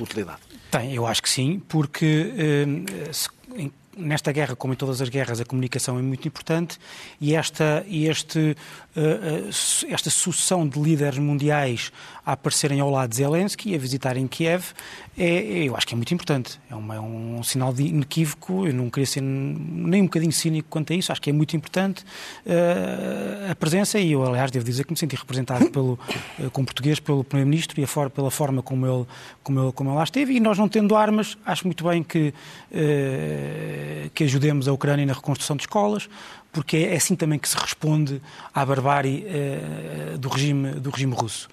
utilidade. 0.00 0.40
Tem, 0.70 0.94
eu 0.94 1.06
acho 1.06 1.22
que 1.22 1.28
sim, 1.30 1.60
porque 1.68 2.32
eh, 2.36 3.12
se- 3.12 3.28
em- 3.56 3.72
nesta 3.96 4.32
guerra, 4.32 4.54
como 4.56 4.72
em 4.72 4.76
todas 4.76 5.02
as 5.02 5.08
guerras, 5.08 5.40
a 5.40 5.44
comunicação 5.44 5.98
é 5.98 6.02
muito 6.02 6.26
importante 6.26 6.78
e 7.20 7.34
esta, 7.34 7.84
este, 7.90 8.56
eh, 8.96 9.00
eh, 9.46 9.92
esta 9.92 10.08
sucessão 10.10 10.66
de 10.66 10.80
líderes 10.80 11.18
mundiais 11.18 11.92
a 12.24 12.32
aparecerem 12.32 12.80
ao 12.80 12.90
lado 12.90 13.10
de 13.10 13.16
Zelensky 13.16 13.70
e 13.70 13.74
a 13.74 13.78
visitarem 13.78 14.26
Kiev, 14.26 14.72
é, 15.18 15.64
eu 15.68 15.76
acho 15.76 15.86
que 15.86 15.94
é 15.94 15.96
muito 15.96 16.12
importante. 16.14 16.58
É, 16.70 16.74
uma- 16.74 16.94
é 16.94 17.00
um 17.00 17.42
sinal 17.42 17.72
de 17.72 17.82
inequívoco, 17.84 18.66
eu 18.66 18.72
não 18.74 18.88
queria 18.88 19.06
ser 19.06 19.20
nem 19.22 20.02
um 20.02 20.04
bocadinho 20.04 20.32
cínico 20.32 20.68
quanto 20.70 20.92
a 20.92 20.96
isso, 20.96 21.10
acho 21.12 21.20
que 21.20 21.30
é 21.30 21.32
muito 21.32 21.56
importante 21.56 22.04
eh, 22.46 23.48
a 23.50 23.54
presença 23.54 23.98
e 23.98 24.12
eu, 24.12 24.24
aliás, 24.26 24.50
devo 24.50 24.64
dizer 24.64 24.84
que 24.84 24.92
me 24.92 24.98
senti 24.98 25.16
representado 25.16 25.68
pelo, 25.72 25.98
eh, 26.38 26.48
como 26.52 26.66
português 26.66 27.00
pelo 27.00 27.22
Primeiro-Ministro 27.24 27.80
e 27.80 27.86
for, 27.86 28.08
pela 28.10 28.30
forma 28.30 28.62
como 28.62 28.86
ele, 28.86 29.06
como, 29.42 29.60
ele, 29.60 29.72
como 29.72 29.90
ele 29.90 29.96
lá 29.96 30.04
esteve 30.04 30.34
e 30.34 30.40
nós 30.40 30.58
não 30.58 30.68
tendo 30.68 30.94
armas, 30.96 31.36
acho 31.44 31.66
muito 31.66 31.84
bem 31.84 32.02
que, 32.02 32.32
eh, 32.72 34.10
que 34.14 34.24
ajudemos 34.24 34.68
a 34.68 34.72
Ucrânia 34.72 35.04
na 35.06 35.12
reconstrução 35.12 35.56
de 35.56 35.62
escolas, 35.62 36.08
porque 36.52 36.76
é 36.78 36.96
assim 36.96 37.14
também 37.14 37.38
que 37.38 37.48
se 37.48 37.56
responde 37.56 38.20
à 38.54 38.64
barbárie 38.64 39.24
eh, 39.26 40.16
do, 40.18 40.28
regime, 40.28 40.72
do 40.72 40.90
regime 40.90 41.14
russo. 41.14 41.48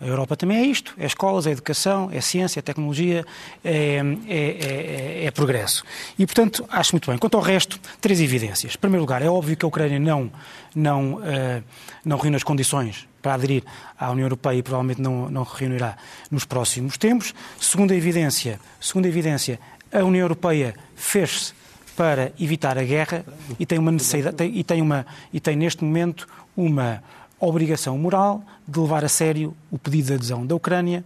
A 0.00 0.06
Europa 0.06 0.36
também 0.36 0.58
é 0.58 0.62
isto: 0.66 0.94
é 0.98 1.06
escolas, 1.06 1.46
é 1.46 1.50
educação, 1.50 2.08
é 2.12 2.20
ciência, 2.20 2.58
é 2.60 2.62
tecnologia, 2.62 3.24
é, 3.64 4.00
é- 4.28 5.22
é- 5.22 5.24
é 5.26 5.30
progresso. 5.30 5.82
E, 6.18 6.24
portanto, 6.26 6.64
acho 6.70 6.92
muito 6.92 7.10
bem. 7.10 7.18
Quanto 7.18 7.36
ao 7.36 7.42
resto, 7.42 7.78
três 8.00 8.20
evidências. 8.20 8.74
Em 8.74 8.78
primeiro 8.78 9.02
lugar, 9.02 9.22
é 9.22 9.28
óbvio 9.28 9.56
que 9.56 9.64
a 9.64 9.68
Ucrânia 9.68 9.98
não, 9.98 10.30
não, 10.74 11.20
eh, 11.24 11.62
não 12.04 12.16
reúne 12.16 12.36
as 12.36 12.42
condições 12.44 13.06
para 13.20 13.34
aderir 13.34 13.64
à 13.98 14.10
União 14.10 14.24
Europeia 14.26 14.58
e 14.58 14.62
provavelmente 14.62 15.00
não, 15.00 15.28
não 15.30 15.42
reunirá 15.42 15.96
nos 16.30 16.44
próximos 16.44 16.96
tempos. 16.96 17.34
Segunda 17.58 17.94
evidência, 17.94 18.60
segunda 18.80 19.08
evidência 19.08 19.58
a 19.92 20.04
União 20.04 20.22
Europeia 20.22 20.74
fez-se 20.94 21.52
para 21.96 22.30
evitar 22.38 22.76
a 22.78 22.82
guerra 22.84 23.24
e 23.58 23.64
tem 23.66 23.78
uma 23.78 23.90
necessidade 23.90 24.36
tem- 24.36 24.54
e 24.56 24.62
tem 24.62 24.82
uma 24.82 25.06
e 25.32 25.40
tem 25.40 25.56
neste 25.56 25.82
momento 25.82 26.28
uma 26.56 27.02
obrigação 27.38 27.96
moral 27.98 28.42
de 28.66 28.78
levar 28.78 29.04
a 29.04 29.08
sério 29.08 29.54
o 29.70 29.78
pedido 29.78 30.06
de 30.06 30.14
adesão 30.14 30.46
da 30.46 30.54
Ucrânia, 30.54 31.04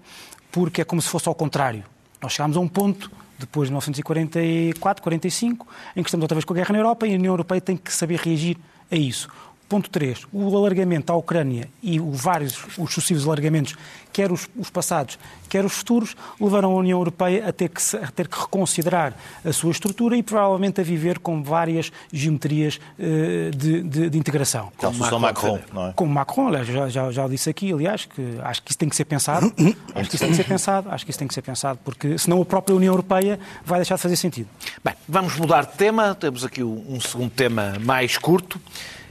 porque 0.50 0.80
é 0.80 0.84
como 0.84 1.00
se 1.02 1.08
fosse 1.08 1.28
ao 1.28 1.34
contrário. 1.34 1.84
Nós 2.22 2.32
chegámos 2.32 2.56
a 2.56 2.60
um 2.60 2.68
ponto 2.68 3.10
depois 3.38 3.68
de 3.68 3.72
1944, 3.72 5.02
45, 5.02 5.66
em 5.96 6.02
que 6.02 6.08
estamos 6.08 6.22
outra 6.22 6.34
vez 6.34 6.44
com 6.44 6.52
a 6.52 6.56
guerra 6.56 6.72
na 6.72 6.78
Europa 6.78 7.06
e 7.06 7.12
a 7.12 7.14
União 7.14 7.32
Europeia 7.32 7.60
tem 7.60 7.76
que 7.76 7.92
saber 7.92 8.18
reagir 8.18 8.56
a 8.90 8.96
isso. 8.96 9.28
Ponto 9.68 9.88
3. 9.88 10.26
O 10.32 10.56
alargamento 10.56 11.12
à 11.12 11.16
Ucrânia 11.16 11.68
e 11.82 12.00
o 12.00 12.10
vários, 12.10 12.58
os 12.76 12.92
sucessivos 12.92 13.24
alargamentos, 13.24 13.76
quer 14.12 14.30
os, 14.30 14.48
os, 14.56 14.68
passados, 14.68 15.18
quer 15.50 15.64
os 15.64 15.72
futuros, 15.74 16.16
levaram 16.40 16.70
a 16.70 16.74
União 16.76 16.98
Europeia 16.98 17.46
a 17.46 17.52
ter, 17.52 17.68
que, 17.68 17.82
a 17.96 18.06
ter 18.06 18.28
que 18.28 18.40
reconsiderar 18.40 19.12
a 19.44 19.52
sua 19.52 19.72
estrutura 19.72 20.16
e 20.16 20.22
provavelmente 20.22 20.80
a 20.80 20.84
viver 20.84 21.18
com 21.18 21.42
várias 21.42 21.92
geometrias 22.12 22.80
uh, 22.98 23.50
de, 23.50 23.82
de, 23.82 24.10
de, 24.10 24.18
integração. 24.18 24.72
Como 24.76 24.96
Macron, 24.98 25.18
Macron, 25.18 25.58
não 25.72 25.88
é? 25.88 25.92
Como 25.92 26.14
Macron, 26.14 26.48
aliás, 26.48 26.66
já, 26.68 26.88
já, 26.88 27.10
já 27.10 27.28
disse 27.28 27.50
aqui, 27.50 27.72
aliás, 27.72 28.06
que 28.06 28.38
acho 28.42 28.62
que 28.62 28.70
isso 28.70 28.78
tem 28.78 28.88
que 28.88 28.96
ser 28.96 29.04
pensado. 29.04 29.52
acho 29.94 30.08
que 30.08 30.14
isso 30.16 30.24
tem 30.24 30.30
que 30.30 30.36
ser 30.36 30.44
pensado, 30.44 30.88
acho 30.90 31.04
que 31.04 31.10
isso 31.10 31.18
tem 31.18 31.28
que 31.28 31.34
ser 31.34 31.42
pensado, 31.42 31.78
porque 31.84 32.16
senão 32.16 32.40
a 32.40 32.44
própria 32.44 32.74
União 32.74 32.92
Europeia 32.92 33.38
vai 33.64 33.80
deixar 33.80 33.96
de 33.96 34.02
fazer 34.02 34.16
sentido. 34.16 34.48
Bem, 34.84 34.94
vamos 35.08 35.36
mudar 35.36 35.62
de 35.66 35.72
tema, 35.76 36.14
temos 36.14 36.44
aqui 36.44 36.62
um 36.62 37.00
segundo 37.00 37.30
tema 37.30 37.76
mais 37.80 38.16
curto. 38.16 38.60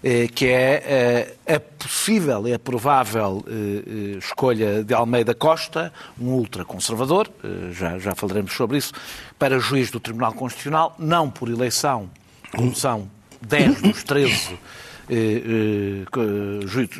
Eh, 0.01 0.29
que 0.33 0.47
é 0.47 0.83
eh, 0.85 1.35
a 1.53 1.59
possível 1.59 2.47
e 2.47 2.53
a 2.53 2.59
provável 2.59 3.43
eh, 3.47 4.17
escolha 4.17 4.83
de 4.83 4.93
Almeida 4.93 5.33
Costa, 5.33 5.91
um 6.19 6.33
ultraconservador, 6.33 7.27
já, 7.71 7.97
já 7.97 8.13
falaremos 8.13 8.53
sobre 8.53 8.77
isso, 8.77 8.93
para 9.37 9.57
juiz 9.59 9.89
do 9.89 9.99
Tribunal 9.99 10.33
Constitucional, 10.33 10.95
não 10.99 11.29
por 11.29 11.49
eleição, 11.49 12.09
como 12.55 12.75
são 12.75 13.09
10 13.41 13.81
dos 13.81 14.03
13 14.03 14.59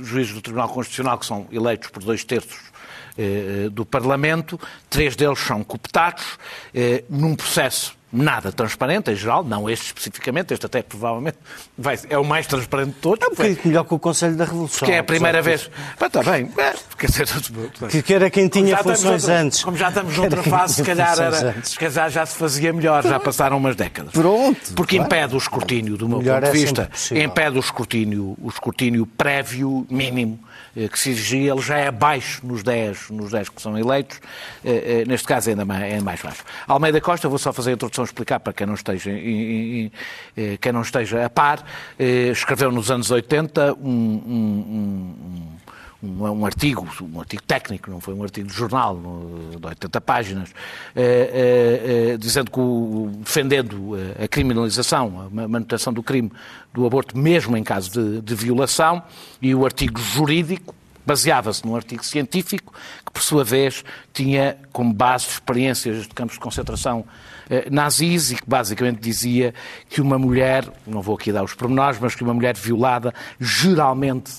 juízes 0.02 0.34
do 0.34 0.42
Tribunal 0.42 0.70
Constitucional 0.70 1.20
que 1.20 1.26
são 1.28 1.48
eleitos 1.52 1.90
por 1.90 2.04
dois 2.04 2.24
terços 2.24 2.69
do 3.72 3.86
Parlamento, 3.86 4.60
três 4.90 5.16
deles 5.16 5.40
são 5.40 5.64
cooptados, 5.64 6.38
num 7.10 7.36
processo 7.36 8.00
nada 8.12 8.52
transparente, 8.52 9.12
em 9.12 9.16
geral, 9.16 9.44
não 9.44 9.70
este 9.70 9.86
especificamente, 9.88 10.54
este 10.54 10.66
até 10.66 10.82
provavelmente 10.82 11.38
vai, 11.78 11.98
é 12.10 12.18
o 12.18 12.26
mais 12.26 12.48
transparente 12.48 12.94
de 12.94 13.00
todos. 13.00 13.24
É 13.24 13.28
um 13.28 13.32
bocadinho 13.32 13.60
melhor 13.66 13.84
que 13.84 13.94
o 13.94 14.00
Conselho 14.00 14.36
da 14.36 14.46
Revolução. 14.46 14.80
Porque 14.80 14.92
é 14.92 15.00
a 15.00 15.04
primeira 15.04 15.42
vez. 15.42 15.70
Mas 16.00 16.08
está 16.08 16.24
bem, 16.24 16.52
é, 16.58 16.74
quer 16.98 17.08
dizer, 17.08 17.28
que, 17.90 18.02
que 18.02 18.14
era 18.14 18.30
quem 18.30 18.48
tinha 18.48 18.78
funções 18.78 19.24
outra, 19.24 19.42
antes. 19.42 19.64
Como 19.64 19.78
já 19.78 19.90
estamos 19.90 20.18
noutra 20.18 20.44
fase, 20.44 20.76
se 20.76 20.84
calhar, 20.84 21.20
era, 21.20 21.64
se 21.64 21.78
calhar 21.78 22.10
já 22.10 22.26
se 22.26 22.36
fazia 22.36 22.74
melhor, 22.74 23.04
já 23.04 23.20
passaram 23.20 23.58
umas 23.58 23.76
décadas. 23.76 24.12
Pronto. 24.12 24.74
Porque 24.76 24.98
impede 24.98 25.36
o 25.36 25.38
escrutínio, 25.38 25.96
do 25.96 26.10
meu 26.10 26.20
melhor 26.20 26.42
ponto 26.42 26.52
de 26.52 26.58
é 26.58 26.62
vista, 26.62 26.90
impede 27.12 27.58
o 27.58 27.60
escrutínio, 27.60 28.36
o 28.42 28.50
escrutínio 28.50 29.06
prévio 29.06 29.86
mínimo 29.90 30.40
eh, 30.44 30.49
que 30.88 31.00
se 31.00 31.10
exigia, 31.10 31.52
ele 31.52 31.62
já 31.62 31.78
é 31.78 31.92
baixo 31.92 32.46
nos 32.46 32.64
10, 32.64 33.10
nos 33.10 33.32
10 33.32 33.50
que 33.50 33.62
são 33.62 33.78
eleitos, 33.78 34.22
eh, 34.64 35.02
eh, 35.02 35.06
neste 35.06 35.28
caso 35.28 35.50
ainda 35.50 35.66
mais, 35.66 35.82
é 35.82 36.00
mais 36.00 36.22
baixo. 36.22 36.44
Almeida 36.68 37.02
Costa, 37.02 37.28
vou 37.28 37.38
só 37.38 37.52
fazer 37.52 37.72
a 37.72 37.74
introdução, 37.74 38.04
explicar 38.04 38.40
para 38.40 38.54
quem 38.54 38.68
não 38.68 38.76
esteja, 38.76 39.12
quem 40.62 40.72
não 40.72 40.82
esteja 40.82 41.26
a 41.26 41.30
par, 41.30 41.64
escreveu 42.32 42.72
nos 42.72 42.92
anos 42.92 43.12
80 43.12 43.74
um, 43.74 43.90
um, 43.90 43.90
um 43.90 45.59
um, 46.02 46.24
um, 46.24 46.46
artigo, 46.46 46.88
um 47.02 47.20
artigo 47.20 47.44
técnico, 47.44 47.92
não 47.92 48.00
foi 48.00 48.14
um 48.14 48.24
artigo 48.24 48.48
de 48.48 48.54
jornal, 48.54 49.00
de 49.60 49.66
80 49.66 50.02
páginas, 50.02 50.50
eh, 50.96 52.14
eh, 52.14 52.18
dizendo 52.18 52.50
que, 52.52 52.60
o, 52.60 53.12
defendendo 53.20 53.94
a 54.24 54.28
criminalização, 54.28 55.30
a 55.36 55.48
manutenção 55.48 55.92
do 55.92 56.02
crime 56.02 56.32
do 56.74 56.86
aborto, 56.86 57.18
mesmo 57.18 57.58
em 57.58 57.64
caso 57.64 57.92
de, 57.92 58.22
de 58.22 58.36
violação, 58.36 59.04
e 59.42 59.54
o 59.54 59.66
artigo 59.66 60.00
jurídico 60.00 60.74
baseava-se 61.06 61.66
num 61.66 61.76
artigo 61.76 62.06
científico 62.06 62.72
que, 63.06 63.12
por 63.12 63.24
sua 63.24 63.44
vez, 63.44 63.84
tinha 64.14 64.58
como 64.72 64.94
base 64.94 65.28
experiências 65.28 66.04
de 66.04 66.10
campos 66.10 66.36
de 66.36 66.40
concentração 66.40 67.04
eh, 67.50 67.68
nazis 67.72 68.32
e 68.32 68.36
que 68.36 68.48
basicamente 68.48 69.00
dizia 69.00 69.54
que 69.90 70.02
uma 70.02 70.20
mulher, 70.20 70.72
não 70.86 71.02
vou 71.02 71.16
aqui 71.16 71.32
dar 71.32 71.44
os 71.44 71.56
pormenores, 71.56 72.00
mas 72.00 72.14
que 72.14 72.24
uma 72.24 72.34
mulher 72.34 72.56
violada 72.56 73.12
geralmente 73.40 74.32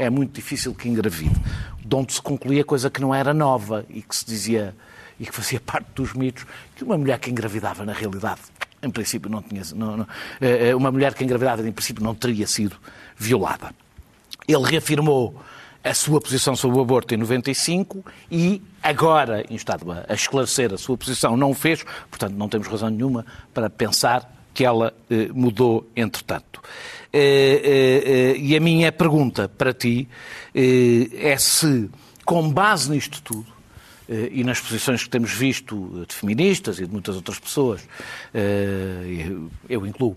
é 0.00 0.08
muito 0.08 0.32
difícil 0.32 0.74
que 0.74 0.88
engravide. 0.88 1.36
De 1.84 1.94
onde 1.94 2.14
se 2.14 2.22
concluía 2.22 2.64
coisa 2.64 2.88
que 2.88 3.02
não 3.02 3.14
era 3.14 3.34
nova 3.34 3.84
e 3.90 4.00
que 4.00 4.16
se 4.16 4.24
dizia 4.24 4.74
e 5.18 5.26
que 5.26 5.34
fazia 5.34 5.60
parte 5.64 5.88
dos 5.94 6.14
mitos, 6.14 6.46
que 6.74 6.82
uma 6.82 6.96
mulher 6.96 7.18
que 7.18 7.30
engravidava 7.30 7.84
na 7.84 7.92
realidade, 7.92 8.40
em 8.82 8.90
princípio 8.90 9.30
não 9.30 9.42
tinha, 9.42 9.62
não, 9.74 9.98
não, 9.98 10.06
eh, 10.40 10.74
uma 10.74 10.90
mulher 10.90 11.12
que 11.12 11.22
engravidava 11.22 11.68
em 11.68 11.72
princípio 11.72 12.02
não 12.02 12.14
teria 12.14 12.46
sido 12.46 12.76
violada. 13.14 13.74
Ele 14.48 14.64
reafirmou 14.64 15.38
a 15.84 15.92
sua 15.92 16.18
posição 16.18 16.56
sobre 16.56 16.78
o 16.78 16.80
aborto 16.80 17.14
em 17.14 17.18
95 17.18 18.02
e 18.30 18.62
agora, 18.82 19.44
instado 19.50 19.92
a 19.92 20.14
esclarecer 20.14 20.72
a 20.72 20.78
sua 20.78 20.96
posição, 20.96 21.36
não 21.36 21.50
o 21.50 21.54
fez, 21.54 21.84
portanto 22.08 22.32
não 22.32 22.48
temos 22.48 22.66
razão 22.66 22.88
nenhuma 22.88 23.26
para 23.52 23.68
pensar 23.68 24.39
que 24.60 24.64
ela 24.66 24.92
eh, 25.08 25.30
mudou 25.32 25.90
entretanto. 25.96 26.60
Eh, 27.10 27.62
eh, 27.64 28.36
e 28.36 28.54
a 28.54 28.60
minha 28.60 28.92
pergunta 28.92 29.48
para 29.48 29.72
ti 29.72 30.06
é 30.52 31.34
se, 31.38 31.88
com 32.26 32.52
base 32.52 32.90
nisto 32.90 33.22
tudo, 33.22 33.46
e 34.06 34.44
nas 34.44 34.60
posições 34.60 35.02
que 35.02 35.08
temos 35.08 35.32
visto 35.32 36.04
de 36.06 36.14
feministas 36.14 36.78
e 36.78 36.84
de 36.84 36.92
muitas 36.92 37.16
outras 37.16 37.38
pessoas, 37.38 37.88
eu 39.68 39.86
incluo, 39.86 40.16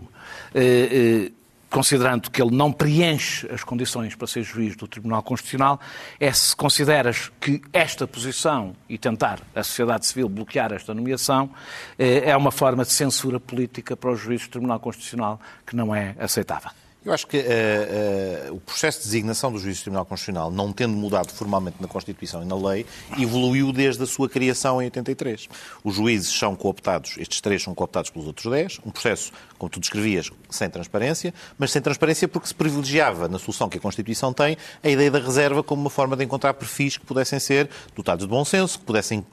considerando 1.73 2.29
que 2.29 2.39
ele 2.39 2.55
não 2.55 2.71
preenche 2.71 3.51
as 3.51 3.63
condições 3.63 4.13
para 4.13 4.27
ser 4.27 4.43
juiz 4.43 4.75
do 4.75 4.87
Tribunal 4.87 5.23
Constitucional, 5.23 5.79
é 6.19 6.31
se 6.31 6.55
consideras 6.55 7.31
que 7.41 7.63
esta 7.73 8.05
posição 8.05 8.75
e 8.87 8.95
tentar 8.95 9.41
a 9.55 9.63
sociedade 9.63 10.05
civil 10.05 10.29
bloquear 10.29 10.71
esta 10.71 10.93
nomeação 10.93 11.49
é 11.97 12.37
uma 12.37 12.51
forma 12.51 12.85
de 12.85 12.91
censura 12.91 13.39
política 13.39 13.97
para 13.97 14.11
os 14.11 14.19
juízes 14.19 14.47
do 14.47 14.51
Tribunal 14.51 14.79
Constitucional 14.79 15.41
que 15.65 15.75
não 15.75 15.95
é 15.95 16.15
aceitável. 16.19 16.69
Eu 17.05 17.11
acho 17.11 17.27
que 17.27 17.37
uh, 17.37 18.51
uh, 18.51 18.55
o 18.55 18.59
processo 18.61 18.99
de 18.99 19.05
designação 19.05 19.51
do 19.51 19.59
juiz 19.59 19.79
do 19.79 19.83
Tribunal 19.83 20.05
Constitucional, 20.05 20.49
não 20.49 20.71
tendo 20.71 20.93
mudado 20.93 21.33
formalmente 21.33 21.75
na 21.81 21.87
Constituição 21.87 22.41
e 22.41 22.45
na 22.45 22.55
lei, 22.55 22.85
evoluiu 23.19 23.73
desde 23.73 24.03
a 24.03 24.05
sua 24.05 24.29
criação 24.29 24.81
em 24.81 24.85
83. 24.85 25.49
Os 25.83 25.95
juízes 25.95 26.31
são 26.31 26.55
cooptados, 26.55 27.15
estes 27.17 27.41
três 27.41 27.61
são 27.61 27.75
cooptados 27.75 28.09
pelos 28.09 28.25
outros 28.25 28.49
dez, 28.49 28.79
um 28.85 28.89
processo, 28.89 29.33
como 29.63 29.69
tu 29.69 29.79
descrevias, 29.79 30.29
sem 30.49 30.69
transparência, 30.69 31.33
mas 31.57 31.71
sem 31.71 31.81
transparência 31.81 32.27
porque 32.27 32.47
se 32.47 32.53
privilegiava, 32.53 33.29
na 33.29 33.39
solução 33.39 33.69
que 33.69 33.77
a 33.77 33.81
Constituição 33.81 34.33
tem, 34.33 34.57
a 34.83 34.89
ideia 34.89 35.09
da 35.09 35.19
reserva 35.19 35.63
como 35.63 35.81
uma 35.81 35.89
forma 35.89 36.17
de 36.17 36.23
encontrar 36.25 36.53
perfis 36.53 36.97
que 36.97 37.05
pudessem 37.05 37.39
ser 37.39 37.69
dotados 37.95 38.25
de 38.25 38.29
bom 38.29 38.43
senso, 38.43 38.77
que 38.79 38.85
pudessem 38.85 39.25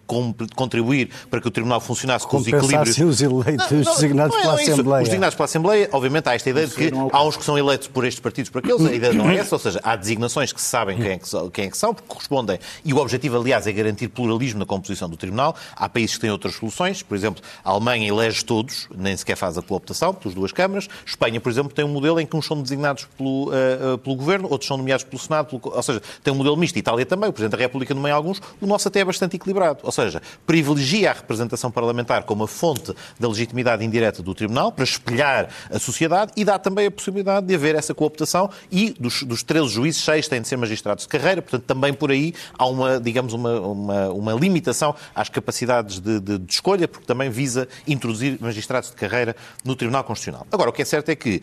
contribuir 0.54 1.10
para 1.28 1.40
que 1.40 1.48
o 1.48 1.50
Tribunal 1.50 1.80
funcionasse 1.80 2.26
com 2.26 2.36
os 2.36 2.46
equilíbrios... 2.46 2.96
os 2.98 3.20
eleitos 3.20 3.70
não, 3.70 3.78
não, 3.80 3.94
designados 3.94 4.36
não 4.36 4.40
é, 4.40 4.42
pela 4.42 4.54
Assembleia. 4.54 5.02
Os 5.02 5.08
designados 5.08 5.34
pela 5.34 5.44
Assembleia, 5.44 5.88
obviamente, 5.92 6.28
há 6.28 6.34
esta 6.34 6.50
ideia 6.50 6.66
de 6.66 6.74
que 6.74 6.90
há 7.12 7.24
uns 7.24 7.36
que 7.36 7.44
são 7.44 7.58
eleitos 7.58 7.88
por 7.88 8.04
estes 8.04 8.20
partidos, 8.20 8.50
por 8.50 8.58
aqueles, 8.60 8.86
a 8.86 8.92
ideia 8.92 9.12
não 9.12 9.28
é 9.28 9.34
essa, 9.38 9.56
ou 9.56 9.58
seja, 9.58 9.80
há 9.82 9.96
designações 9.96 10.52
que 10.52 10.60
se 10.60 10.68
sabem 10.68 10.96
quem 10.96 11.10
é 11.12 11.18
que, 11.18 11.28
são, 11.28 11.50
quem 11.50 11.64
é 11.64 11.70
que 11.70 11.76
são, 11.76 11.92
porque 11.92 12.08
correspondem, 12.08 12.58
e 12.84 12.94
o 12.94 12.98
objetivo, 12.98 13.36
aliás, 13.36 13.66
é 13.66 13.72
garantir 13.72 14.08
pluralismo 14.08 14.60
na 14.60 14.66
composição 14.66 15.08
do 15.08 15.16
Tribunal. 15.16 15.56
Há 15.74 15.88
países 15.88 16.14
que 16.14 16.20
têm 16.20 16.30
outras 16.30 16.54
soluções, 16.54 17.02
por 17.02 17.16
exemplo, 17.16 17.42
a 17.64 17.70
Alemanha 17.70 18.06
elege 18.06 18.44
todos, 18.44 18.88
nem 18.96 19.16
sequer 19.16 19.36
faz 19.36 19.58
a 19.58 19.62
cooptação, 19.62 20.14
pelas 20.20 20.35
duas 20.35 20.52
câmaras. 20.52 20.88
Espanha, 21.04 21.40
por 21.40 21.50
exemplo, 21.50 21.72
tem 21.72 21.85
um 21.85 21.88
modelo 21.88 22.20
em 22.20 22.26
que 22.26 22.37
uns 22.37 22.46
são 22.46 22.61
designados 22.62 23.06
pelo, 23.16 23.48
uh, 23.48 23.98
pelo 23.98 24.16
Governo, 24.16 24.48
outros 24.50 24.68
são 24.68 24.76
nomeados 24.76 25.04
pelo 25.04 25.20
Senado, 25.20 25.46
pelo, 25.46 25.74
ou 25.74 25.83
seja, 25.83 26.00
tem 26.22 26.33
um 26.33 26.37
modelo 26.37 26.56
misto. 26.56 26.78
Itália 26.78 27.04
também, 27.04 27.28
o 27.28 27.33
Presidente 27.33 27.59
da 27.59 27.62
República 27.62 27.94
nomeia 27.94 28.14
alguns, 28.14 28.40
o 28.61 28.66
nosso 28.66 28.88
até 28.88 29.00
é 29.00 29.04
bastante 29.04 29.37
equilibrado, 29.37 29.80
ou 29.83 29.92
seja, 29.92 30.22
privilegia 30.46 31.11
a 31.11 31.14
representação 31.14 31.70
parlamentar 31.70 32.24
como 32.24 32.44
a 32.44 32.48
fonte 32.48 32.94
da 33.18 33.28
legitimidade 33.28 33.85
indireta 33.85 34.22
do 34.22 34.35
Tribunal, 34.35 34.72
para 34.72 34.85
espelhar 34.85 35.48
a 35.70 35.78
sociedade, 35.78 36.33
e 36.37 36.44
dá 36.44 36.59
também 36.59 36.87
a 36.87 36.90
possibilidade 36.90 37.46
de 37.46 37.54
haver 37.54 37.74
essa 37.74 37.94
cooptação 37.94 38.50
e 38.70 38.90
dos, 38.98 39.22
dos 39.22 39.42
13 39.42 39.68
juízes, 39.68 40.02
6 40.02 40.28
têm 40.28 40.40
de 40.40 40.48
ser 40.48 40.56
magistrados 40.56 41.04
de 41.04 41.09
carreira, 41.09 41.42
portanto, 41.42 41.64
também 41.64 41.92
por 41.92 42.11
aí 42.11 42.35
há 42.59 42.66
uma, 42.66 43.00
digamos, 43.00 43.33
uma, 43.33 43.61
uma, 43.61 44.09
uma 44.09 44.33
limitação 44.33 44.94
às 45.14 45.28
capacidades 45.28 46.00
de, 46.00 46.20
de, 46.20 46.38
de, 46.38 46.52
escolha, 46.52 46.87
porque 46.87 47.06
também 47.06 47.30
visa 47.30 47.68
introduzir 47.87 48.38
magistrados 48.40 48.90
de 48.90 48.96
carreira 48.96 49.35
no 49.64 49.74
Tribunal 49.74 50.04
Constitucional. 50.11 50.44
Agora, 50.51 50.70
o 50.70 50.73
que 50.73 50.83
é 50.83 50.85
certo 50.85 51.09
é 51.09 51.14
que 51.14 51.40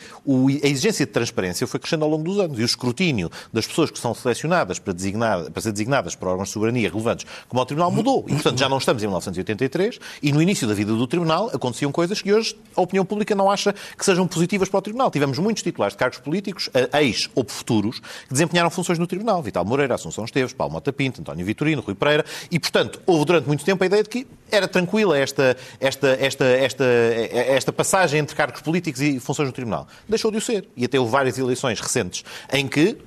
a 0.61 0.67
exigência 0.67 1.05
de 1.05 1.11
transparência 1.11 1.65
foi 1.65 1.79
crescendo 1.79 2.03
ao 2.03 2.11
longo 2.11 2.23
dos 2.23 2.37
anos 2.37 2.59
e 2.59 2.63
o 2.63 2.65
escrutínio 2.65 3.31
das 3.53 3.65
pessoas 3.65 3.89
que 3.89 3.97
são 3.97 4.13
selecionadas 4.13 4.77
para, 4.77 4.91
designar, 4.91 5.49
para 5.49 5.61
ser 5.61 5.71
designadas 5.71 6.15
para 6.15 6.29
órgãos 6.29 6.49
de 6.49 6.53
soberania 6.53 6.89
relevantes 6.89 7.25
como 7.47 7.61
ao 7.61 7.65
Tribunal 7.65 7.89
mudou. 7.91 8.25
E, 8.27 8.33
portanto, 8.33 8.59
já 8.59 8.67
não 8.67 8.77
estamos 8.77 9.01
em 9.01 9.05
1983 9.05 9.99
e 10.21 10.33
no 10.33 10.41
início 10.41 10.67
da 10.67 10.73
vida 10.73 10.93
do 10.93 11.07
Tribunal 11.07 11.49
aconteciam 11.53 11.91
coisas 11.93 12.21
que 12.21 12.33
hoje 12.33 12.57
a 12.75 12.81
opinião 12.81 13.05
pública 13.05 13.33
não 13.33 13.49
acha 13.49 13.73
que 13.97 14.03
sejam 14.03 14.27
positivas 14.27 14.67
para 14.67 14.79
o 14.79 14.81
Tribunal. 14.81 15.09
Tivemos 15.09 15.39
muitos 15.39 15.63
titulares 15.63 15.93
de 15.93 15.99
cargos 15.99 16.19
políticos 16.19 16.69
ex 16.99 17.29
ou 17.33 17.45
futuros, 17.47 17.99
que 17.99 18.33
desempenharam 18.33 18.69
funções 18.69 18.99
no 18.99 19.07
Tribunal. 19.07 19.41
Vital 19.41 19.63
Moreira, 19.63 19.95
Assunção 19.95 20.25
Esteves, 20.25 20.51
Paulo 20.51 20.73
Mota 20.73 20.91
Pinto, 20.91 21.21
António 21.21 21.45
Vitorino, 21.45 21.81
Rui 21.81 21.95
Pereira. 21.95 22.25
E, 22.51 22.59
portanto, 22.59 23.01
houve 23.05 23.25
durante 23.25 23.47
muito 23.47 23.63
tempo 23.63 23.81
a 23.83 23.87
ideia 23.87 24.03
de 24.03 24.09
que 24.09 24.27
era 24.51 24.67
tranquila 24.67 25.17
esta, 25.17 25.55
esta, 25.79 26.09
esta, 26.19 26.45
esta, 26.45 26.85
esta 26.85 27.71
passagem 27.71 28.19
entre 28.19 28.35
cargos 28.35 28.46
políticos 28.61 29.01
e 29.01 29.19
funções 29.19 29.47
no 29.47 29.53
Tribunal. 29.53 29.87
Deixou 30.07 30.31
de 30.31 30.37
o 30.37 30.41
ser. 30.41 30.67
E 30.75 30.85
até 30.85 30.99
houve 30.99 31.11
várias 31.11 31.37
eleições 31.37 31.79
recentes 31.79 32.23
em 32.51 32.67
que, 32.67 32.97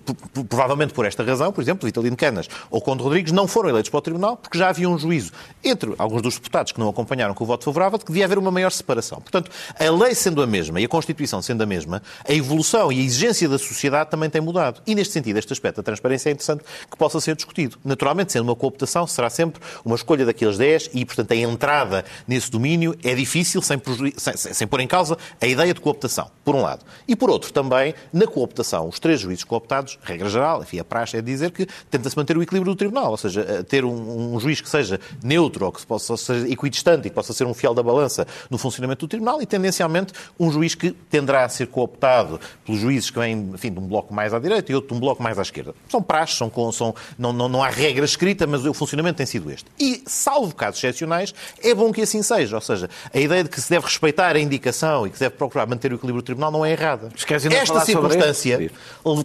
provavelmente 0.49 0.93
por 0.93 1.05
esta 1.05 1.23
razão, 1.23 1.53
por 1.53 1.61
exemplo, 1.61 1.87
Vitalino 1.87 2.17
Canas 2.17 2.49
ou 2.71 2.81
Conde 2.81 3.03
Rodrigues 3.03 3.33
não 3.33 3.47
foram 3.47 3.69
eleitos 3.69 3.91
para 3.91 3.99
o 3.99 4.03
Tribunal 4.03 4.37
porque 4.37 4.59
já 4.59 4.69
havia 4.69 4.89
um 4.89 4.99
juízo 4.99 5.33
entre 5.63 5.95
alguns 5.99 6.23
dos 6.23 6.35
deputados 6.35 6.73
que 6.73 6.81
não 6.81 6.89
acompanharam 6.89 7.35
com 7.35 7.45
o 7.45 7.47
voto 7.47 7.65
favorável 7.65 7.99
de 7.99 8.05
que 8.05 8.13
devia 8.13 8.25
haver 8.25 8.39
uma 8.39 8.51
maior 8.51 8.71
separação. 8.71 9.21
Portanto, 9.21 9.51
a 9.79 9.91
lei 9.91 10.15
sendo 10.15 10.43
a 10.43 10.47
mesma 10.47 10.81
e 10.81 10.85
a 10.85 10.89
Constituição 10.89 11.43
sendo 11.43 11.63
a 11.63 11.67
mesma, 11.67 12.03
a 12.27 12.33
evolução 12.33 12.93
e 12.93 13.01
a 13.01 13.03
exigência 13.03 13.49
da 13.49 13.59
sociedade 13.59 14.11
também 14.11 14.29
tem 14.31 14.41
mudado. 14.41 14.83
E 14.87 14.95
neste 14.95 15.13
sentido, 15.13 15.39
este 15.39 15.53
aspecto 15.53 15.77
da 15.77 15.83
transparência 15.83 16.29
é 16.29 16.33
interessante 16.33 16.65
que 16.91 16.97
possa 16.97 17.21
ser 17.21 17.37
discutido. 17.37 17.79
Naturalmente, 17.85 18.33
sendo 18.33 18.45
uma 18.45 18.57
cooptação, 18.57 19.07
será 19.07 19.31
sempre 19.31 19.61
uma 19.85 19.97
escolha 19.97 20.25
daqueles 20.25 20.59
10 20.59 20.91
e, 20.95 21.05
portanto, 21.05 21.33
a 21.33 21.37
entrada 21.37 22.05
nesse 22.27 22.51
domínio 22.51 22.97
é 23.03 23.15
difícil 23.15 23.63
sem, 23.63 23.81
sem, 24.17 24.37
sem 24.37 24.67
pôr 24.67 24.81
em 24.81 24.87
causa 24.87 25.17
a 25.41 25.47
ideia 25.47 25.75
de 25.75 25.81
cooptação, 25.81 26.31
por 26.45 26.55
um 26.55 26.63
lado. 26.63 26.85
E 27.07 27.15
por 27.15 27.31
outro, 27.31 27.53
também, 27.53 27.95
na 28.13 28.27
cooptação, 28.27 28.89
os 28.89 28.99
três 28.99 29.21
juízes 29.21 29.45
cooptados, 29.45 29.99
regra 30.03 30.29
geral, 30.29 30.63
enfim, 30.63 30.79
a 30.79 30.85
praxe 30.85 31.17
é 31.17 31.23
dizer 31.23 31.51
que 31.51 31.67
tenta-se 31.91 32.17
manter 32.17 32.37
o 32.37 32.43
equilíbrio 32.43 32.73
do 32.73 32.77
tribunal, 32.77 33.11
ou 33.11 33.17
seja, 33.17 33.45
eh, 33.49 33.63
ter 33.63 33.85
um, 33.85 34.35
um, 34.35 34.41
juiz 34.41 34.61
que 34.61 34.69
seja 34.69 35.01
neutro 35.23 35.67
ou 35.67 35.73
que 35.73 35.85
possa 35.85 36.17
ser 36.17 36.51
equidistante 36.51 37.07
e 37.07 37.11
que 37.11 37.15
possa 37.15 37.33
ser 37.33 37.47
um 37.47 37.55
fiel 37.55 37.75
da 37.75 37.83
balança 37.83 38.27
no 38.49 38.59
funcionamento 38.59 39.07
do 39.07 39.09
tribunal 39.09 39.41
e, 39.43 39.47
tendencialmente, 39.47 40.13
um 40.39 40.51
juiz 40.51 40.75
que 40.75 40.91
tenderá 40.91 41.45
a 41.45 41.49
ser 41.49 41.67
cooptado 41.67 42.41
pelos 42.65 42.81
juízes 42.81 43.11
que 43.11 43.19
vêm, 43.19 43.51
enfim, 43.55 43.73
de 43.73 43.79
um 43.79 43.87
bloco 43.87 44.13
mais 44.15 44.33
à 44.33 44.39
direita 44.39 44.73
e 44.73 44.75
outro 44.75 44.91
de 44.91 44.95
um 44.95 45.01
bloco 45.01 45.23
mais 45.23 45.39
à 45.39 45.43
esquerda. 45.43 45.75
São 45.89 46.03
praxes, 46.03 46.39
são, 46.39 46.51
são, 46.73 46.95
não, 47.19 47.33
não, 47.33 47.49
não 47.49 47.63
há 47.63 47.69
regra 47.69 48.05
escrita, 48.05 48.47
mas 48.47 48.65
o 48.65 48.75
funcionamento 48.75 49.17
tem 49.19 49.27
sido 49.27 49.51
este. 49.51 49.67
E, 49.79 50.03
salvo 50.07 50.55
casos 50.55 50.79
excepcionais, 50.79 51.35
é 51.63 51.75
bom 51.75 51.93
que 51.93 52.03
assim 52.03 52.23
seja. 52.23 52.57
Ou 52.57 52.61
seja, 52.61 52.89
a 53.13 53.19
ideia 53.19 53.45
de 53.45 53.51
que 53.51 53.61
se 53.61 53.71
deve 53.71 53.87
respeitar 53.87 54.37
a 54.37 54.41
indicação 54.41 55.07
e 55.07 55.11
que 55.11 55.19
se 55.21 55.25
deve 55.25 55.37
procurar 55.37 55.67
manter 55.67 55.93
o 55.93 55.97
equilíbrio 55.97 56.23
do 56.23 56.25
tribunal 56.25 56.51
não 56.51 56.65
é 56.65 56.73
errada. 56.73 57.11
Esta 57.51 57.81
circunstância 57.85 58.71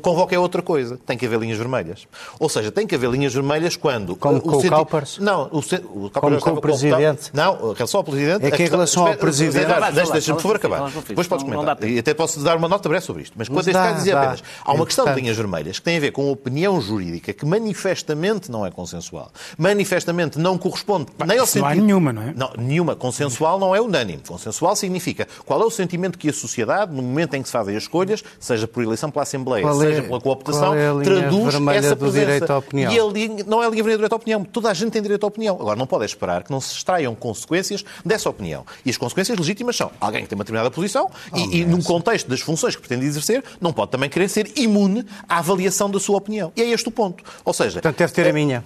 convoca 0.02 0.36
é 0.36 0.40
outra 0.40 0.62
coisa. 0.62 1.00
Tem 1.06 1.18
que 1.18 1.26
haver 1.26 1.40
linhas 1.40 1.58
vermelhas. 1.58 2.06
Ou 2.38 2.50
seja, 2.50 2.70
tem 2.70 2.86
que 2.86 2.96
haver 2.96 3.10
linhas 3.10 3.34
vermelhas 3.34 3.78
quando... 3.78 4.14
Como 4.18 4.42
com 4.42 4.58
o 4.58 4.62
senti... 4.62 4.70
Calpers? 4.70 5.20
Não, 5.20 5.44
o, 5.44 5.60
o 5.60 6.10
Como 6.10 6.40
com 6.42 6.50
o 6.52 6.62
Presidente? 6.62 7.32
Não, 7.34 7.72
em 7.72 7.74
relação 7.74 8.00
ao 8.00 8.04
Presidente... 8.04 8.46
É 8.46 8.52
que 8.52 8.64
em 8.64 8.68
relação 8.68 9.08
ao 9.08 9.16
Presidente... 9.16 9.68
Deixa-me, 10.12 10.36
por 10.36 10.42
favor, 10.42 10.56
acabar. 10.58 10.92
Depois 11.08 11.28
podes 11.28 11.46
comentar. 11.46 11.82
E 11.86 11.98
até 11.98 12.14
posso 12.14 12.42
dar 12.42 12.58
uma 12.58 12.68
nota 12.68 12.90
breve 12.90 13.06
sobre 13.06 13.24
isto. 13.24 13.34
Mas 13.38 13.48
quando 13.48 13.60
este 13.60 13.72
caso 13.72 13.96
dizer 13.96 14.18
apenas... 14.18 14.44
Há 14.66 14.74
uma 14.74 14.86
questão 14.86 15.06
de 15.06 15.14
linhas 15.14 15.38
vermelhas 15.38 15.80
que 15.80 15.86
tem 15.86 15.96
a 15.96 16.00
ver 16.02 16.12
com 16.12 16.28
a 16.28 16.32
opinião 16.32 16.82
jurídica 16.82 17.32
que 17.32 17.46
manifestamente 17.46 18.52
não 18.52 18.66
é 18.66 18.72
consensual. 18.72 19.32
Manifestamente 19.58 20.38
não 20.38 20.58
corresponde 20.58 21.08
nem 21.26 21.40
ao 21.40 21.46
sentido... 21.46 21.64
Não 21.64 21.72
há 21.72 21.76
nenhuma, 21.76 22.12
não 22.12 22.22
é? 22.22 22.34
Não, 22.36 22.52
nenhuma. 22.58 22.98
Consensual 22.98 23.58
não 23.58 23.74
é 23.74 23.80
unânime. 23.80 24.22
Consensual 24.28 24.76
significa 24.76 25.26
qual 25.46 25.62
é 25.62 25.66
o 25.66 25.72
sentimento 25.86 26.18
que 26.18 26.30
a 26.30 26.34
sociedade, 26.34 26.94
no 26.94 27.02
momento 27.02 27.36
em 27.36 27.42
que 27.42 27.48
se 27.48 27.52
fazem 27.52 27.76
as 27.76 27.84
escolhas, 27.84 28.24
seja 28.40 28.68
por 28.68 28.84
eleição 28.84 29.12
pela 29.12 29.24
Assembleia, 29.24 29.64
qual 29.64 29.80
seja 29.80 30.00
é, 30.00 30.02
pela 30.02 30.20
cooptação, 30.20 30.74
é 30.76 31.04
traduz 31.04 31.56
essa 31.76 31.96
presença. 31.96 32.64
E 32.74 33.44
não 33.46 33.62
é 33.62 33.68
a 33.68 33.70
linha 33.70 33.84
vermelha 33.84 33.98
do 33.98 33.98
direito 33.98 34.14
à 34.14 34.16
opinião. 34.16 34.44
Toda 34.44 34.70
a 34.70 34.74
gente 34.74 34.92
tem 34.92 35.02
direito 35.02 35.24
à 35.24 35.28
opinião. 35.28 35.56
Agora, 35.56 35.78
não 35.78 35.88
pode 35.88 36.06
esperar 36.06 36.44
que 36.44 36.52
não 36.52 36.60
se 36.60 36.74
extraiam 36.74 37.14
consequências 37.16 37.86
dessa 38.04 38.30
opinião. 38.30 38.66
E 38.86 38.90
as 38.90 38.98
consequências 38.98 39.38
legítimas 39.38 39.76
são 39.76 39.92
alguém 40.00 40.24
que 40.24 40.30
tem 40.30 40.36
uma 40.36 40.44
determinada 40.44 40.72
posição 40.72 41.10
oh, 41.32 41.38
e, 41.38 41.62
e 41.62 41.66
num 41.66 41.82
contexto 41.82 42.28
das 42.28 42.42
funções 42.42 42.76
que 42.76 42.82
pretende 42.82 43.06
exercer, 43.06 43.44
não 43.62 43.72
pode 43.72 43.92
também 43.92 44.10
querer 44.10 44.28
ser 44.28 44.52
imune 44.56 45.06
à 45.30 45.40
avaliação 45.40 45.90
da 45.90 46.00
sua 46.00 46.18
opinião. 46.18 46.52
E 46.56 46.62
é 46.62 46.70
este 46.70 46.88
o 46.88 46.92
ponto. 46.92 47.24
Ou 47.44 47.54
seja... 47.54 47.74
Portanto, 47.74 47.98
deve 47.98 48.14
ter 48.14 48.28
a 48.28 48.34
minha. 48.34 48.66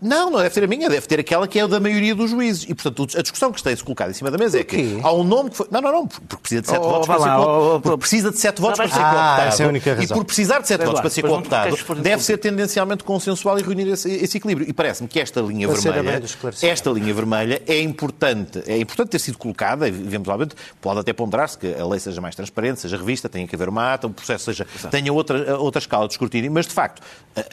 Não, 0.00 0.30
não 0.30 0.38
deve 0.38 0.50
ter 0.50 0.64
a 0.64 0.66
minha, 0.66 0.88
deve 0.88 1.06
ter 1.06 1.20
aquela 1.20 1.46
que 1.48 1.58
é 1.58 1.62
a 1.62 1.66
da 1.66 1.80
maioria 1.80 2.14
dos 2.14 2.30
juízes. 2.30 2.64
E, 2.68 2.74
portanto, 2.74 3.08
a 3.16 3.22
discussão 3.22 3.52
que 3.52 3.58
está-se 3.58 3.82
colocada 3.82 4.10
em 4.10 4.14
cima 4.14 4.30
da 4.30 4.38
mesa 4.38 4.58
é 4.58 4.64
que 4.64 4.98
há 5.02 5.12
um 5.12 5.24
nome 5.24 5.50
que 5.50 5.56
foi... 5.56 5.66
Não, 5.70 5.80
não, 5.80 5.92
não, 5.92 6.06
porque 6.06 6.57
precisa 6.60 6.62
de 6.62 6.68
sete 6.68 6.80
oh, 6.80 6.88
votos 6.88 7.06
para 7.06 7.18
ser 7.18 7.30
cooptado. 7.30 7.80
Porque 7.80 7.98
precisa 7.98 8.30
de 8.30 8.38
sete 8.38 8.60
votos 8.60 8.76
para 8.76 8.88
ser 8.88 8.94
cooptado. 8.94 9.42
Essa 9.42 9.62
é 9.62 9.66
a 9.66 9.68
única 9.68 9.94
razão. 9.94 10.04
E 10.04 10.08
por 10.08 10.24
precisar 10.24 10.60
de 10.60 10.68
sete 10.68 10.84
votos 10.84 11.00
para 11.00 11.10
ser 11.10 11.22
cooptado, 11.22 11.76
deve 11.96 12.22
ser 12.22 12.38
tendencialmente 12.38 13.04
consensual 13.04 13.58
e 13.58 13.62
reunir 13.62 13.88
esse, 13.88 14.10
esse 14.10 14.36
equilíbrio. 14.38 14.68
E 14.68 14.72
parece-me 14.72 15.08
que 15.08 15.20
esta 15.20 15.40
linha 15.40 15.68
vermelha, 15.68 16.22
esta 16.62 16.90
linha 16.90 17.14
vermelha 17.14 17.62
é 17.66 17.80
importante, 17.80 18.62
é 18.66 18.78
importante 18.78 19.10
ter 19.10 19.18
sido 19.18 19.38
colocada, 19.38 19.88
eventualmente, 19.88 20.54
pode 20.80 21.00
até 21.00 21.12
ponderar-se 21.12 21.58
que 21.58 21.74
a 21.74 21.86
lei 21.86 22.00
seja 22.00 22.20
mais 22.20 22.34
transparente, 22.34 22.80
seja 22.80 22.96
revista, 22.96 23.28
tenha 23.28 23.46
que 23.46 23.54
haver 23.54 23.68
uma 23.68 23.94
ata, 23.94 24.06
o 24.06 24.10
processo 24.10 24.44
seja, 24.46 24.66
tenha 24.90 25.12
outra, 25.12 25.58
outra 25.58 25.78
escala 25.78 26.06
de 26.06 26.14
escrutínio, 26.14 26.50
mas 26.50 26.66
de 26.66 26.72
facto, 26.72 27.02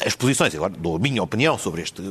as 0.06 0.16
posições, 0.16 0.54
agora 0.56 0.74
dou 0.78 0.96
a 0.96 1.00
minha 1.00 1.22
opinião 1.22 1.58
sobre, 1.58 1.82
este, 1.82 2.02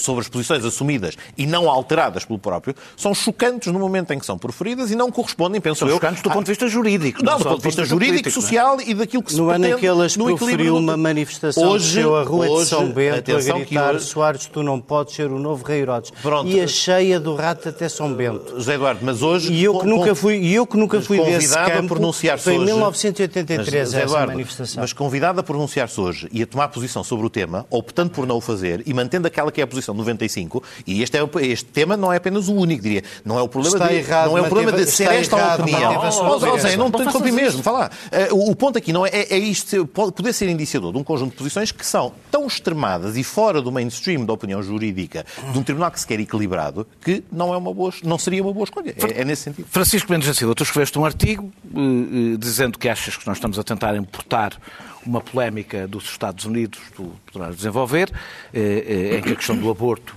sobre 0.00 0.20
as 0.20 0.28
posições 0.28 0.64
assumidas 0.64 1.16
e 1.36 1.46
não 1.46 1.68
alteradas 1.68 2.24
pelo 2.24 2.38
próprio, 2.38 2.74
são 2.96 3.14
chocantes 3.14 3.72
no 3.72 3.78
momento 3.78 4.12
em 4.12 4.18
que 4.18 4.26
são 4.26 4.38
proferidas 4.38 4.90
e 4.90 4.96
não 4.96 5.10
correspondem, 5.10 5.60
penso 5.60 5.80
são 5.80 5.88
eu... 5.88 6.00
do 6.30 6.34
ponto 6.34 6.44
de 6.46 6.50
vista 6.50 6.68
jurídico. 6.68 7.24
Não, 7.24 7.38
do 7.38 7.44
ponto 7.44 7.58
de 7.58 7.64
vista 7.64 7.84
jurídico, 7.84 8.22
político, 8.22 8.40
social 8.40 8.76
não? 8.76 8.84
e 8.84 8.94
daquilo 8.94 9.22
que 9.22 9.32
se 9.32 9.38
no 9.38 9.46
pretende... 9.46 9.68
No 9.68 9.74
ano 9.74 9.78
em 9.78 9.80
que 9.80 9.86
elas 9.86 10.16
proferiu 10.16 10.76
uma 10.76 10.96
manifestação 10.96 11.68
hoje, 11.68 12.00
a 12.00 12.22
rua 12.22 12.48
hoje, 12.48 12.64
de 12.64 12.68
São 12.68 12.88
Bento 12.88 13.36
a 13.36 13.40
gritar 13.40 13.94
hoje... 13.94 14.04
Soares, 14.06 14.46
tu 14.46 14.62
não 14.62 14.80
podes 14.80 15.14
ser 15.14 15.30
o 15.30 15.38
novo 15.38 15.64
Rei 15.64 15.80
Herodes. 15.80 16.10
Pronto. 16.22 16.48
E 16.48 16.60
a 16.60 16.66
cheia 16.66 17.20
do 17.20 17.34
rato 17.34 17.68
até 17.68 17.88
São 17.88 18.12
Bento. 18.12 18.54
José 18.56 18.74
Eduardo, 18.74 19.00
mas 19.02 19.22
hoje... 19.22 19.52
E 19.52 19.64
eu 19.64 19.78
que 19.78 19.86
nunca 19.86 20.14
fui, 20.14 20.36
e 20.36 20.54
eu 20.54 20.66
que 20.66 20.76
nunca 20.76 21.00
fui 21.00 21.20
desse 21.20 21.54
campo, 21.54 21.78
a 21.78 21.82
pronunciar-se 21.82 22.44
foi 22.44 22.54
em 22.54 22.64
1983 22.64 23.92
mas, 23.92 24.02
essa 24.02 24.26
manifestação. 24.26 24.80
Mas 24.80 24.92
convidado 24.92 25.40
a 25.40 25.42
pronunciar-se 25.42 26.00
hoje 26.00 26.28
e 26.32 26.42
a 26.42 26.46
tomar 26.46 26.68
posição 26.68 27.02
sobre 27.04 27.26
o 27.26 27.30
tema, 27.30 27.66
optando 27.70 28.10
por 28.10 28.26
não 28.26 28.36
o 28.36 28.40
fazer 28.40 28.82
e 28.86 28.94
mantendo 28.94 29.26
aquela 29.26 29.50
que 29.50 29.60
é 29.60 29.64
a 29.64 29.66
posição 29.66 29.94
95, 29.94 30.62
e 30.86 31.02
este, 31.02 31.16
é, 31.16 31.28
este 31.42 31.66
tema 31.66 31.96
não 31.96 32.12
é 32.12 32.16
apenas 32.16 32.48
o 32.48 32.54
único, 32.54 32.82
diria. 32.82 33.02
Não 33.24 33.38
é 33.38 33.42
o 33.42 33.48
problema 33.48 33.76
está 33.76 33.88
de, 33.88 33.94
errado, 33.94 34.30
não 34.30 34.38
é 34.38 34.42
o 34.42 34.44
problema 34.44 34.72
de 34.72 34.90
ser 34.90 35.10
esta 35.10 35.36
errado, 35.36 35.60
a 35.60 35.62
opinião. 35.62 36.00
Oh, 36.00 36.19
Zé, 36.58 36.76
não 36.76 36.90
te 36.90 37.02
interrompi 37.02 37.32
mesmo, 37.32 37.62
falar. 37.62 37.90
Uh, 38.30 38.50
o 38.50 38.56
ponto 38.56 38.78
aqui 38.78 38.92
não 38.92 39.06
é, 39.06 39.10
é, 39.10 39.34
é 39.34 39.38
isto, 39.38 39.86
pode, 39.86 40.12
poder 40.12 40.32
ser 40.32 40.48
indiciador 40.48 40.92
de 40.92 40.98
um 40.98 41.04
conjunto 41.04 41.30
de 41.30 41.36
posições 41.36 41.72
que 41.72 41.84
são 41.84 42.12
tão 42.30 42.46
extremadas 42.46 43.16
e 43.16 43.24
fora 43.24 43.60
do 43.60 43.70
mainstream 43.70 44.24
da 44.24 44.32
opinião 44.32 44.62
jurídica 44.62 45.24
de 45.52 45.58
um 45.58 45.62
tribunal 45.62 45.90
que 45.90 46.00
se 46.00 46.06
quer 46.06 46.20
equilibrado 46.20 46.86
que 47.00 47.22
não, 47.30 47.52
é 47.54 47.56
uma 47.56 47.72
boa, 47.72 47.92
não 48.04 48.18
seria 48.18 48.42
uma 48.42 48.52
boa 48.52 48.64
escolha. 48.64 48.94
É, 48.96 49.20
é 49.20 49.24
nesse 49.24 49.42
sentido. 49.42 49.66
Francisco 49.70 50.10
Mendes 50.10 50.28
da 50.28 50.34
Silva, 50.34 50.54
tu 50.54 50.62
escreveste 50.62 50.98
um 50.98 51.04
artigo 51.04 51.52
uh, 51.72 52.38
dizendo 52.38 52.78
que 52.78 52.88
achas 52.88 53.16
que 53.16 53.26
nós 53.26 53.36
estamos 53.36 53.58
a 53.58 53.62
tentar 53.62 53.96
importar 53.96 54.56
uma 55.04 55.20
polémica 55.20 55.88
dos 55.88 56.04
Estados 56.04 56.44
Unidos, 56.44 56.78
tu 56.94 57.12
poderás 57.32 57.56
desenvolver, 57.56 58.12
eh, 58.52 59.16
em 59.16 59.22
que 59.22 59.32
a 59.32 59.36
questão 59.36 59.56
do 59.56 59.70
aborto 59.70 60.14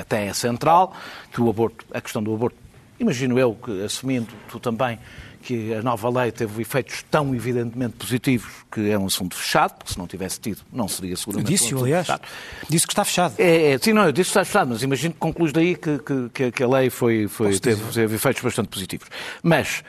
até 0.00 0.26
é 0.26 0.32
central, 0.32 0.94
que 1.32 1.40
o 1.40 1.48
aborto, 1.48 1.84
a 1.92 2.00
questão 2.00 2.22
do 2.22 2.34
aborto, 2.34 2.56
imagino 3.02 3.38
eu 3.38 3.54
que 3.54 3.84
assumindo 3.84 4.28
tu 4.48 4.58
também 4.58 4.98
que 5.42 5.74
a 5.74 5.82
nova 5.82 6.08
lei 6.08 6.30
teve 6.30 6.62
efeitos 6.62 7.04
tão 7.10 7.34
evidentemente 7.34 7.96
positivos 7.96 8.50
que 8.70 8.90
é 8.90 8.96
um 8.96 9.06
assunto 9.06 9.34
fechado, 9.36 9.74
porque 9.74 9.92
se 9.92 9.98
não 9.98 10.06
tivesse 10.06 10.40
tido, 10.40 10.60
não 10.72 10.86
seria 10.86 11.16
seguramente 11.16 11.50
disse, 11.50 11.74
um 11.74 11.82
aliás, 11.82 12.06
fechado. 12.06 12.22
Disse 12.68 12.86
que 12.86 12.92
está 12.92 13.04
fechado. 13.04 13.34
É, 13.38 13.72
é, 13.72 13.78
sim, 13.78 13.92
não, 13.92 14.04
eu 14.04 14.12
disse 14.12 14.30
que 14.30 14.38
está 14.38 14.44
fechado, 14.44 14.68
mas 14.68 14.82
imagino 14.82 15.12
que 15.12 15.20
concluís 15.20 15.52
daí 15.52 15.74
que, 15.74 15.98
que, 16.32 16.52
que 16.52 16.62
a 16.62 16.68
lei 16.68 16.90
foi, 16.90 17.26
foi, 17.26 17.58
teve, 17.58 17.82
teve 17.92 18.14
efeitos 18.14 18.42
bastante 18.42 18.68
positivos. 18.68 19.08
Mas 19.42 19.82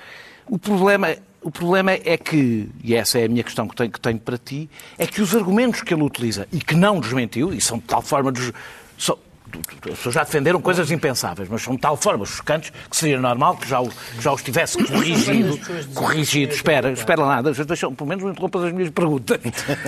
o 0.48 0.58
problema 0.58 1.16
o 1.44 1.52
problema 1.52 1.92
é 1.92 2.18
que, 2.18 2.70
e 2.82 2.96
essa 2.96 3.20
é 3.20 3.26
a 3.26 3.30
minha 3.30 3.44
questão 3.44 3.68
que 3.68 3.76
tenho, 3.76 3.92
que 3.92 4.00
tenho 4.00 4.18
para 4.18 4.38
ti, 4.38 4.70
é 4.98 5.06
que 5.06 5.22
os 5.22 5.36
argumentos 5.36 5.82
que 5.82 5.94
ele 5.94 6.02
utiliza 6.02 6.48
e 6.54 6.60
que 6.60 6.74
não 6.74 7.02
desmentiu, 7.02 7.54
e 7.54 7.60
são 7.60 7.78
de 7.78 7.84
tal 7.84 8.02
forma. 8.02 8.32
Des, 8.32 8.52
são, 8.98 9.18
as 9.60 9.98
pessoas 9.98 10.16
já 10.16 10.24
defenderam 10.24 10.62
coisas 10.62 10.90
impensáveis, 10.92 11.50
mas 11.50 11.62
são 11.62 11.76
de 11.76 11.82
tal 11.82 11.98
forma 11.98 12.26
chocantes 12.26 12.72
que 12.90 12.96
seria 12.96 13.20
normal 13.20 13.58
que 13.58 13.68
já, 13.68 13.82
o, 13.82 13.90
que 13.90 14.22
já 14.22 14.32
os 14.32 14.42
tivesse 14.42 14.82
corrigido. 14.84 15.60
corrigido. 15.94 16.54
Espera, 16.54 16.92
espera 16.92 17.24
lá, 17.24 17.42
deixa, 17.42 17.66
deixa, 17.66 17.92
pelo 17.92 18.10
menos 18.10 18.24
não 18.24 18.32
interrompas 18.32 18.64
as 18.64 18.72
minhas 18.72 18.90
perguntas. 18.90 19.40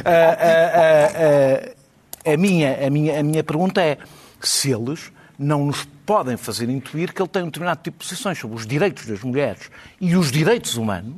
a, 0.05 2.29
a, 2.29 2.31
a, 2.31 2.33
a, 2.33 2.37
minha, 2.37 2.85
a, 2.85 2.89
minha, 2.89 3.19
a 3.19 3.23
minha 3.23 3.43
pergunta 3.43 3.81
é 3.81 3.97
se 4.41 4.71
eles 4.71 5.11
não 5.37 5.65
nos 5.65 5.85
podem 6.05 6.37
fazer 6.37 6.69
intuir 6.69 7.13
que 7.13 7.21
ele 7.21 7.29
tem 7.29 7.43
um 7.43 7.47
determinado 7.47 7.81
tipo 7.83 7.97
de 7.97 8.09
posições 8.09 8.37
sobre 8.37 8.55
os 8.55 8.65
direitos 8.65 9.05
das 9.05 9.21
mulheres 9.21 9.69
e 9.99 10.15
os 10.15 10.31
direitos 10.31 10.77
humanos 10.77 11.15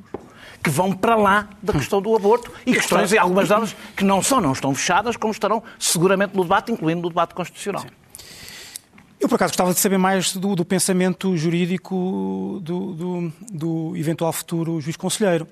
que 0.64 0.70
vão 0.70 0.92
para 0.92 1.16
lá 1.16 1.48
da 1.62 1.74
questão 1.74 2.02
do 2.02 2.16
aborto 2.16 2.52
e 2.66 2.74
questões, 2.74 3.12
e 3.12 3.18
algumas 3.18 3.48
delas, 3.48 3.76
que 3.96 4.04
não 4.04 4.22
só 4.22 4.42
não 4.42 4.52
estão 4.52 4.74
fechadas, 4.74 5.16
como 5.16 5.32
estarão 5.32 5.64
seguramente 5.80 6.36
no 6.36 6.44
debate, 6.44 6.72
incluindo 6.72 7.04
no 7.04 7.10
debate 7.10 7.34
constitucional. 7.34 7.84
Sim. 7.84 7.90
Eu, 9.20 9.28
por 9.28 9.36
acaso, 9.36 9.52
gostava 9.52 9.74
de 9.74 9.80
saber 9.80 9.98
mais 9.98 10.36
do, 10.36 10.56
do 10.56 10.64
pensamento 10.64 11.36
jurídico 11.36 12.60
do, 12.62 12.94
do, 12.94 13.34
do, 13.52 13.98
eventual 13.98 14.32
futuro 14.32 14.80
juiz 14.80 14.96
conselheiro. 14.96 15.48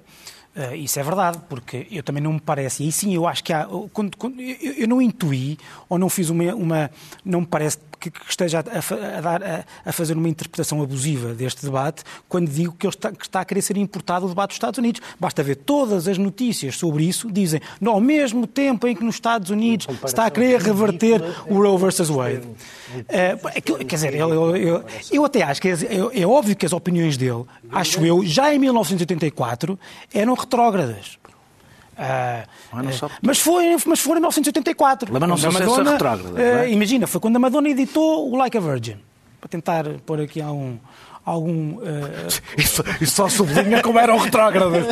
Uh, 0.56 0.74
isso 0.76 0.98
é 0.98 1.04
verdade, 1.04 1.38
porque 1.50 1.86
eu 1.92 2.02
também 2.02 2.24
não 2.24 2.32
me 2.32 2.40
parece, 2.40 2.82
e 2.82 2.86
aí 2.86 2.92
sim 2.92 3.14
eu 3.14 3.28
acho 3.28 3.44
que 3.44 3.52
há, 3.52 3.68
quando, 3.92 4.16
quando, 4.16 4.40
eu, 4.40 4.74
eu, 4.78 4.88
não 4.88 5.02
intuí, 5.02 5.58
ou 5.90 5.98
não 5.98 6.08
fiz 6.08 6.30
uma, 6.30 6.56
uma 6.56 6.92
não 7.26 7.42
me 7.42 7.46
parece 7.46 7.78
que, 8.00 8.10
que 8.10 8.30
esteja 8.30 8.60
a, 8.60 9.18
a, 9.18 9.22
dar, 9.22 9.44
a, 9.44 9.66
a, 9.86 9.92
fazer 9.92 10.16
uma 10.16 10.30
interpretação 10.30 10.82
abusiva 10.82 11.34
deste 11.34 11.66
debate, 11.66 12.04
quando 12.30 12.50
digo 12.50 12.74
que, 12.74 12.86
ele 12.86 12.94
está, 12.94 13.12
que 13.12 13.26
está 13.26 13.42
a 13.42 13.46
querer 13.46 13.62
ser 13.62 13.76
importado 13.78 14.26
o 14.26 14.30
debate 14.30 14.50
dos 14.50 14.56
Estados 14.56 14.78
Unidos. 14.78 15.02
Basta 15.20 15.44
ver 15.44 15.56
todas 15.56 16.08
as 16.08 16.18
notícias 16.18 16.78
sobre 16.78 17.04
isso, 17.04 17.30
dizem, 17.32 17.60
no, 17.82 17.92
ao 17.92 18.00
mesmo 18.00 18.48
tempo 18.48 18.88
em 18.88 18.96
que 18.96 19.04
nos 19.04 19.16
Estados 19.16 19.50
Unidos 19.50 19.88
se 20.00 20.06
está 20.06 20.26
a 20.26 20.32
querer 20.32 20.62
reverter 20.62 21.22
o 21.48 21.62
Roe 21.62 21.78
versus 21.78 22.10
Wade. 22.10 22.48
Uh, 22.96 23.86
quer 23.86 23.96
dizer, 23.96 24.16
eu, 24.16 24.34
eu, 24.34 24.56
eu, 24.56 24.86
eu 25.12 25.26
até 25.26 25.44
acho 25.44 25.62
que 25.62 25.68
é, 25.68 25.74
é, 25.74 26.22
é 26.22 26.26
óbvio 26.26 26.56
que 26.56 26.66
as 26.66 26.72
opiniões 26.72 27.18
dele, 27.18 27.44
acho 27.72 28.06
eu, 28.06 28.26
já 28.26 28.54
em 28.54 28.60
1984, 28.60 29.78
eram 30.14 30.34
retrógradas. 30.46 31.18
Uh, 31.96 32.46
mas, 33.22 33.40
foi, 33.40 33.78
mas 33.86 34.00
foi 34.00 34.12
em 34.12 34.16
1984. 34.16 35.12
Mas 35.12 35.30
não 35.30 35.38
sei 35.38 35.52
se 35.52 35.58
é 35.58 35.84
retrógrada. 35.84 36.30
Uh, 36.30 36.68
imagina, 36.68 37.08
foi 37.08 37.22
quando 37.22 37.38
a 37.38 37.40
Madonna 37.40 37.70
editou 37.70 38.30
o 38.30 38.36
Like 38.36 38.58
a 38.58 38.62
Virgin. 38.62 38.98
Para 39.40 39.50
tentar 39.50 39.86
pôr 40.06 40.20
aqui 40.20 40.42
algum. 40.42 40.78
algum 41.24 41.76
uh... 41.76 41.82
isso, 42.58 42.84
isso 43.00 43.16
só 43.16 43.30
sublinha 43.30 43.82
como 43.82 43.98
eram 43.98 44.18
retrógradas. 44.18 44.86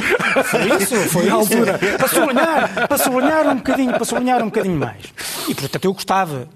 Foi 0.45 0.81
isso, 0.81 0.95
foi 1.09 1.29
a 1.29 1.33
altura. 1.33 1.77
Para 1.97 2.07
sublinhar, 2.07 2.87
para 2.87 2.97
sublinhar 2.97 3.47
um 3.49 3.55
bocadinho, 3.55 3.91
para 3.91 4.05
sublinhar 4.05 4.41
um 4.41 4.45
bocadinho 4.45 4.79
mais. 4.79 5.03
E 5.49 5.55
portanto 5.55 5.85
eu 5.85 5.93
gostava. 5.93 6.47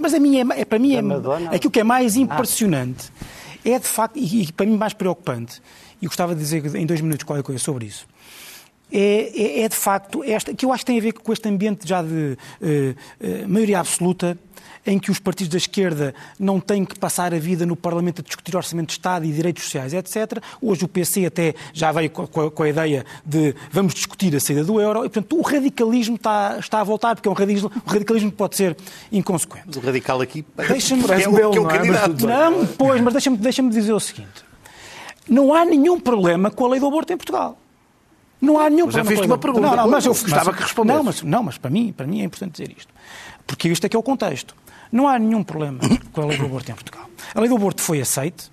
Mas 0.00 0.14
a 0.14 0.18
minha 0.18 0.42
é, 0.54 0.60
é 0.62 0.64
para 0.64 0.78
mim 0.78 0.94
é, 0.94 1.54
aquilo 1.54 1.70
que 1.70 1.80
é 1.80 1.84
mais 1.84 2.16
impressionante 2.16 3.12
é 3.64 3.78
de 3.78 3.86
facto, 3.86 4.16
e, 4.16 4.42
e 4.42 4.52
para 4.52 4.66
mim 4.66 4.76
mais 4.76 4.92
preocupante, 4.92 5.60
e 6.00 6.06
gostava 6.06 6.34
de 6.34 6.40
dizer 6.40 6.74
em 6.74 6.86
dois 6.86 7.00
minutos 7.00 7.24
qualquer 7.24 7.44
coisa 7.44 7.62
sobre 7.62 7.86
isso 7.86 8.06
é, 8.92 9.32
é, 9.34 9.60
é, 9.62 9.68
de 9.68 9.74
facto 9.76 10.22
esta, 10.22 10.52
que 10.52 10.66
eu 10.66 10.72
acho 10.72 10.84
que 10.84 10.92
tem 10.92 10.98
a 10.98 11.02
ver 11.02 11.12
com 11.12 11.32
este 11.32 11.48
ambiente 11.48 11.88
já 11.88 12.02
de 12.02 12.08
uh, 12.10 12.66
uh, 12.66 13.48
maioria 13.48 13.80
absoluta, 13.80 14.38
em 14.84 14.98
que 14.98 15.10
os 15.10 15.18
partidos 15.18 15.50
da 15.50 15.58
esquerda 15.58 16.14
não 16.38 16.60
têm 16.60 16.84
que 16.84 16.98
passar 16.98 17.32
a 17.32 17.38
vida 17.38 17.64
no 17.64 17.76
Parlamento 17.76 18.20
a 18.20 18.24
discutir 18.24 18.56
orçamento 18.56 18.88
de 18.88 18.92
Estado 18.94 19.24
e 19.24 19.32
direitos 19.32 19.62
sociais, 19.64 19.94
etc. 19.94 20.42
Hoje 20.60 20.84
o 20.84 20.88
PC 20.88 21.26
até 21.26 21.54
já 21.72 21.92
veio 21.92 22.10
com 22.10 22.40
a, 22.40 22.50
com 22.50 22.62
a 22.62 22.68
ideia 22.68 23.06
de 23.24 23.54
vamos 23.70 23.94
discutir 23.94 24.34
a 24.34 24.40
saída 24.40 24.64
do 24.64 24.80
euro 24.80 25.00
e, 25.00 25.08
portanto, 25.08 25.38
o 25.38 25.42
radicalismo 25.42 26.16
está, 26.16 26.56
está 26.58 26.80
a 26.80 26.84
voltar, 26.84 27.14
porque 27.14 27.28
é 27.28 27.30
um 27.30 27.34
radicalismo, 27.34 27.70
o 27.86 27.90
radicalismo 27.90 28.32
pode 28.32 28.56
ser 28.56 28.76
inconsequente. 29.10 29.64
Mas 29.66 29.76
o 29.76 29.80
radical 29.80 30.20
aqui 30.20 30.44
deixa-me 30.68 31.02
é, 31.02 31.28
o, 31.28 31.38
é 31.38 31.46
o 31.60 31.66
candidato. 31.66 32.26
Não, 32.26 32.66
pois, 32.66 33.00
mas 33.00 33.12
deixa-me 33.14 33.36
deixa 33.36 33.62
dizer 33.62 33.92
o 33.92 34.00
seguinte. 34.00 34.44
Não 35.28 35.54
há 35.54 35.64
nenhum 35.64 36.00
problema 36.00 36.50
com 36.50 36.66
a 36.66 36.70
lei 36.70 36.80
do 36.80 36.86
aborto 36.86 37.12
em 37.12 37.16
Portugal. 37.16 37.61
Não 38.42 38.58
há 38.58 38.68
nenhum 38.68 38.86
mas 38.86 38.94
problema. 38.96 39.16
Já 39.16 39.22
fiz 39.22 39.30
uma 39.30 39.38
pergunta. 39.38 39.66
Não, 39.68 39.76
não, 39.76 39.88
mas 39.88 40.04
eu 40.04 40.12
gostava 40.12 40.44
mas, 40.46 40.56
que 40.56 40.62
respondesse. 40.62 40.98
Não, 40.98 41.04
mas, 41.04 41.22
não, 41.22 41.42
mas 41.44 41.58
para 41.58 41.70
mim, 41.70 41.92
para 41.92 42.06
mim 42.06 42.20
é 42.20 42.24
importante 42.24 42.60
dizer 42.60 42.74
isto. 42.76 42.92
Porque 43.46 43.68
isto 43.68 43.86
é 43.86 43.88
que 43.88 43.96
é 43.96 43.98
o 43.98 44.02
contexto. 44.02 44.54
Não 44.90 45.08
há 45.08 45.18
nenhum 45.18 45.42
problema 45.42 45.78
com 46.12 46.22
a 46.22 46.26
lei 46.26 46.36
do 46.36 46.44
aborto 46.44 46.70
em 46.70 46.74
Portugal. 46.74 47.06
A 47.34 47.40
lei 47.40 47.48
do 47.48 47.56
aborto 47.56 47.80
foi 47.80 48.00
aceite. 48.00 48.50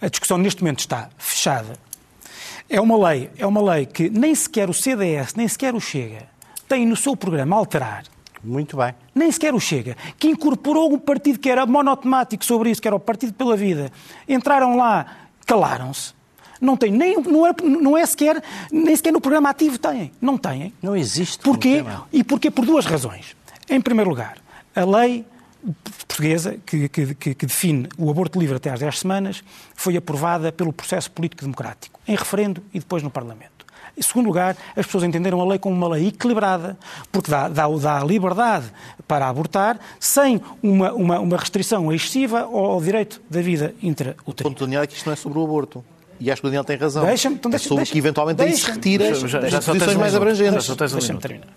A 0.00 0.08
discussão 0.08 0.38
neste 0.38 0.62
momento 0.62 0.78
está 0.78 1.10
fechada. 1.18 1.74
É 2.68 2.80
uma 2.80 3.08
lei, 3.08 3.28
é 3.36 3.46
uma 3.46 3.74
lei 3.74 3.84
que 3.84 4.08
nem 4.08 4.34
sequer 4.34 4.70
o 4.70 4.72
CDS, 4.72 5.34
nem 5.34 5.46
sequer 5.48 5.74
o 5.74 5.80
Chega 5.80 6.30
tem 6.70 6.86
no 6.86 6.94
seu 6.94 7.16
programa 7.16 7.56
alterar. 7.56 8.04
Muito 8.44 8.76
bem. 8.76 8.94
Nem 9.12 9.30
sequer 9.32 9.52
o 9.52 9.58
Chega, 9.58 9.96
que 10.16 10.28
incorporou 10.28 10.92
um 10.92 10.98
partido 11.00 11.40
que 11.40 11.50
era 11.50 11.66
monotemático 11.66 12.44
sobre 12.44 12.70
isso, 12.70 12.80
que 12.80 12.86
era 12.86 12.94
o 12.94 13.00
Partido 13.00 13.34
pela 13.34 13.56
Vida. 13.56 13.90
Entraram 14.28 14.76
lá, 14.76 15.04
calaram-se 15.44 16.14
não 16.60 16.76
tem 16.76 16.90
nem, 16.92 17.16
não 17.22 17.46
é, 17.46 17.52
não 17.62 17.96
é 17.96 18.04
sequer, 18.04 18.42
nem 18.70 18.94
sequer 18.94 19.12
no 19.12 19.20
programa 19.20 19.50
ativo 19.50 19.78
têm. 19.78 20.12
Não 20.20 20.36
têm. 20.36 20.72
Não 20.82 20.96
existe. 20.96 21.42
Porquê? 21.42 21.84
E 22.12 22.22
porquê? 22.22 22.50
Por 22.50 22.66
duas 22.66 22.84
razões. 22.84 23.36
Em 23.68 23.80
primeiro 23.80 24.10
lugar, 24.10 24.38
a 24.74 24.84
lei 24.84 25.24
portuguesa 25.84 26.56
que, 26.64 26.88
que, 26.88 27.14
que, 27.14 27.46
define 27.46 27.88
o 27.98 28.10
aborto 28.10 28.38
livre 28.38 28.56
até 28.56 28.70
às 28.70 28.80
10 28.80 28.98
semanas 28.98 29.44
foi 29.74 29.96
aprovada 29.96 30.50
pelo 30.50 30.72
processo 30.72 31.10
político-democrático, 31.10 32.00
em 32.08 32.16
referendo 32.16 32.62
e 32.72 32.78
depois 32.78 33.02
no 33.02 33.10
Parlamento. 33.10 33.60
Em 33.96 34.02
segundo 34.02 34.26
lugar, 34.26 34.56
as 34.76 34.86
pessoas 34.86 35.04
entenderam 35.04 35.40
a 35.40 35.44
lei 35.44 35.58
como 35.58 35.74
uma 35.74 35.88
lei 35.88 36.08
equilibrada, 36.08 36.78
porque 37.12 37.30
dá, 37.30 37.48
dá, 37.48 37.68
dá 37.68 38.04
liberdade 38.04 38.66
para 39.06 39.28
abortar, 39.28 39.78
sem 39.98 40.40
uma, 40.62 40.92
uma, 40.92 41.20
uma 41.20 41.36
restrição 41.36 41.92
excessiva 41.92 42.40
ao 42.42 42.80
direito 42.80 43.20
da 43.28 43.42
vida 43.42 43.74
intrauterina. 43.82 44.22
O 44.24 44.32
ponto 44.34 44.66
de 44.66 44.76
é 44.76 44.86
que 44.86 44.94
isto 44.94 45.06
não 45.06 45.12
é 45.12 45.16
sobre 45.16 45.38
o 45.38 45.44
aborto. 45.44 45.84
E 46.20 46.30
acho 46.30 46.42
que 46.42 46.46
o 46.46 46.50
Daniel 46.50 46.64
tem 46.64 46.76
razão. 46.76 47.06
Deixa-me, 47.06 47.36
então 47.36 47.50
deixa, 47.50 47.64
é 47.64 47.68
sobre 47.68 47.80
deixa, 47.80 47.92
que 47.92 47.98
eventualmente 47.98 48.36
deixa, 48.36 48.66
se 48.66 48.70
retira 48.72 49.04
deixa, 49.04 49.26
já, 49.26 49.48
já 49.48 49.62
posições 49.62 49.96
mais 49.96 50.14
abrangentes. 50.14 50.66
Deixa, 50.66 50.86
deixa 50.96 51.14
terminar. 51.16 51.48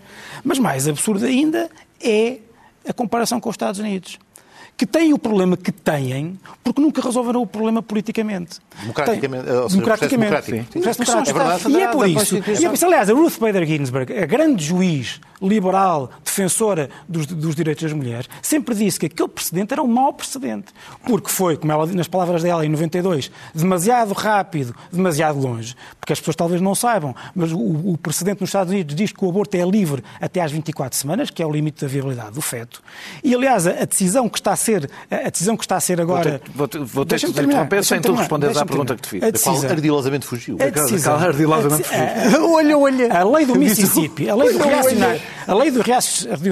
Mas 0.43 0.57
mais 0.57 0.87
absurdo 0.87 1.25
ainda 1.25 1.69
é 2.01 2.37
a 2.87 2.93
comparação 2.93 3.39
com 3.39 3.49
os 3.49 3.53
Estados 3.53 3.79
Unidos 3.79 4.17
que 4.75 4.85
têm 4.85 5.13
o 5.13 5.19
problema 5.19 5.55
que 5.55 5.71
têm 5.71 6.39
porque 6.63 6.81
nunca 6.81 7.01
resolveram 7.01 7.41
o 7.41 7.47
problema 7.47 7.81
politicamente. 7.81 8.59
Democraticamente. 8.81 9.45
Tem, 9.45 9.67
democraticamente. 9.67 10.45
Sim. 10.45 10.65
É 10.73 11.33
verdade. 11.33 11.69
E 11.69 11.81
é 11.81 11.87
por 11.89 12.09
isso. 12.09 12.37
E 12.37 12.65
é, 12.65 12.85
aliás, 12.85 13.09
a 13.09 13.13
Ruth 13.13 13.37
Bader 13.39 13.65
Ginsburg, 13.65 14.17
a 14.17 14.25
grande 14.25 14.63
juiz 14.63 15.19
liberal, 15.41 16.09
defensora 16.23 16.89
dos, 17.07 17.27
dos, 17.27 17.53
direitos 17.53 17.83
das 17.83 17.93
mulheres, 17.93 18.29
sempre 18.41 18.73
disse 18.73 18.97
que 18.97 19.07
aquele 19.07 19.27
precedente 19.27 19.73
era 19.73 19.83
um 19.83 19.87
mau 19.87 20.13
precedente. 20.13 20.67
Porque 21.05 21.29
foi, 21.29 21.57
como 21.57 21.71
ela, 21.71 21.85
nas 21.87 22.07
palavras 22.07 22.43
dela, 22.43 22.65
em 22.65 22.69
92, 22.69 23.29
demasiado 23.53 24.13
rápido, 24.13 24.73
demasiado 24.91 25.39
longe. 25.39 25.75
Porque 25.99 26.13
as 26.13 26.19
pessoas 26.19 26.35
talvez 26.35 26.61
não 26.61 26.73
saibam, 26.73 27.13
mas 27.35 27.51
o, 27.51 27.59
o 27.59 27.97
precedente 27.97 28.41
nos 28.41 28.49
Estados 28.49 28.71
Unidos 28.71 28.95
diz 28.95 29.11
que 29.11 29.23
o 29.23 29.29
aborto 29.29 29.55
é 29.55 29.65
livre 29.65 30.03
até 30.19 30.41
às 30.41 30.51
24 30.51 30.97
semanas, 30.97 31.29
que 31.29 31.43
é 31.43 31.45
o 31.45 31.51
limite 31.51 31.81
da 31.81 31.87
viabilidade 31.87 32.31
do 32.31 32.41
feto. 32.41 32.81
E, 33.23 33.35
aliás, 33.35 33.67
a, 33.67 33.71
a 33.71 33.85
decisão 33.85 34.29
que 34.29 34.39
está 34.39 34.53
a 34.53 34.55
ser, 34.63 34.89
a 35.09 35.29
decisão 35.29 35.55
que 35.57 35.63
está 35.63 35.77
a 35.77 35.79
ser 35.79 35.99
agora... 36.01 36.41
Vou 36.53 36.67
ter, 36.67 36.79
vou 36.79 36.85
ter, 36.85 36.93
vou 36.93 37.05
ter 37.05 37.19
de 37.19 37.25
interromper 37.27 37.83
sem 37.83 38.01
tu 38.01 38.13
responderes 38.13 38.57
à 38.57 38.65
pergunta 38.65 38.95
que 38.95 39.01
te 39.01 39.09
fiz. 39.09 39.23
A 39.23 39.29
decisão, 39.29 39.59
qual 39.59 39.71
ardilosamente 39.71 40.25
fugiu. 40.25 40.57
A 40.59 40.69
decisão, 40.69 41.15
ardilosamente 41.15 41.83
fugiu. 41.83 42.53
Olha, 42.53 42.77
olha. 42.77 43.13
A 43.13 43.23
lei 43.23 43.45
do 43.45 43.55
Mississippi, 43.59 44.29
a 44.29 44.35
lei 44.35 44.53
do 44.53 44.63
reacionário, 44.63 45.21
a 45.47 45.53
lei 45.53 45.71
do 45.71 45.81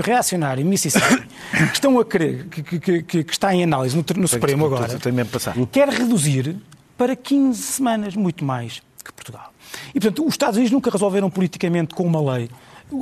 reacionário 0.01 0.65
Mississippi, 0.65 1.23
que, 1.51 1.73
estão 1.73 1.99
a 1.99 2.05
querer, 2.05 2.45
que, 2.45 2.63
que, 2.63 3.03
que, 3.03 3.23
que 3.23 3.31
está 3.31 3.53
em 3.53 3.63
análise 3.63 3.95
no, 3.95 4.03
no 4.17 4.27
Supremo 4.27 4.65
agora, 4.65 4.87
quer 5.71 5.89
reduzir 5.89 6.55
para 6.97 7.15
15 7.15 7.61
semanas, 7.61 8.15
muito 8.15 8.45
mais 8.45 8.81
que 9.03 9.11
Portugal. 9.11 9.51
E, 9.89 9.99
portanto, 9.99 10.25
os 10.25 10.33
Estados 10.33 10.57
Unidos 10.57 10.71
nunca 10.71 10.91
resolveram 10.91 11.29
politicamente 11.29 11.95
com 11.95 12.03
uma 12.03 12.33
lei 12.33 12.49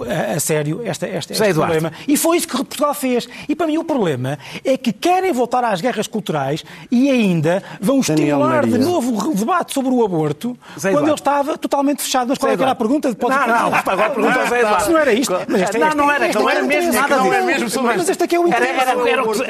a, 0.07 0.35
a 0.35 0.39
sério 0.39 0.81
esta, 0.85 1.07
esta, 1.07 1.33
este 1.33 1.53
problema. 1.53 1.91
E 2.07 2.17
foi 2.17 2.37
isso 2.37 2.47
que 2.47 2.55
Portugal 2.57 2.93
fez. 2.93 3.27
E 3.47 3.55
para 3.55 3.67
mim 3.67 3.77
o 3.77 3.83
problema 3.83 4.37
é 4.63 4.77
que 4.77 4.91
querem 4.91 5.31
voltar 5.31 5.63
às 5.63 5.81
guerras 5.81 6.07
culturais 6.07 6.63
e 6.91 7.09
ainda 7.09 7.63
vão 7.79 7.99
estimular 7.99 8.65
de 8.65 8.77
novo 8.77 9.29
o 9.29 9.35
debate 9.35 9.73
sobre 9.73 9.91
o 9.91 10.03
aborto 10.03 10.57
quando 10.79 11.07
ele 11.07 11.13
estava 11.13 11.57
totalmente 11.57 12.01
fechado. 12.01 12.29
Mas 12.29 12.37
qual 12.37 12.51
é 12.51 12.57
que 12.57 12.61
era 12.61 12.71
a 12.71 12.75
pergunta? 12.75 13.13
Pode 13.15 13.35
não, 13.35 13.47
não, 13.47 13.75
agora 13.75 14.05
a 14.05 14.09
pergunta 14.09 14.39
ao 14.39 14.47
Zé 14.47 14.59
Eduardo. 14.59 14.83
Se 14.83 14.91
não 14.91 14.99
era 14.99 15.13
isto. 15.13 15.33
Mas 15.47 15.61
esta, 15.61 15.77
não, 15.77 15.89
não 15.89 16.11
era, 16.11 16.31
não 16.31 16.49
era 16.49 16.63
mesmo 16.63 16.93
nada 16.93 17.15
é 17.15 17.41
mesmo 17.41 17.69
sobre 17.69 17.97
Mas 17.97 18.09
este 18.09 18.23
aqui 18.23 18.35
é 18.35 18.39
o 18.39 18.47
interesse. 18.47 18.71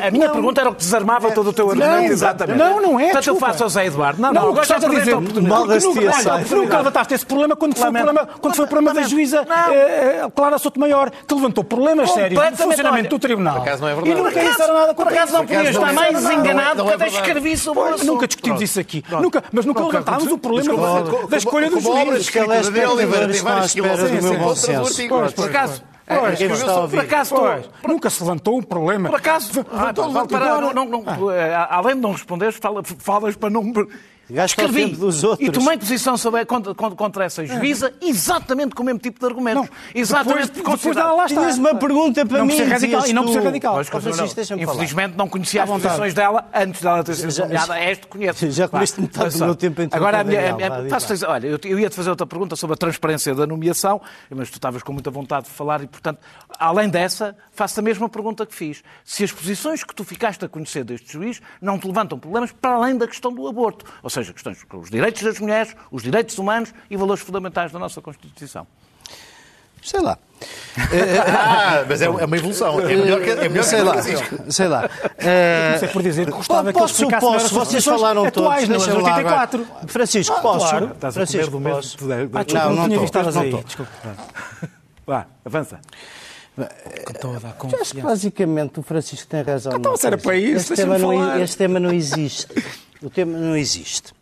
A 0.01 0.11
minha 0.11 0.29
pergunta 0.29 0.61
era 0.61 0.69
o 0.69 0.73
que 0.73 0.79
desarmava 0.79 1.31
todo 1.31 1.49
o 1.49 1.53
teu 1.53 1.69
argumento. 1.69 2.11
Exatamente. 2.11 2.57
Não, 2.57 2.81
não 2.81 2.99
é. 2.99 3.05
Portanto, 3.05 3.27
eu 3.27 3.35
faço 3.35 3.63
ao 3.63 3.69
Zé 3.69 3.85
Eduardo. 3.85 4.21
Não, 4.21 4.33
não, 4.33 4.61
estás 4.61 4.83
a 4.83 4.87
dizer. 4.87 5.15
Nunca 5.15 6.77
levantaste 6.77 7.13
esse 7.13 7.25
problema 7.25 7.55
quando 7.55 7.75
foi 7.75 8.65
o 8.65 8.67
problema 8.67 8.93
da 8.93 9.03
juíza 9.03 9.45
Clara 10.31 10.57
Sotomayor 10.57 11.11
que 11.27 11.33
levantou 11.33 11.63
problemas 11.63 12.11
sérios 12.11 12.41
no 12.51 12.57
funcionamento 12.57 13.09
do 13.09 13.19
Tribunal. 13.19 13.55
Por 13.55 13.61
acaso 13.63 13.81
não 13.81 13.89
é 13.89 13.95
verdade. 13.95 14.17
E 14.17 14.21
nunca 14.21 14.39
disseram 14.39 14.73
nada 14.73 14.93
Por 14.93 15.07
acaso 15.07 15.33
não 15.33 15.45
podias 15.45 15.69
estar 15.69 15.93
mais 15.93 16.31
enganado 16.31 16.85
que 16.85 16.93
até 16.93 17.07
escrevi 17.07 17.57
sobre 17.57 17.83
o 17.83 18.03
Nunca 18.03 18.27
discutimos 18.27 18.61
isso 18.61 18.79
aqui. 18.79 19.03
Nunca, 19.09 19.43
mas 19.51 19.65
nunca 19.65 19.83
levantámos 19.83 20.31
o 20.31 20.37
problema 20.37 20.73
da 21.29 21.37
escolha 21.37 21.69
dos 21.69 21.83
juízes. 21.83 22.29
Que 22.29 22.39
ela 22.39 22.59
está 22.59 23.61
à 23.61 23.65
espera 23.65 24.07
do 24.07 24.21
meu 24.21 24.37
bom 24.39 24.55
senso. 24.55 25.07
Por 25.35 25.45
acaso, 25.45 25.83
Pois, 26.09 26.39
pois, 26.39 26.89
por 26.89 26.99
acaso, 26.99 27.35
pois, 27.35 27.69
nunca 27.87 28.09
se 28.09 28.23
levantou 28.23 28.57
um 28.57 28.63
problema. 28.63 29.09
Por 29.09 29.19
acaso, 29.19 29.63
ah, 29.71 29.93
para, 29.93 30.25
para, 30.25 30.73
não, 30.73 30.85
não, 30.85 31.03
ah. 31.05 31.67
além 31.69 31.93
de 31.93 32.01
não 32.01 32.13
responder, 32.13 32.51
falas 32.97 33.35
para 33.35 33.51
não 33.51 33.71
Escrevi 34.29 34.87
dos 34.87 35.23
outros. 35.23 35.47
E 35.47 35.51
tomei 35.51 35.77
posição 35.77 36.17
sobre, 36.17 36.45
contra, 36.45 36.73
contra 36.73 37.25
essa 37.25 37.45
juíza 37.45 37.91
exatamente 38.01 38.75
com 38.75 38.83
o 38.83 38.85
mesmo 38.85 38.99
tipo 38.99 39.19
de 39.19 39.25
argumentos. 39.25 39.69
Não, 39.69 39.69
exatamente 39.93 40.51
depois, 40.51 40.79
depois 40.79 40.95
lá 40.95 41.25
está. 41.25 41.41
Tinhas 41.41 41.57
uma 41.57 41.75
pergunta 41.75 42.25
para 42.25 42.39
não 42.39 42.45
mim. 42.45 42.61
Radical, 42.61 43.07
e 43.07 43.13
não 43.13 43.23
precisa 43.23 43.43
radical. 43.43 43.73
Pois, 43.73 44.49
não. 44.49 44.57
Infelizmente 44.57 45.17
não 45.17 45.27
conhecia 45.27 45.63
as 45.63 45.69
posições 45.69 46.13
dela 46.13 46.47
antes 46.53 46.81
dela 46.81 47.03
ter 47.03 47.15
sido 47.15 47.37
nomeada. 47.39 47.83
Este 47.83 48.07
conheço. 48.07 48.51
Já 48.51 48.67
comeste 48.67 49.01
metade 49.01 49.37
do 49.37 49.45
meu 49.45 49.55
tempo 49.55 49.81
em 49.81 49.89
Agora, 49.91 50.21
a 50.21 50.23
minha, 50.23 50.53
a 50.53 50.55
minha, 50.55 50.97
olha, 51.27 51.47
eu, 51.47 51.59
eu 51.63 51.79
ia-te 51.79 51.95
fazer 51.95 52.09
outra 52.09 52.25
pergunta 52.25 52.55
sobre 52.55 52.73
a 52.73 52.77
transparência 52.77 53.33
da 53.33 53.45
nomeação, 53.45 54.01
mas 54.29 54.49
tu 54.49 54.55
estavas 54.55 54.83
com 54.83 54.93
muita 54.93 55.09
vontade 55.09 55.45
de 55.45 55.51
falar 55.51 55.81
e, 55.83 55.87
portanto, 55.87 56.19
além 56.59 56.89
dessa, 56.89 57.35
faço 57.51 57.79
a 57.79 57.83
mesma 57.83 58.09
pergunta 58.09 58.45
que 58.45 58.53
fiz. 58.53 58.83
Se 59.05 59.23
as 59.23 59.31
posições 59.31 59.83
que 59.83 59.95
tu 59.95 60.03
ficaste 60.03 60.43
a 60.43 60.49
conhecer 60.49 60.83
deste 60.83 61.11
juiz 61.13 61.41
não 61.61 61.79
te 61.79 61.87
levantam 61.87 62.19
problemas 62.19 62.51
para 62.51 62.75
além 62.75 62.97
da 62.97 63.07
questão 63.07 63.33
do 63.33 63.47
aborto. 63.47 63.85
Ou 64.03 64.09
seja, 64.09 64.33
questões 64.33 64.63
com 64.63 64.77
os 64.79 64.89
direitos 64.89 65.23
das 65.23 65.39
mulheres, 65.39 65.75
os 65.89 66.03
direitos 66.03 66.37
humanos 66.37 66.73
e 66.89 66.97
valores 66.97 67.23
fundamentais 67.23 67.71
da 67.71 67.79
nossa 67.79 68.01
Constituição. 68.01 68.67
Sei 69.81 70.01
lá. 70.01 70.17
Ah, 70.77 71.85
mas 71.87 72.01
é 72.01 72.05
é 72.05 72.09
uma 72.09 72.37
evolução. 72.37 72.79
É 72.81 72.95
melhor 72.95 73.21
que, 73.21 73.29
é 73.29 73.49
melhor 73.49 73.63
sei 73.63 73.79
que 73.79 73.85
lá, 73.85 73.93
Francisco. 73.93 74.51
sei 74.51 74.67
lá. 74.67 74.89
Comecei 74.89 75.87
por 75.89 76.03
dizer 76.03 76.25
que 76.25 76.31
gostava 76.31 76.73
que 76.73 76.79
posso, 76.79 77.05
melhor 77.05 77.19
posso, 77.19 77.55
vocês 77.55 77.85
falaram 77.85 78.25
atuais, 78.25 78.67
todos. 78.67 78.87
lá 78.87 78.95
84. 78.95 79.61
agora. 79.61 79.87
Francisco, 79.87 80.41
posso? 80.41 80.69
claro. 80.69 80.85
Estás 80.93 81.17
a 81.17 81.19
comer 81.19 81.27
Francisco, 81.27 81.51
do 81.51 81.59
mesmo... 81.59 81.75
posso? 81.75 81.97
Ah, 82.11 82.43
desculpa, 82.43 82.59
Não, 82.59 82.69
não, 82.69 82.75
não 82.75 82.87
tinha 82.87 82.99
visto 82.99 83.17
aí. 83.17 83.63
Desculpa. 83.63 83.91
Vá, 85.05 85.25
avança. 85.45 85.79
Com 87.05 87.13
toda 87.13 87.37
a 87.37 87.41
Eu 87.41 87.47
acho 87.47 87.53
que 87.53 87.57
confiança. 87.59 88.01
basicamente 88.01 88.79
o 88.79 88.83
Francisco 88.83 89.27
tem 89.27 89.41
razão. 89.41 89.73
Então, 89.75 89.95
era 90.03 90.17
para 90.17 90.37
isso, 90.37 90.73
este 90.73 90.75
tema, 90.75 90.97
não, 90.97 91.41
este 91.41 91.57
tema 91.57 91.79
não 91.79 91.91
existe. 91.93 92.47
O 93.01 93.09
tema 93.09 93.37
não 93.37 93.55
existe. 93.55 94.13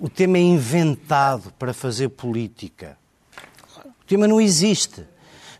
O 0.00 0.08
tema 0.08 0.38
é 0.38 0.40
inventado 0.40 1.52
para 1.58 1.72
fazer 1.72 2.08
política. 2.08 2.96
O 3.84 4.04
tema 4.06 4.26
não 4.26 4.40
existe. 4.40 5.04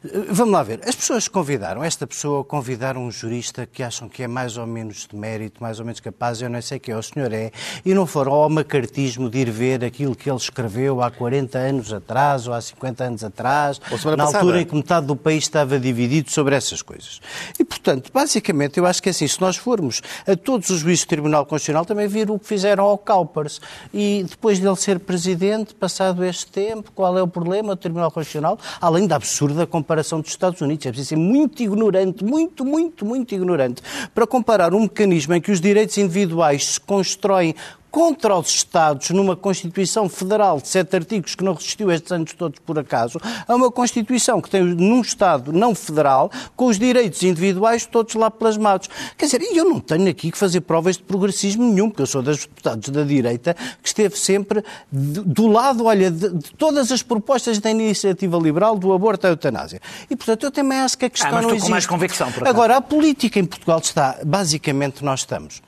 Vamos 0.03 0.55
lá 0.55 0.63
ver. 0.63 0.81
As 0.89 0.95
pessoas 0.95 1.29
convidaram, 1.29 1.85
esta 1.85 2.07
pessoa 2.07 2.43
convidaram 2.43 3.05
um 3.05 3.11
jurista 3.11 3.69
que 3.71 3.83
acham 3.83 4.09
que 4.09 4.23
é 4.23 4.27
mais 4.27 4.57
ou 4.57 4.67
menos 4.67 5.07
de 5.07 5.15
mérito, 5.15 5.63
mais 5.63 5.79
ou 5.79 5.85
menos 5.85 6.01
capaz, 6.01 6.41
eu 6.41 6.49
não 6.49 6.63
sei 6.63 6.79
quem 6.79 6.95
é, 6.95 6.97
o 6.97 7.03
senhor 7.03 7.31
é, 7.35 7.51
e 7.85 7.93
não 7.93 8.07
foram 8.07 8.33
ao 8.33 8.49
macartismo 8.49 9.29
de 9.29 9.41
ir 9.41 9.51
ver 9.51 9.85
aquilo 9.85 10.17
que 10.17 10.31
ele 10.31 10.39
escreveu 10.39 11.03
há 11.03 11.11
40 11.11 11.59
anos 11.59 11.93
atrás 11.93 12.49
ou 12.49 12.55
há 12.55 12.63
50 12.63 13.05
anos 13.05 13.25
atrás, 13.25 13.79
na 13.79 13.91
passada. 13.91 14.39
altura 14.39 14.63
em 14.63 14.65
que 14.65 14.75
metade 14.75 15.07
do 15.07 15.15
país 15.15 15.45
estava 15.45 15.79
dividido 15.79 16.31
sobre 16.31 16.57
essas 16.57 16.81
coisas. 16.81 17.21
E, 17.59 17.63
portanto, 17.63 18.11
basicamente, 18.11 18.79
eu 18.79 18.87
acho 18.87 19.03
que 19.03 19.11
é 19.11 19.13
assim, 19.13 19.29
se 19.29 19.39
nós 19.39 19.57
formos 19.57 20.01
a 20.27 20.35
todos 20.35 20.71
os 20.71 20.79
juízes 20.79 21.05
do 21.05 21.09
Tribunal 21.09 21.45
Constitucional, 21.45 21.85
também 21.85 22.09
viram 22.09 22.37
o 22.37 22.39
que 22.39 22.47
fizeram 22.47 22.85
ao 22.85 22.97
Calpers. 22.97 23.61
E 23.93 24.25
depois 24.27 24.59
dele 24.59 24.77
ser 24.77 24.99
presidente, 24.99 25.75
passado 25.75 26.25
este 26.25 26.47
tempo, 26.47 26.91
qual 26.95 27.19
é 27.19 27.23
o 27.23 27.29
problema 27.29 27.75
do 27.75 27.79
Tribunal 27.79 28.11
Constitucional? 28.11 28.59
Além 28.81 29.07
da 29.07 29.17
absurda 29.17 29.67
comparação 29.67 29.90
dos 30.21 30.31
Estados 30.31 30.61
Unidos. 30.61 30.87
É 30.87 30.91
preciso 30.91 31.11
ser 31.11 31.17
muito 31.17 31.63
ignorante, 31.63 32.25
muito, 32.25 32.65
muito, 32.65 33.05
muito 33.05 33.35
ignorante, 33.35 33.83
para 34.15 34.27
comparar 34.27 34.75
um 34.75 34.83
mecanismo 34.83 35.35
em 35.35 35.41
que 35.41 35.51
os 35.51 35.61
direitos 35.61 35.97
individuais 35.99 36.67
se 36.67 36.81
constroem 36.81 37.55
contra 37.91 38.37
os 38.39 38.49
Estados 38.49 39.11
numa 39.11 39.35
Constituição 39.37 40.09
Federal 40.09 40.61
de 40.61 40.69
sete 40.69 40.97
artigos 40.97 41.35
que 41.35 41.45
não 41.45 41.55
resistiu 41.55 41.91
estes 41.91 42.11
anos 42.13 42.33
todos 42.33 42.59
por 42.61 42.79
acaso, 42.79 43.19
a 43.47 43.55
uma 43.55 43.71
Constituição 43.71 44.41
que 44.41 44.49
tem 44.49 44.63
num 44.63 45.01
Estado 45.01 45.53
não 45.53 45.75
federal 45.75 46.31
com 46.55 46.67
os 46.67 46.79
direitos 46.79 47.23
individuais 47.23 47.87
todos 47.87 48.15
lá 48.15 48.31
plasmados. 48.31 48.89
Quer 49.17 49.27
dizer, 49.27 49.43
e 49.43 49.57
eu 49.57 49.65
não 49.65 49.81
tenho 49.81 50.09
aqui 50.09 50.31
que 50.31 50.39
fazer 50.39 50.61
provas 50.61 50.97
de 50.97 51.03
progressismo 51.03 51.65
nenhum, 51.65 51.89
porque 51.89 52.03
eu 52.03 52.07
sou 52.07 52.23
dos 52.23 52.39
deputados 52.39 52.89
da 52.91 53.03
direita 53.03 53.55
que 53.83 53.89
esteve 53.89 54.17
sempre 54.17 54.65
do 54.91 55.47
lado, 55.49 55.85
olha, 55.85 56.11
de, 56.11 56.29
de 56.33 56.53
todas 56.55 56.93
as 56.93 57.03
propostas 57.03 57.59
da 57.59 57.71
iniciativa 57.71 58.37
liberal, 58.39 58.79
do 58.79 58.93
aborto 58.93 59.27
à 59.27 59.31
eutanásia. 59.31 59.81
E, 60.09 60.17
portanto, 60.17 60.45
eu 60.45 60.51
também 60.51 60.79
acho 60.79 60.97
que 60.97 61.07
a 61.07 61.11
questão 61.11 61.31
Ah, 61.31 61.33
mas 61.35 61.43
não 61.43 61.49
tu 61.49 61.53
com 61.53 61.57
existe. 61.57 61.71
mais 61.71 61.87
convicção, 61.87 62.31
por 62.31 62.43
acaso. 62.43 62.51
Agora, 62.51 62.77
a 62.77 62.81
política 62.81 63.39
em 63.39 63.45
Portugal 63.45 63.79
está, 63.79 64.19
basicamente, 64.25 65.05
nós 65.05 65.21
estamos 65.21 65.63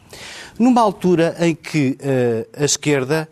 numa 0.59 0.81
altura 0.81 1.37
em 1.41 1.55
que 1.55 1.97
eh, 2.01 2.47
a 2.57 2.65
esquerda, 2.65 3.29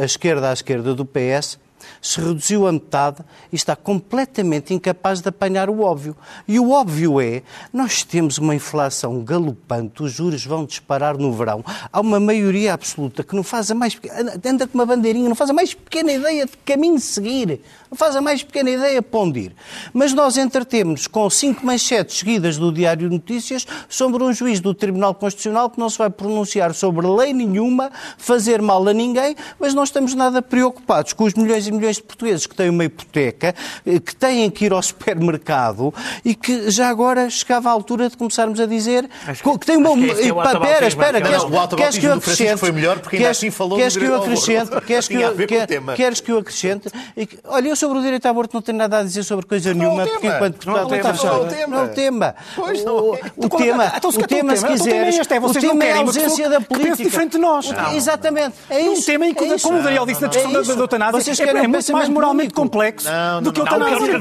a 0.00 0.04
esquerda 0.04 0.50
à 0.50 0.52
esquerda 0.52 0.94
do 0.94 1.04
PS, 1.04 1.58
se 2.00 2.20
reduziu 2.20 2.66
a 2.66 2.72
metade 2.72 3.18
e 3.52 3.56
está 3.56 3.74
completamente 3.76 4.74
incapaz 4.74 5.20
de 5.20 5.28
apanhar 5.28 5.68
o 5.70 5.80
óbvio. 5.80 6.16
E 6.46 6.58
o 6.58 6.70
óbvio 6.70 7.20
é, 7.20 7.42
nós 7.72 8.02
temos 8.02 8.38
uma 8.38 8.54
inflação 8.54 9.22
galopante, 9.22 10.02
os 10.02 10.12
juros 10.12 10.44
vão 10.44 10.64
disparar 10.64 11.16
no 11.16 11.32
verão, 11.32 11.64
há 11.92 12.00
uma 12.00 12.20
maioria 12.20 12.74
absoluta 12.74 13.22
que 13.22 13.34
não 13.34 13.42
faz 13.42 13.70
a 13.70 13.74
mais 13.74 13.98
anda 14.44 14.66
com 14.66 14.78
uma 14.78 14.86
bandeirinha, 14.86 15.28
não 15.28 15.36
faz 15.36 15.50
a 15.50 15.52
mais 15.52 15.74
pequena 15.74 16.12
ideia 16.12 16.46
de 16.46 16.56
caminho 16.64 16.98
seguir, 16.98 17.60
não 17.90 17.96
faz 17.96 18.16
a 18.16 18.20
mais 18.20 18.42
pequena 18.42 18.70
ideia 18.70 19.02
para 19.02 19.20
onde 19.20 19.40
ir. 19.40 19.56
Mas 19.92 20.12
nós 20.12 20.36
entretemos 20.36 21.06
com 21.06 21.28
cinco 21.30 21.64
manchetes 21.64 22.18
seguidas 22.18 22.56
do 22.56 22.72
Diário 22.72 23.08
de 23.08 23.14
Notícias 23.14 23.66
sobre 23.88 24.22
um 24.22 24.32
juiz 24.32 24.60
do 24.60 24.74
Tribunal 24.74 25.14
Constitucional 25.14 25.70
que 25.70 25.78
não 25.78 25.88
se 25.88 25.98
vai 25.98 26.10
pronunciar 26.10 26.74
sobre 26.74 27.06
lei 27.06 27.32
nenhuma, 27.32 27.90
fazer 28.16 28.60
mal 28.60 28.86
a 28.86 28.92
ninguém, 28.92 29.36
mas 29.58 29.74
não 29.74 29.84
estamos 29.84 30.14
nada 30.14 30.42
preocupados 30.42 31.12
com 31.12 31.24
os 31.24 31.34
milhões 31.34 31.66
e 31.66 31.72
milhões 31.78 31.96
de 31.96 32.02
portugueses 32.02 32.46
que 32.46 32.54
têm 32.54 32.68
uma 32.70 32.84
hipoteca, 32.84 33.54
eh, 33.86 33.98
que 34.00 34.14
têm 34.14 34.50
que 34.50 34.66
ir 34.66 34.72
ao 34.72 34.82
supermercado 34.82 35.92
e 36.24 36.34
que 36.34 36.70
já 36.70 36.88
agora 36.88 37.30
chegava 37.30 37.68
a 37.68 37.72
altura 37.72 38.08
de 38.08 38.16
começarmos 38.16 38.60
a 38.60 38.66
dizer 38.66 39.08
Acho 39.26 39.42
que, 39.42 39.58
que- 39.58 39.66
tem 39.66 39.76
uma... 39.76 39.90
que 39.96 40.04
é 40.04 40.08
Pá, 40.08 40.14
Espera, 40.18 40.46
autobautismo, 40.48 40.88
espera, 40.88 41.18
é 41.18 41.20
queres, 41.22 41.98
que 41.98 42.06
eu 42.06 42.12
acrescente? 42.14 42.58
foi 42.58 42.72
melhor 42.72 42.98
porque 43.00 43.16
ainda 43.16 43.24
Queres- 43.28 43.38
assim 43.38 43.50
falou 43.50 43.78
queres 43.78 43.96
que 43.96 44.04
eu 44.04 44.14
acrescente? 44.16 44.70
Queres 44.86 45.08
que 45.08 45.14
eu, 45.14 45.36
queres 45.96 46.20
que 46.20 46.32
eu 46.32 46.38
acrescente? 46.38 46.88
Olha, 47.44 47.68
eu 47.68 47.76
sobre 47.76 47.98
o 47.98 48.02
direito 48.02 48.26
ao 48.26 48.30
aborto 48.32 48.54
não 48.54 48.62
tenho 48.62 48.78
nada 48.78 48.98
a 48.98 49.02
dizer 49.02 49.22
sobre 49.22 49.46
coisa 49.46 49.72
nenhuma, 49.74 50.04
o 50.04 50.08
porque 50.08 50.26
enquanto 50.26 50.54
é 50.76 50.98
deputado 50.98 51.24
Não 51.24 51.32
é 51.32 51.38
o 51.38 51.46
tema. 51.48 51.66
não 51.68 51.78
é 51.78 51.84
o 51.84 51.88
tema. 51.88 52.34
Pois, 52.56 52.84
não 52.84 52.98
é. 52.98 53.00
o- 53.36 53.48
tema, 53.48 53.84
se 54.12 54.18
o 54.18 54.26
tema, 54.26 54.56
se 54.56 54.64
é 54.64 54.68
quiseres, 54.68 55.18
é, 55.18 55.38
o 55.40 55.52
tema 55.52 55.84
é 55.84 55.92
a 55.92 55.98
ausência 55.98 56.48
da 56.48 56.60
política. 56.60 56.96
diferente 56.96 57.32
de 57.32 57.38
nós. 57.38 57.70
Exatamente. 57.94 58.54
É 58.70 58.80
isso. 58.80 59.06
tema 59.06 59.26
em 59.26 59.34
que, 59.34 59.44
é 59.44 59.58
como 59.58 59.78
o 59.78 59.82
Daniel 59.82 60.06
disse 60.06 60.20
na 60.20 60.26
É 60.28 60.30
discussão 60.30 60.62
da, 60.62 60.80
eutanásia, 60.82 61.32
é, 61.32 61.48
é 61.48 61.62
um 61.62 61.67
muito 61.68 61.74
mais 61.74 61.86
pensamento 61.86 62.12
moralmente 62.14 62.46
único. 62.48 62.60
complexo 62.60 63.08
Não, 63.10 63.42
do 63.42 63.52
que 63.52 63.58
não, 63.60 63.66
não, 63.66 63.72
eutanásia. 63.88 64.18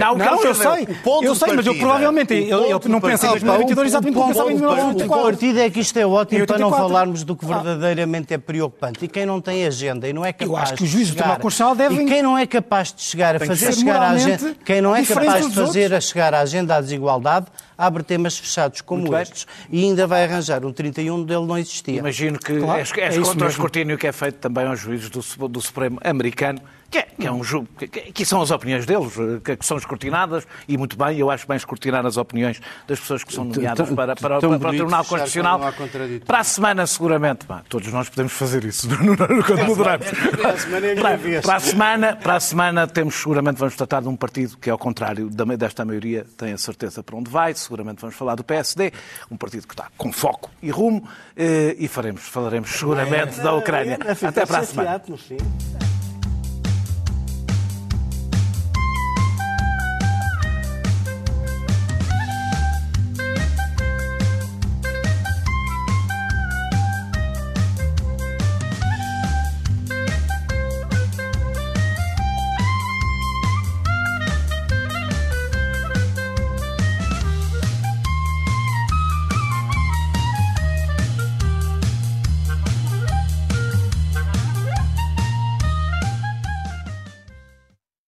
não, 0.00 0.16
não, 0.16 0.24
não, 0.24 0.44
eu 0.44 0.54
sei. 0.54 0.66
o 1.04 1.24
Eu 1.24 1.34
sei, 1.34 1.48
mas 1.54 1.66
eu 1.66 1.72
partida- 1.72 1.74
provavelmente 1.78 2.32
o 2.34 2.78
de 2.78 2.88
não 2.88 3.00
pensa 3.00 3.26
em 3.26 3.30
partida- 3.30 3.46
2022 3.46 3.86
exatamente 3.88 4.14
como 4.14 4.24
O 4.24 4.28
pensava 4.28 4.52
em 4.52 4.58
ponto- 4.58 4.64
o 4.64 4.68
ponto 4.68 4.76
de 4.76 4.82
1984. 4.84 5.30
partida 5.30 5.60
é 5.66 5.70
que 5.70 5.80
isto 5.80 5.98
é 5.98 6.06
ótimo 6.06 6.46
para 6.46 6.58
não 6.58 6.68
84. 6.68 6.88
falarmos 6.88 7.24
do 7.24 7.36
que 7.36 7.44
verdadeiramente 7.46 8.34
é 8.34 8.38
preocupante. 8.38 9.04
E 9.04 9.08
quem 9.08 9.26
não 9.26 9.40
tem 9.40 9.66
agenda 9.66 10.08
e 10.08 10.12
não 10.12 10.24
é 10.24 10.32
capaz 10.32 10.50
Eu 10.50 10.56
acho 10.56 10.74
que 10.74 10.82
os 10.84 10.88
de 10.88 10.94
juízes 10.94 11.10
do 11.12 11.16
Tribunal 11.16 11.40
Constitucional 11.40 11.74
devem- 11.76 12.06
E 12.06 12.08
quem 12.08 12.22
não 12.22 12.38
é 12.38 12.46
capaz 12.46 12.92
de 12.92 13.02
chegar 13.02 13.36
a 13.36 13.38
que 13.38 13.46
fazer 13.46 13.72
chegar 13.72 13.92
a 13.96 13.98
moralmente 13.98 14.32
agenda, 14.44 14.56
quem 14.64 14.80
não 14.80 14.94
é 14.96 15.04
capaz 15.04 15.46
de 15.48 15.54
fazer 15.54 15.94
a 15.94 16.00
chegar 16.00 16.34
à 16.34 16.40
agenda 16.40 16.76
à 16.76 16.80
desigualdade, 16.80 17.46
abre 17.80 18.02
temas 18.02 18.36
fechados 18.38 18.80
como 18.80 19.00
Muito 19.02 19.12
bem. 19.12 19.22
estes 19.22 19.46
e 19.70 19.84
ainda 19.84 20.06
vai 20.06 20.24
arranjar 20.24 20.64
um 20.64 20.72
31 20.72 21.24
dele 21.24 21.46
não 21.46 21.56
existia. 21.58 21.98
Imagino 21.98 22.38
que 22.38 22.58
Claro, 22.58 22.78
és, 22.80 22.92
é 22.96 23.00
és 23.02 23.16
isso 23.16 23.24
contra 23.24 23.46
o 23.46 23.50
escrutínio 23.50 23.96
que 23.98 24.06
é 24.06 24.12
feito 24.12 24.36
também 24.38 24.66
aos 24.66 24.78
juízes 24.80 25.08
do, 25.10 25.48
do 25.48 25.60
Supremo 25.60 25.98
americano, 26.04 26.60
que 26.90 26.98
é, 26.98 27.02
que 27.02 27.24
é 27.24 27.30
um 27.30 27.40
que, 27.78 27.86
que- 27.86 28.24
são 28.24 28.42
as 28.42 28.50
opiniões 28.50 28.84
deles, 28.84 29.12
eh, 29.44 29.56
que 29.56 29.64
são 29.64 29.76
escrutinadas, 29.76 30.44
e 30.66 30.76
muito 30.76 30.96
bem, 30.96 31.16
eu 31.18 31.30
acho 31.30 31.46
bem 31.46 31.56
escrutinar 31.56 32.04
as 32.04 32.16
opiniões 32.16 32.60
das 32.88 32.98
pessoas 32.98 33.22
que 33.22 33.32
são 33.32 33.44
nomeadas 33.44 33.86
tão- 33.86 33.94
para, 33.94 34.16
para, 34.16 34.40
tão 34.40 34.58
para, 34.58 34.68
o 34.70 34.72
Tribunal 34.72 35.04
Constitucional. 35.04 35.60
Para 36.26 36.38
a 36.40 36.44
semana, 36.44 36.84
seguramente, 36.88 37.46
pá, 37.46 37.62
todos 37.68 37.92
nós 37.92 38.08
podemos 38.08 38.32
fazer 38.32 38.64
isso 38.64 38.88
no- 39.04 39.16
quando 39.16 39.66
moderamos. 39.66 40.06
Para 40.36 40.50
a 40.50 40.58
semana 40.58 40.86
é 40.88 40.94
minha 40.94 41.02
Para, 41.02 41.42
para 41.42 41.54
a 41.56 41.60
semana, 41.60 42.16
para 42.16 42.34
a 42.34 42.40
semana 42.40 42.86
temos 42.88 43.14
seguramente 43.14 43.58
vamos 43.58 43.76
tratar 43.76 44.02
de 44.02 44.08
um 44.08 44.16
partido 44.16 44.56
que, 44.58 44.68
ao 44.68 44.78
contrário 44.78 45.30
desta 45.30 45.84
maioria, 45.84 46.26
tem 46.36 46.52
a 46.52 46.58
certeza 46.58 47.04
para 47.04 47.16
onde 47.16 47.30
vai. 47.30 47.54
Seguramente 47.70 48.00
vamos 48.00 48.16
falar 48.16 48.34
do 48.34 48.42
PSD, 48.42 48.92
um 49.30 49.36
partido 49.36 49.64
que 49.64 49.74
está 49.74 49.86
com 49.96 50.12
foco 50.12 50.50
e 50.60 50.70
rumo, 50.70 51.08
eh, 51.36 51.76
e 51.78 51.86
faremos, 51.86 52.22
falaremos 52.22 52.68
seguramente 52.68 53.38
da 53.40 53.54
Ucrânia. 53.54 53.96
Até 54.26 54.44
para 54.44 54.58
a 54.58 54.64
semana. 54.64 55.00